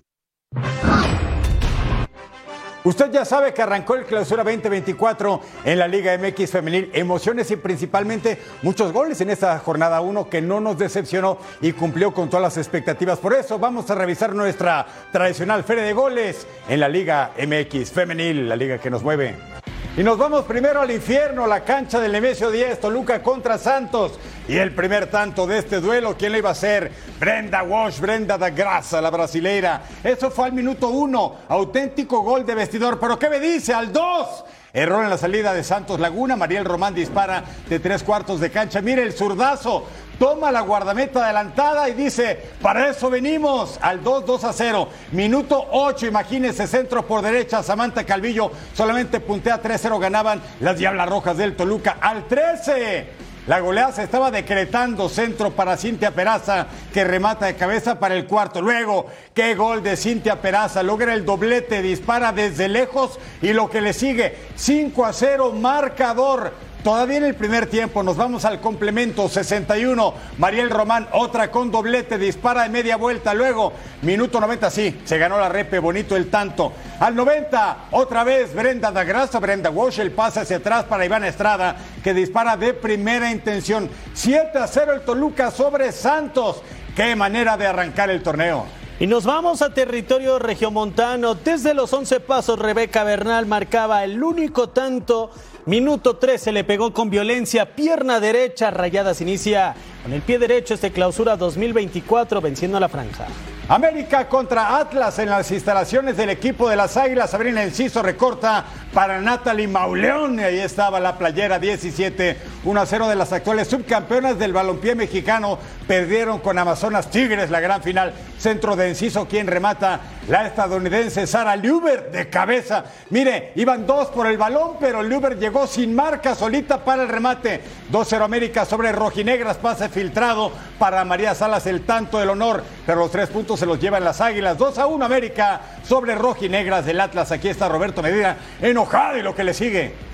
Usted 2.82 3.10
ya 3.12 3.26
sabe 3.26 3.52
que 3.52 3.60
arrancó 3.60 3.94
el 3.94 4.06
clausura 4.06 4.42
2024 4.42 5.40
en 5.64 5.78
la 5.78 5.86
Liga 5.86 6.16
MX 6.16 6.50
Femenil. 6.50 6.90
Emociones 6.94 7.50
y 7.50 7.56
principalmente 7.56 8.38
muchos 8.62 8.90
goles 8.90 9.20
en 9.20 9.28
esta 9.28 9.58
jornada 9.58 10.00
1 10.00 10.30
que 10.30 10.40
no 10.40 10.60
nos 10.60 10.78
decepcionó 10.78 11.36
y 11.60 11.72
cumplió 11.72 12.14
con 12.14 12.30
todas 12.30 12.42
las 12.42 12.56
expectativas. 12.56 13.18
Por 13.18 13.34
eso 13.34 13.58
vamos 13.58 13.90
a 13.90 13.94
revisar 13.94 14.34
nuestra 14.34 14.86
tradicional 15.12 15.62
feria 15.62 15.84
de 15.84 15.92
goles 15.92 16.46
en 16.70 16.80
la 16.80 16.88
Liga 16.88 17.32
MX 17.36 17.90
Femenil, 17.92 18.48
la 18.48 18.56
liga 18.56 18.78
que 18.78 18.88
nos 18.88 19.02
mueve. 19.02 19.59
Y 20.00 20.02
nos 20.02 20.16
vamos 20.16 20.46
primero 20.46 20.80
al 20.80 20.90
infierno, 20.90 21.46
la 21.46 21.62
cancha 21.62 22.00
del 22.00 22.12
Nemesio 22.12 22.50
10, 22.50 22.80
Toluca 22.80 23.22
contra 23.22 23.58
Santos. 23.58 24.18
Y 24.48 24.56
el 24.56 24.74
primer 24.74 25.10
tanto 25.10 25.46
de 25.46 25.58
este 25.58 25.78
duelo, 25.78 26.16
¿quién 26.16 26.32
le 26.32 26.38
iba 26.38 26.48
a 26.48 26.52
hacer? 26.52 26.90
Brenda 27.18 27.62
Walsh, 27.62 28.00
Brenda 28.00 28.38
da 28.38 28.48
Graça, 28.48 29.02
la 29.02 29.10
brasileira. 29.10 29.82
Eso 30.02 30.30
fue 30.30 30.46
al 30.46 30.54
minuto 30.54 30.88
uno, 30.88 31.34
auténtico 31.46 32.22
gol 32.22 32.46
de 32.46 32.54
vestidor. 32.54 32.98
Pero 32.98 33.18
¿qué 33.18 33.28
me 33.28 33.40
dice? 33.40 33.74
Al 33.74 33.92
dos. 33.92 34.42
Error 34.72 35.04
en 35.04 35.10
la 35.10 35.18
salida 35.18 35.52
de 35.52 35.62
Santos 35.62 36.00
Laguna. 36.00 36.34
Mariel 36.34 36.64
Román 36.64 36.94
dispara 36.94 37.44
de 37.68 37.78
tres 37.78 38.02
cuartos 38.02 38.40
de 38.40 38.50
cancha. 38.50 38.80
Mire 38.80 39.02
el 39.02 39.12
zurdazo. 39.12 39.84
Toma 40.20 40.52
la 40.52 40.60
guardameta 40.60 41.24
adelantada 41.24 41.88
y 41.88 41.94
dice, 41.94 42.38
para 42.60 42.90
eso 42.90 43.08
venimos 43.08 43.78
al 43.80 44.04
2-2 44.04 44.44
a 44.44 44.52
0. 44.52 44.88
Minuto 45.12 45.66
8, 45.70 46.08
imagínense, 46.08 46.66
centro 46.66 47.06
por 47.06 47.22
derecha, 47.22 47.62
Samantha 47.62 48.04
Calvillo 48.04 48.52
solamente 48.74 49.20
puntea 49.20 49.62
3-0, 49.62 49.98
ganaban 49.98 50.42
las 50.60 50.76
Diablas 50.76 51.08
Rojas 51.08 51.38
del 51.38 51.56
Toluca 51.56 51.96
al 52.02 52.28
13. 52.28 53.08
La 53.46 53.60
goleada 53.60 53.92
se 53.92 54.02
estaba 54.02 54.30
decretando 54.30 55.08
centro 55.08 55.52
para 55.52 55.78
Cintia 55.78 56.10
Peraza, 56.10 56.66
que 56.92 57.02
remata 57.02 57.46
de 57.46 57.56
cabeza 57.56 57.98
para 57.98 58.14
el 58.14 58.26
cuarto. 58.26 58.60
Luego, 58.60 59.06
qué 59.32 59.54
gol 59.54 59.82
de 59.82 59.96
Cintia 59.96 60.42
Peraza, 60.42 60.82
logra 60.82 61.14
el 61.14 61.24
doblete, 61.24 61.80
dispara 61.80 62.30
desde 62.32 62.68
lejos 62.68 63.18
y 63.40 63.54
lo 63.54 63.70
que 63.70 63.80
le 63.80 63.94
sigue, 63.94 64.36
5 64.54 65.06
a 65.06 65.14
0, 65.14 65.52
marcador. 65.52 66.52
Todavía 66.82 67.18
en 67.18 67.24
el 67.24 67.34
primer 67.34 67.66
tiempo 67.66 68.02
nos 68.02 68.16
vamos 68.16 68.46
al 68.46 68.58
complemento 68.58 69.28
61. 69.28 70.14
Mariel 70.38 70.70
Román, 70.70 71.08
otra 71.12 71.50
con 71.50 71.70
doblete, 71.70 72.16
dispara 72.16 72.62
de 72.62 72.70
media 72.70 72.96
vuelta. 72.96 73.34
Luego, 73.34 73.74
minuto 74.00 74.40
90, 74.40 74.70
sí, 74.70 74.98
se 75.04 75.18
ganó 75.18 75.38
la 75.38 75.50
repe, 75.50 75.78
bonito 75.78 76.16
el 76.16 76.30
tanto. 76.30 76.72
Al 76.98 77.14
90, 77.14 77.88
otra 77.90 78.24
vez 78.24 78.54
Brenda 78.54 78.90
da 78.90 79.04
Grasa, 79.04 79.38
Brenda 79.40 79.68
Walsh, 79.68 80.00
el 80.00 80.12
pase 80.12 80.40
hacia 80.40 80.56
atrás 80.56 80.84
para 80.84 81.04
Iván 81.04 81.24
Estrada, 81.24 81.76
que 82.02 82.14
dispara 82.14 82.56
de 82.56 82.72
primera 82.72 83.30
intención. 83.30 83.90
7 84.14 84.56
a 84.56 84.66
0 84.66 84.94
el 84.94 85.00
Toluca 85.02 85.50
sobre 85.50 85.92
Santos. 85.92 86.62
Qué 86.96 87.14
manera 87.14 87.58
de 87.58 87.66
arrancar 87.66 88.08
el 88.08 88.22
torneo. 88.22 88.64
Y 89.00 89.06
nos 89.06 89.24
vamos 89.24 89.62
a 89.62 89.72
territorio 89.72 90.38
regiomontano. 90.38 91.34
Desde 91.34 91.72
los 91.72 91.90
11 91.90 92.20
pasos, 92.20 92.58
Rebeca 92.58 93.02
Bernal 93.02 93.46
marcaba 93.46 94.04
el 94.04 94.22
único 94.22 94.68
tanto 94.68 95.30
Minuto 95.66 96.16
13 96.16 96.52
le 96.52 96.64
pegó 96.64 96.94
con 96.94 97.10
violencia, 97.10 97.76
pierna 97.76 98.18
derecha, 98.18 98.70
Rayadas 98.70 99.20
inicia 99.20 99.74
con 100.02 100.12
el 100.14 100.22
pie 100.22 100.38
derecho 100.38 100.72
este 100.72 100.90
clausura 100.90 101.36
2024 101.36 102.40
venciendo 102.40 102.78
a 102.78 102.80
la 102.80 102.88
franja. 102.88 103.26
América 103.68 104.28
contra 104.28 104.78
Atlas 104.78 105.20
en 105.20 105.30
las 105.30 105.48
instalaciones 105.52 106.16
del 106.16 106.30
equipo 106.30 106.68
de 106.68 106.74
las 106.74 106.96
Águilas. 106.96 107.30
Sabrina 107.30 107.62
Enciso 107.62 108.02
recorta 108.02 108.64
para 108.92 109.20
Natalie 109.20 109.68
Mauleón. 109.68 110.40
Ahí 110.40 110.58
estaba 110.58 110.98
la 110.98 111.16
playera 111.16 111.60
17. 111.60 112.36
1-0 112.64 113.08
de 113.08 113.14
las 113.14 113.32
actuales 113.32 113.68
subcampeonas 113.68 114.40
del 114.40 114.52
balompié 114.52 114.96
mexicano. 114.96 115.56
Perdieron 115.86 116.40
con 116.40 116.58
Amazonas 116.58 117.10
Tigres 117.10 117.50
la 117.50 117.60
gran 117.60 117.80
final. 117.80 118.12
Centro 118.38 118.74
de 118.74 118.88
Enciso, 118.88 119.28
quien 119.28 119.46
remata 119.46 120.00
la 120.28 120.48
estadounidense 120.48 121.28
Sara 121.28 121.54
Luber 121.54 122.10
de 122.10 122.28
cabeza. 122.28 122.84
Mire, 123.10 123.52
iban 123.54 123.86
dos 123.86 124.08
por 124.08 124.26
el 124.26 124.36
balón, 124.36 124.78
pero 124.80 125.00
Luber 125.02 125.38
llegó 125.38 125.49
sin 125.66 125.94
marca, 125.94 126.34
solita 126.34 126.84
para 126.84 127.02
el 127.02 127.08
remate. 127.08 127.60
2-0 127.92 128.22
América 128.22 128.64
sobre 128.64 128.92
Rojinegras, 128.92 129.56
pase 129.56 129.88
filtrado 129.88 130.52
para 130.78 131.04
María 131.04 131.34
Salas, 131.34 131.66
el 131.66 131.82
tanto 131.82 132.18
del 132.18 132.30
honor, 132.30 132.62
pero 132.86 133.00
los 133.00 133.10
tres 133.10 133.28
puntos 133.28 133.60
se 133.60 133.66
los 133.66 133.80
llevan 133.80 134.04
las 134.04 134.20
Águilas. 134.20 134.56
2-1 134.58 135.04
América 135.04 135.60
sobre 135.82 136.14
Rojinegras 136.14 136.86
del 136.86 137.00
Atlas. 137.00 137.32
Aquí 137.32 137.48
está 137.48 137.68
Roberto 137.68 138.02
Medina, 138.02 138.36
enojado 138.60 139.18
y 139.18 139.22
lo 139.22 139.34
que 139.34 139.44
le 139.44 139.54
sigue. 139.54 140.09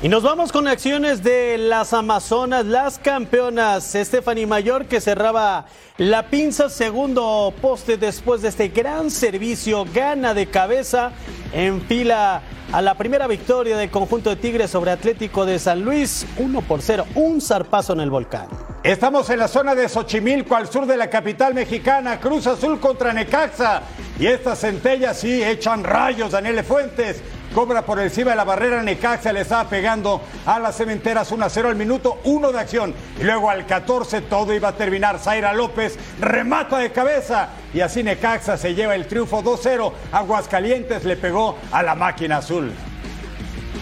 Y 0.00 0.08
nos 0.08 0.22
vamos 0.22 0.52
con 0.52 0.68
acciones 0.68 1.24
de 1.24 1.58
las 1.58 1.92
Amazonas, 1.92 2.64
las 2.64 3.00
campeonas. 3.00 3.96
Stephanie 3.96 4.46
Mayor 4.46 4.86
que 4.86 5.00
cerraba 5.00 5.66
la 5.96 6.30
pinza, 6.30 6.68
segundo 6.68 7.52
poste 7.60 7.96
después 7.96 8.40
de 8.40 8.48
este 8.50 8.68
gran 8.68 9.10
servicio, 9.10 9.84
gana 9.92 10.34
de 10.34 10.46
cabeza, 10.46 11.10
en 11.52 11.82
fila 11.82 12.42
a 12.70 12.80
la 12.80 12.94
primera 12.94 13.26
victoria 13.26 13.76
del 13.76 13.90
conjunto 13.90 14.30
de 14.30 14.36
Tigres 14.36 14.70
sobre 14.70 14.92
Atlético 14.92 15.44
de 15.44 15.58
San 15.58 15.82
Luis, 15.82 16.26
1 16.36 16.60
por 16.62 16.80
0, 16.80 17.04
un 17.16 17.40
zarpazo 17.40 17.94
en 17.94 18.00
el 18.00 18.10
volcán. 18.10 18.46
Estamos 18.84 19.28
en 19.30 19.40
la 19.40 19.48
zona 19.48 19.74
de 19.74 19.88
Xochimilco, 19.88 20.54
al 20.54 20.70
sur 20.70 20.86
de 20.86 20.96
la 20.96 21.10
capital 21.10 21.54
mexicana, 21.54 22.20
Cruz 22.20 22.46
Azul 22.46 22.78
contra 22.78 23.12
Necaxa. 23.12 23.82
Y 24.20 24.26
estas 24.26 24.60
centellas 24.60 25.18
sí 25.18 25.42
echan 25.42 25.82
rayos, 25.82 26.30
Daniel 26.30 26.62
Fuentes. 26.62 27.20
Cobra 27.54 27.82
por 27.82 27.98
encima 27.98 28.32
de 28.32 28.36
la 28.36 28.44
barrera, 28.44 28.82
Necaxa 28.82 29.32
le 29.32 29.40
estaba 29.40 29.68
pegando 29.68 30.20
a 30.44 30.58
las 30.58 30.76
cementeras 30.76 31.32
1 31.32 31.44
a 31.44 31.48
0 31.48 31.68
al 31.70 31.76
minuto 31.76 32.20
1 32.24 32.52
de 32.52 32.58
acción. 32.58 32.94
Y 33.18 33.24
luego 33.24 33.50
al 33.50 33.66
14 33.66 34.20
todo 34.22 34.54
iba 34.54 34.68
a 34.68 34.76
terminar. 34.76 35.18
Zaira 35.18 35.52
López 35.54 35.98
remata 36.20 36.78
de 36.78 36.92
cabeza. 36.92 37.48
Y 37.72 37.80
así 37.80 38.02
Necaxa 38.02 38.56
se 38.56 38.74
lleva 38.74 38.94
el 38.94 39.06
triunfo 39.06 39.42
2-0. 39.42 39.92
Aguascalientes 40.12 41.04
le 41.04 41.16
pegó 41.16 41.56
a 41.72 41.82
la 41.82 41.94
máquina 41.94 42.38
azul. 42.38 42.72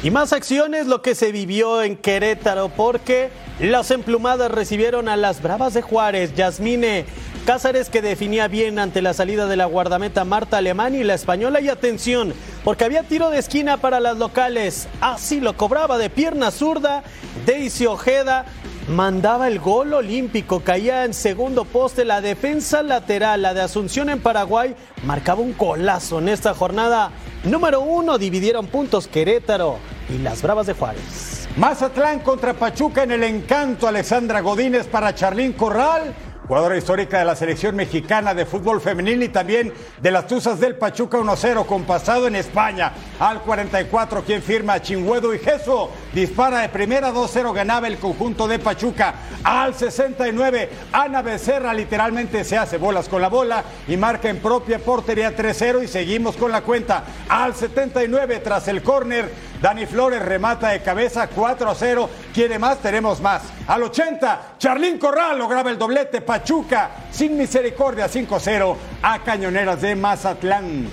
Y 0.03 0.11
más 0.11 0.33
acciones 0.33 0.87
lo 0.87 1.03
que 1.03 1.15
se 1.15 1.33
vivió 1.33 1.83
en 1.83 1.97
Querétaro 1.97 2.69
porque 2.69 3.31
las 3.59 3.91
emplumadas 3.91 4.51
recibieron 4.51 5.09
a 5.09 5.17
las 5.17 5.43
Bravas 5.43 5.75
de 5.75 5.83
Juárez. 5.83 6.35
Yasmine 6.35 7.07
Cázares 7.47 7.91
que 7.91 8.03
definía 8.03 8.49
bien 8.49 8.81
ante 8.81 9.01
la 9.01 9.15
salida 9.15 9.47
de 9.47 9.55
la 9.55 9.67
guardameta 9.67 10.25
Marta 10.25 10.59
Alemán 10.59 10.97
y 10.97 11.05
la 11.05 11.15
española. 11.15 11.61
Y 11.61 11.69
atención, 11.69 12.35
porque 12.65 12.85
había 12.85 13.05
tiro 13.05 13.31
de 13.31 13.39
esquina 13.39 13.77
para 13.77 14.01
las 14.01 14.17
locales. 14.17 14.89
Así 15.01 15.39
lo 15.41 15.57
cobraba 15.57 15.97
de 15.97 16.11
pierna 16.11 16.51
zurda. 16.51 17.05
Daisy 17.47 17.87
Ojeda 17.87 18.47
mandaba 18.89 19.47
el 19.47 19.61
gol 19.61 19.95
olímpico, 19.95 20.65
caía 20.65 21.05
en 21.05 21.15
segundo 21.15 21.65
poste, 21.65 22.05
la 22.05 22.21
defensa 22.21 22.83
lateral, 22.83 23.43
la 23.43 23.55
de 23.55 23.61
Asunción 23.61 24.11
en 24.11 24.21
Paraguay, 24.21 24.75
marcaba 25.05 25.41
un 25.41 25.53
colazo 25.53 26.19
en 26.19 26.29
esta 26.29 26.53
jornada 26.53 27.13
número 27.45 27.81
uno, 27.81 28.19
dividieron 28.19 28.67
puntos 28.67 29.07
Querétaro 29.07 29.79
y 30.09 30.19
las 30.19 30.43
Bravas 30.43 30.67
de 30.67 30.75
Juárez. 30.75 31.49
Mazatlán 31.57 32.21
contra 32.21 32.55
Pachuca 32.55 33.05
en 33.05 33.13
el 33.13 33.23
encanto, 33.23 33.87
Alexandra 33.87 34.41
Godínez 34.41 34.87
para 34.87 35.15
Charlín 35.15 35.53
Corral 35.53 36.13
jugadora 36.47 36.77
histórica 36.77 37.19
de 37.19 37.25
la 37.25 37.35
selección 37.35 37.75
mexicana 37.75 38.33
de 38.33 38.47
fútbol 38.47 38.81
femenil 38.81 39.23
y 39.23 39.29
también 39.29 39.73
de 40.01 40.11
las 40.11 40.27
Tuzas 40.27 40.61
del 40.61 40.77
Pachuca 40.77 41.19
1-0 41.19 41.67
con 41.67 41.85
pasado 41.85 42.27
en 42.29 42.37
España. 42.37 42.93
Al 43.19 43.41
44, 43.43 44.23
quien 44.23 44.43
firma 44.43 44.81
Chingüedo 44.81 45.35
y 45.35 45.39
Geso 45.39 45.91
dispara 46.13 46.61
de 46.61 46.69
primera 46.69 47.13
2-0, 47.13 47.53
ganaba 47.53 47.89
el 47.89 47.99
conjunto 47.99 48.47
de 48.47 48.59
Pachuca. 48.59 49.15
Al 49.43 49.75
69, 49.75 50.71
Ana 50.93 51.23
Becerra 51.23 51.75
literalmente 51.75 52.45
se 52.45 52.57
hace 52.57 52.79
bolas 52.79 53.09
con 53.09 53.21
la 53.21 53.29
bola 53.29 53.65
y 53.89 53.97
marca 53.97 54.29
en 54.29 54.39
propia 54.39 54.79
portería 54.79 55.37
3-0 55.37 55.83
y 55.85 55.89
seguimos 55.89 56.37
con 56.37 56.53
la 56.53 56.63
cuenta. 56.63 57.05
Al 57.29 57.55
79, 57.55 58.41
tras 58.41 58.69
el 58.69 58.83
córner, 58.83 59.31
Dani 59.61 59.87
Flores 59.87 60.23
remata 60.23 60.69
de 60.69 60.83
cabeza 60.83 61.29
4-0. 61.31 62.09
¿Quiere 62.35 62.59
más? 62.59 62.79
Tenemos 62.79 63.21
más. 63.21 63.43
Al 63.67 63.83
80, 63.85 64.55
Charlín 64.59 64.99
Corral 64.99 65.39
lograba 65.39 65.71
el 65.71 65.79
doblete. 65.79 66.21
Pachuca 66.21 66.91
sin 67.11 67.37
misericordia 67.37 68.09
5-0 68.09 68.77
a 69.03 69.19
Cañoneras 69.21 69.81
de 69.81 69.95
Mazatlán. 69.95 70.89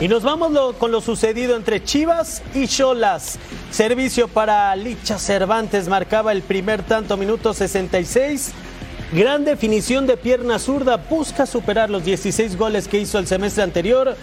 Y 0.00 0.06
nos 0.06 0.22
vamos 0.22 0.76
con 0.76 0.92
lo 0.92 1.00
sucedido 1.00 1.56
entre 1.56 1.82
Chivas 1.82 2.42
y 2.54 2.68
Cholas. 2.68 3.38
Servicio 3.70 4.28
para 4.28 4.74
Licha 4.76 5.18
Cervantes 5.18 5.88
marcaba 5.88 6.30
el 6.32 6.42
primer 6.42 6.84
tanto, 6.84 7.16
minuto 7.16 7.52
66. 7.52 8.52
Gran 9.10 9.44
definición 9.44 10.06
de 10.06 10.16
pierna 10.16 10.58
zurda, 10.58 10.98
busca 10.98 11.46
superar 11.46 11.88
los 11.88 12.04
16 12.04 12.56
goles 12.56 12.86
que 12.86 13.00
hizo 13.00 13.18
el 13.18 13.26
semestre 13.26 13.62
anterior. 13.62 14.16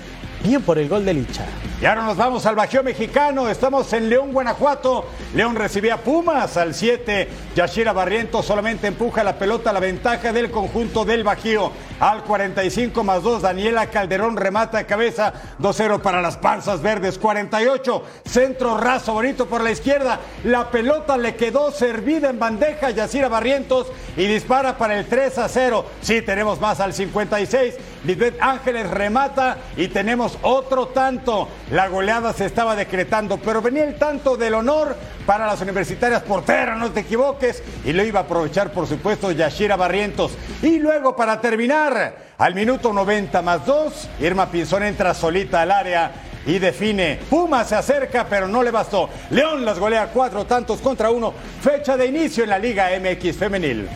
Bien 0.46 0.62
por 0.62 0.78
el 0.78 0.88
gol 0.88 1.04
de 1.04 1.12
Licha. 1.16 1.44
Y 1.82 1.86
ahora 1.86 2.04
nos 2.04 2.18
vamos 2.18 2.46
al 2.46 2.56
Bajío 2.56 2.84
Mexicano. 2.84 3.50
Estamos 3.50 3.92
en 3.94 4.10
León, 4.10 4.32
Guanajuato. 4.32 5.06
León 5.34 5.56
recibía 5.56 5.98
Pumas 5.98 6.56
al 6.56 6.76
7. 6.76 7.28
Yashira 7.56 7.94
Barriento 7.94 8.44
solamente 8.44 8.86
empuja 8.86 9.24
la 9.24 9.40
pelota 9.40 9.72
a 9.72 9.74
la 9.74 9.80
ventaja 9.80 10.32
del 10.32 10.52
conjunto 10.52 11.04
del 11.04 11.24
Bajío. 11.24 11.72
Al 12.00 12.24
45 12.24 13.04
más 13.04 13.24
2, 13.24 13.42
Daniela 13.42 13.88
Calderón 13.88 14.38
remata 14.38 14.78
de 14.78 14.86
cabeza. 14.86 15.34
2-0 15.60 16.02
para 16.02 16.22
las 16.22 16.38
panzas 16.38 16.82
verdes. 16.82 17.18
48, 17.18 18.04
centro 18.24 18.78
raso 18.78 19.14
bonito 19.14 19.48
por 19.48 19.64
la 19.64 19.72
izquierda. 19.72 20.20
La 20.44 20.70
pelota 20.70 21.18
le 21.18 21.36
quedó 21.36 21.72
servida 21.72 22.30
en 22.30 22.38
bandeja. 22.38 22.92
Yashira 22.92 23.30
Barrientos 23.30 23.88
y 24.16 24.28
dispara 24.28 24.78
para 24.78 24.98
el 25.00 25.08
3 25.08 25.34
0. 25.48 25.86
Sí, 26.02 26.22
tenemos 26.22 26.62
más 26.62 26.80
al 26.80 26.94
56. 26.94 27.74
Lisbeth 28.06 28.38
Ángeles 28.40 28.88
remata 28.92 29.58
y 29.76 29.88
tenemos 29.88 30.35
otro 30.42 30.88
tanto. 30.88 31.48
La 31.72 31.88
goleada 31.88 32.34
se 32.34 32.46
estaba 32.46 32.76
decretando, 32.76 33.38
pero 33.38 33.62
venía 33.62 33.84
el 33.84 33.96
tanto 33.96 34.38
del 34.38 34.54
honor 34.54 34.96
para 35.26 35.48
las 35.48 35.62
universitarias 35.62 36.22
porteras, 36.24 36.78
no 36.78 36.92
te 36.92 37.02
equivoques, 37.02 37.64
y 37.84 37.94
lo 37.94 38.04
iba 38.04 38.22
a 38.22 38.24
aprovechar, 38.24 38.72
por 38.72 38.88
supuesto, 38.88 39.32
Yashira 39.32 39.76
Barrientos. 39.76 40.34
Y 40.62 40.80
luego, 40.80 41.16
para 41.16 41.42
terminar, 41.42 42.18
al 42.38 42.54
minuto 42.54 42.94
90 42.94 43.42
más 43.42 43.66
2, 43.66 44.10
Irma 44.22 44.50
Pinzón 44.52 44.84
entra 44.84 45.14
solita 45.14 45.62
al 45.62 45.72
área 45.72 46.12
y 46.46 46.60
define. 46.60 47.20
Puma 47.30 47.64
se 47.64 47.76
acerca, 47.76 48.28
pero 48.30 48.48
no 48.48 48.62
le 48.62 48.72
bastó. 48.72 49.10
León 49.32 49.66
las 49.66 49.80
golea 49.80 50.10
cuatro 50.14 50.46
tantos 50.46 50.80
contra 50.80 51.10
uno. 51.10 51.34
Fecha 51.62 51.98
de 51.98 52.06
inicio 52.06 52.44
en 52.44 52.52
la 52.52 52.60
Liga 52.60 52.90
MX 53.00 53.38
Femenil. 53.38 53.88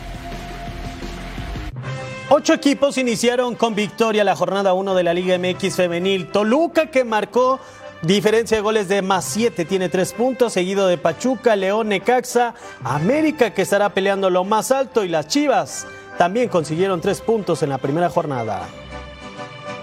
Ocho 2.32 2.52
equipos 2.52 2.96
iniciaron 2.96 3.56
con 3.56 3.74
victoria 3.74 4.22
la 4.22 4.36
jornada 4.36 4.72
1 4.72 4.94
de 4.94 5.02
la 5.02 5.12
Liga 5.12 5.36
MX 5.36 5.74
femenil. 5.74 6.30
Toluca 6.30 6.86
que 6.86 7.02
marcó 7.02 7.58
diferencia 8.02 8.56
de 8.56 8.62
goles 8.62 8.86
de 8.86 9.02
más 9.02 9.24
7, 9.24 9.64
tiene 9.64 9.88
3 9.88 10.12
puntos, 10.12 10.52
seguido 10.52 10.86
de 10.86 10.96
Pachuca, 10.96 11.56
León, 11.56 11.88
Necaxa, 11.88 12.54
América 12.84 13.52
que 13.52 13.62
estará 13.62 13.88
peleando 13.88 14.30
lo 14.30 14.44
más 14.44 14.70
alto 14.70 15.02
y 15.02 15.08
las 15.08 15.26
Chivas 15.26 15.88
también 16.18 16.48
consiguieron 16.48 17.00
3 17.00 17.20
puntos 17.22 17.64
en 17.64 17.70
la 17.70 17.78
primera 17.78 18.08
jornada. 18.08 18.62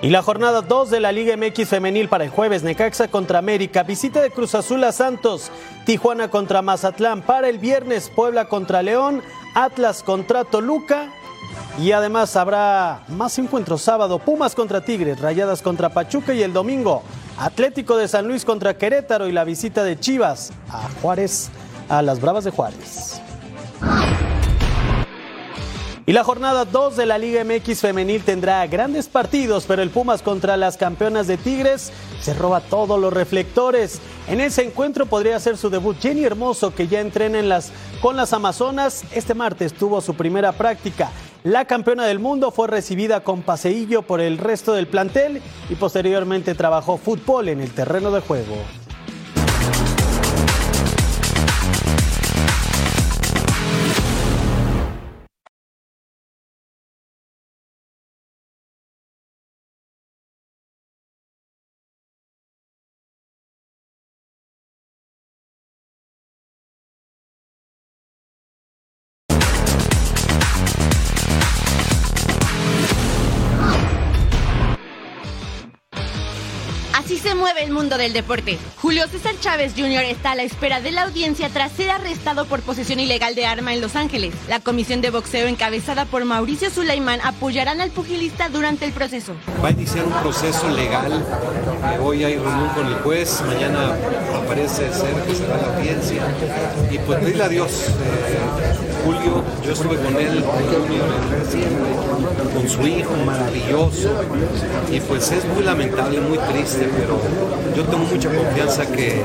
Y 0.01 0.09
la 0.09 0.21
jornada 0.21 0.61
2 0.61 0.89
de 0.89 1.01
la 1.01 1.11
Liga 1.11 1.35
MX 1.35 1.67
femenil 1.67 2.07
para 2.07 2.23
el 2.23 2.29
jueves, 2.29 2.63
Necaxa 2.63 3.09
contra 3.09 3.39
América, 3.39 3.83
visita 3.83 4.21
de 4.21 4.31
Cruz 4.31 4.55
Azul 4.55 4.85
a 4.85 4.93
Santos, 4.93 5.51
Tijuana 5.85 6.29
contra 6.29 6.61
Mazatlán, 6.61 7.23
para 7.23 7.49
el 7.49 7.57
viernes 7.57 8.09
Puebla 8.09 8.47
contra 8.47 8.83
León, 8.83 9.21
Atlas 9.53 10.01
contra 10.01 10.45
Toluca 10.45 11.11
y 11.79 11.91
además 11.91 12.35
habrá 12.35 13.03
más 13.07 13.37
encuentros 13.37 13.81
sábado, 13.81 14.19
Pumas 14.19 14.55
contra 14.55 14.81
Tigres, 14.81 15.19
Rayadas 15.19 15.61
contra 15.61 15.89
Pachuca 15.89 16.33
y 16.33 16.41
el 16.41 16.53
domingo 16.53 17.03
Atlético 17.37 17.97
de 17.97 18.07
San 18.07 18.27
Luis 18.27 18.43
contra 18.45 18.77
Querétaro 18.77 19.27
y 19.27 19.31
la 19.31 19.43
visita 19.43 19.83
de 19.83 19.99
Chivas 19.99 20.51
a 20.69 20.89
Juárez, 21.01 21.49
a 21.87 22.01
las 22.01 22.19
Bravas 22.19 22.43
de 22.45 22.51
Juárez. 22.51 23.21
Y 26.07 26.13
la 26.13 26.23
jornada 26.23 26.63
2 26.63 26.95
de 26.95 27.05
la 27.05 27.17
Liga 27.17 27.43
MX 27.43 27.81
femenil 27.81 28.23
tendrá 28.23 28.65
grandes 28.65 29.09
partidos, 29.09 29.65
pero 29.67 29.81
el 29.81 29.89
Pumas 29.89 30.21
contra 30.21 30.55
las 30.55 30.77
campeonas 30.77 31.27
de 31.27 31.35
Tigres 31.35 31.91
se 32.21 32.33
roba 32.33 32.61
todos 32.61 32.97
los 32.97 33.11
reflectores. 33.11 33.99
En 34.29 34.39
ese 34.39 34.63
encuentro 34.63 35.05
podría 35.05 35.37
ser 35.41 35.57
su 35.57 35.69
debut 35.69 35.97
Jenny 35.99 36.23
Hermoso, 36.23 36.73
que 36.73 36.87
ya 36.87 37.01
entrena 37.01 37.59
con 38.01 38.15
las 38.15 38.31
Amazonas. 38.31 39.03
Este 39.11 39.33
martes 39.33 39.73
tuvo 39.73 39.99
su 39.99 40.13
primera 40.13 40.53
práctica. 40.53 41.11
La 41.47 41.63
campeona 41.63 42.05
del 42.05 42.19
mundo 42.19 42.51
fue 42.51 42.67
recibida 42.67 43.21
con 43.21 43.41
paseillo 43.41 44.01
por 44.01 44.19
el 44.19 44.37
resto 44.37 44.73
del 44.73 44.85
plantel 44.85 45.41
y 45.69 45.75
posteriormente 45.75 46.55
trabajó 46.55 46.97
fútbol 46.97 47.47
en 47.47 47.61
el 47.61 47.71
terreno 47.71 48.11
de 48.11 48.19
juego. 48.19 48.57
Mueve 77.47 77.63
el 77.63 77.71
mundo 77.71 77.97
del 77.97 78.11
deporte. 78.11 78.57
Julio 78.81 79.07
César 79.07 79.33
Chávez 79.39 79.71
Jr. 79.73 80.03
está 80.03 80.31
a 80.31 80.35
la 80.35 80.43
espera 80.43 80.81
de 80.81 80.91
la 80.91 81.03
audiencia 81.03 81.47
tras 81.47 81.71
ser 81.71 81.89
arrestado 81.91 82.45
por 82.45 82.59
posesión 82.59 82.99
ilegal 82.99 83.35
de 83.35 83.45
arma 83.45 83.73
en 83.73 83.79
Los 83.79 83.95
Ángeles. 83.95 84.33
La 84.49 84.59
comisión 84.59 84.99
de 84.99 85.11
boxeo 85.11 85.47
encabezada 85.47 86.03
por 86.03 86.25
Mauricio 86.25 86.69
Sulaimán 86.69 87.21
apoyarán 87.23 87.79
al 87.79 87.91
pugilista 87.91 88.49
durante 88.49 88.83
el 88.83 88.91
proceso. 88.91 89.33
Va 89.63 89.69
a 89.69 89.71
iniciar 89.71 90.03
un 90.03 90.11
proceso 90.21 90.69
legal. 90.71 91.25
Hoy 92.01 92.25
hay 92.25 92.35
reunión 92.35 92.67
con 92.75 92.85
el 92.85 92.95
juez, 92.95 93.41
mañana 93.47 93.95
parece 94.45 94.91
ser 94.91 95.13
que 95.25 95.35
será 95.35 95.55
la 95.57 95.77
audiencia. 95.77 96.23
Y 96.91 96.97
pues 96.99 97.19
pedirle 97.19 97.43
a 97.43 97.47
Dios. 97.47 97.71
Eh, 97.71 98.76
Julio, 99.07 99.41
yo 99.63 99.71
estuve 99.71 99.95
con 99.95 100.17
él 100.17 100.43
con 102.53 102.69
su 102.69 102.85
hijo 102.85 103.15
maravilloso. 103.25 104.09
Y 104.91 104.99
pues 104.99 105.31
es 105.31 105.45
muy 105.45 105.63
lamentable, 105.63 106.19
muy 106.19 106.37
triste, 106.39 106.89
pero 106.93 107.17
yo 107.73 107.85
tengo 107.85 107.99
mucha 107.99 108.29
confianza 108.29 108.85
que 108.85 109.23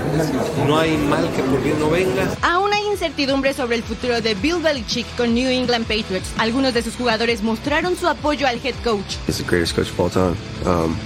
no 0.68 0.78
hay 0.78 0.96
mal 0.96 1.28
que 1.34 1.42
por 1.42 1.60
bien 1.60 1.80
no 1.80 1.90
venga. 1.90 2.28
Aún 2.42 2.72
hay 2.72 2.86
incertidumbre 2.92 3.54
sobre 3.54 3.74
el 3.74 3.82
futuro 3.82 4.20
de 4.20 4.36
Bill 4.36 4.62
Belichick 4.62 5.06
con 5.16 5.34
New 5.34 5.50
England 5.50 5.86
Patriots. 5.86 6.30
Algunos 6.38 6.74
de 6.74 6.82
sus 6.82 6.94
jugadores 6.94 7.42
mostraron 7.42 7.96
su 7.96 8.06
apoyo 8.06 8.46
al 8.46 8.60
head 8.62 8.76
coach. 8.84 9.16
He's 9.26 9.38
the 9.38 9.44
greatest 9.44 9.74
coach 9.74 9.90
of 9.90 9.98
all 9.98 10.10
time. 10.10 10.36
Um, 10.64 10.96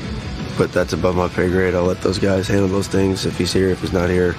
but 0.59 0.71
that's 0.73 0.93
above 0.93 1.17
my 1.17 1.29
pay 1.29 1.49
grade. 1.49 1.75
I'll 1.75 1.87
let 1.87 2.03
those 2.03 2.19
guys 2.19 2.47
handle 2.47 2.69
those 2.69 2.89
things. 2.89 3.25
If 3.25 3.39
he's 3.39 3.55
here, 3.55 3.71
if 3.71 3.81
he's 3.81 3.95
not 3.95 4.11
here, 4.11 4.35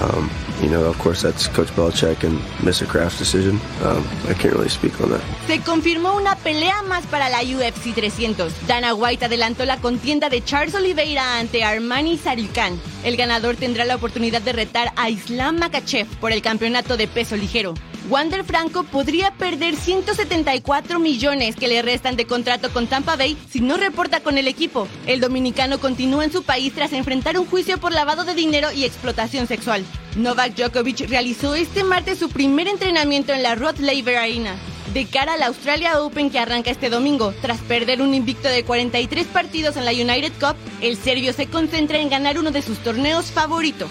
um, 0.00 0.30
you 0.62 0.68
know, 0.68 0.84
of 0.84 0.98
course, 0.98 1.22
that's 1.22 1.48
Coach 1.48 1.68
Belichick 1.74 2.24
and 2.24 2.38
Mr. 2.62 2.86
Kraft's 2.86 3.18
decision. 3.18 3.60
I 3.82 4.34
can't 4.34 4.54
really 4.54 4.68
speak 4.68 5.00
on 5.00 5.10
that. 5.10 5.20
Se 5.46 5.60
confirmó 5.60 6.16
una 6.16 6.36
pelea 6.36 6.82
más 6.82 7.06
para 7.06 7.28
la 7.28 7.42
UFC 7.42 7.94
300. 7.94 8.52
Dana 8.66 8.94
White 8.94 9.24
adelantó 9.24 9.64
la 9.64 9.78
contienda 9.78 10.28
de 10.28 10.42
Charles 10.42 10.74
Oliveira 10.74 11.38
ante 11.38 11.64
Armani 11.64 12.18
Sarukan. 12.18 12.80
El 13.04 13.16
ganador 13.16 13.56
tendrá 13.56 13.84
la 13.84 13.96
oportunidad 13.96 14.42
de 14.42 14.52
retar 14.52 14.92
a 14.96 15.10
Islam 15.10 15.58
Makachev 15.58 16.06
por 16.20 16.32
el 16.32 16.42
campeonato 16.42 16.96
de 16.96 17.06
peso 17.08 17.36
ligero. 17.36 17.74
Wander 18.08 18.44
Franco 18.44 18.84
podría 18.84 19.32
perder 19.32 19.74
174 19.74 21.00
millones 21.00 21.56
que 21.56 21.66
le 21.66 21.82
restan 21.82 22.14
de 22.14 22.24
contrato 22.24 22.70
con 22.70 22.86
Tampa 22.86 23.16
Bay 23.16 23.36
si 23.50 23.60
no 23.60 23.76
reporta 23.76 24.20
con 24.20 24.38
el 24.38 24.46
equipo. 24.46 24.86
El 25.06 25.20
dominicano 25.20 25.80
continúa 25.80 26.24
en 26.24 26.32
su 26.32 26.44
país 26.44 26.72
tras 26.72 26.92
enfrentar 26.92 27.36
un 27.38 27.46
juicio 27.46 27.78
por 27.78 27.92
lavado 27.92 28.24
de 28.24 28.34
dinero 28.34 28.70
y 28.70 28.84
explotación 28.84 29.48
sexual. 29.48 29.84
Novak 30.14 30.54
Djokovic 30.54 31.08
realizó 31.08 31.56
este 31.56 31.82
martes 31.82 32.18
su 32.18 32.28
primer 32.28 32.68
entrenamiento 32.68 33.32
en 33.32 33.42
la 33.42 33.56
Rod 33.56 33.78
Laver 33.78 34.16
Arena. 34.16 34.54
De 34.94 35.04
cara 35.04 35.34
al 35.34 35.42
Australia 35.42 36.00
Open 36.00 36.30
que 36.30 36.38
arranca 36.38 36.70
este 36.70 36.88
domingo, 36.88 37.34
tras 37.42 37.58
perder 37.58 38.00
un 38.00 38.14
invicto 38.14 38.48
de 38.48 38.64
43 38.64 39.26
partidos 39.26 39.76
en 39.76 39.84
la 39.84 39.90
United 39.90 40.32
Cup, 40.40 40.56
el 40.80 40.96
serbio 40.96 41.32
se 41.32 41.48
concentra 41.48 41.98
en 41.98 42.08
ganar 42.08 42.38
uno 42.38 42.52
de 42.52 42.62
sus 42.62 42.78
torneos 42.78 43.26
favoritos, 43.32 43.90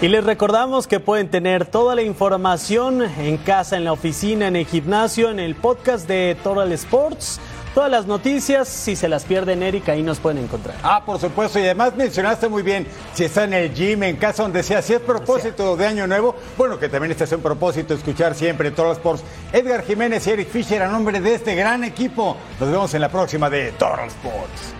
Y 0.00 0.06
les 0.06 0.22
recordamos 0.22 0.86
que 0.86 1.00
pueden 1.00 1.28
tener 1.28 1.66
toda 1.66 1.96
la 1.96 2.02
información 2.02 3.02
en 3.02 3.36
casa, 3.36 3.76
en 3.76 3.82
la 3.82 3.90
oficina, 3.90 4.46
en 4.46 4.54
el 4.54 4.64
gimnasio, 4.64 5.28
en 5.28 5.40
el 5.40 5.56
podcast 5.56 6.06
de 6.06 6.36
Total 6.40 6.70
Sports. 6.70 7.40
Todas 7.74 7.90
las 7.90 8.06
noticias, 8.06 8.68
si 8.68 8.94
se 8.94 9.08
las 9.08 9.24
pierden, 9.24 9.60
Erika, 9.60 9.92
ahí 9.92 10.04
nos 10.04 10.20
pueden 10.20 10.38
encontrar. 10.44 10.76
Ah, 10.84 11.02
por 11.04 11.18
supuesto, 11.18 11.58
y 11.58 11.62
además 11.62 11.96
mencionaste 11.96 12.48
muy 12.48 12.62
bien, 12.62 12.86
si 13.12 13.24
está 13.24 13.42
en 13.42 13.54
el 13.54 13.74
gym, 13.74 14.04
en 14.04 14.16
casa, 14.16 14.44
donde 14.44 14.62
sea, 14.62 14.82
si 14.82 14.94
es 14.94 15.00
propósito 15.00 15.76
de 15.76 15.86
Año 15.88 16.06
Nuevo, 16.06 16.36
bueno, 16.56 16.78
que 16.78 16.88
también 16.88 17.10
este 17.10 17.24
es 17.24 17.32
un 17.32 17.42
propósito, 17.42 17.94
escuchar 17.94 18.36
siempre 18.36 18.70
Total 18.70 18.92
Sports. 18.92 19.24
Edgar 19.52 19.84
Jiménez 19.84 20.24
y 20.28 20.30
Eric 20.30 20.48
Fisher, 20.48 20.80
a 20.80 20.88
nombre 20.88 21.20
de 21.20 21.34
este 21.34 21.56
gran 21.56 21.82
equipo, 21.82 22.36
nos 22.60 22.70
vemos 22.70 22.94
en 22.94 23.00
la 23.00 23.08
próxima 23.08 23.50
de 23.50 23.72
Total 23.72 24.06
Sports. 24.06 24.77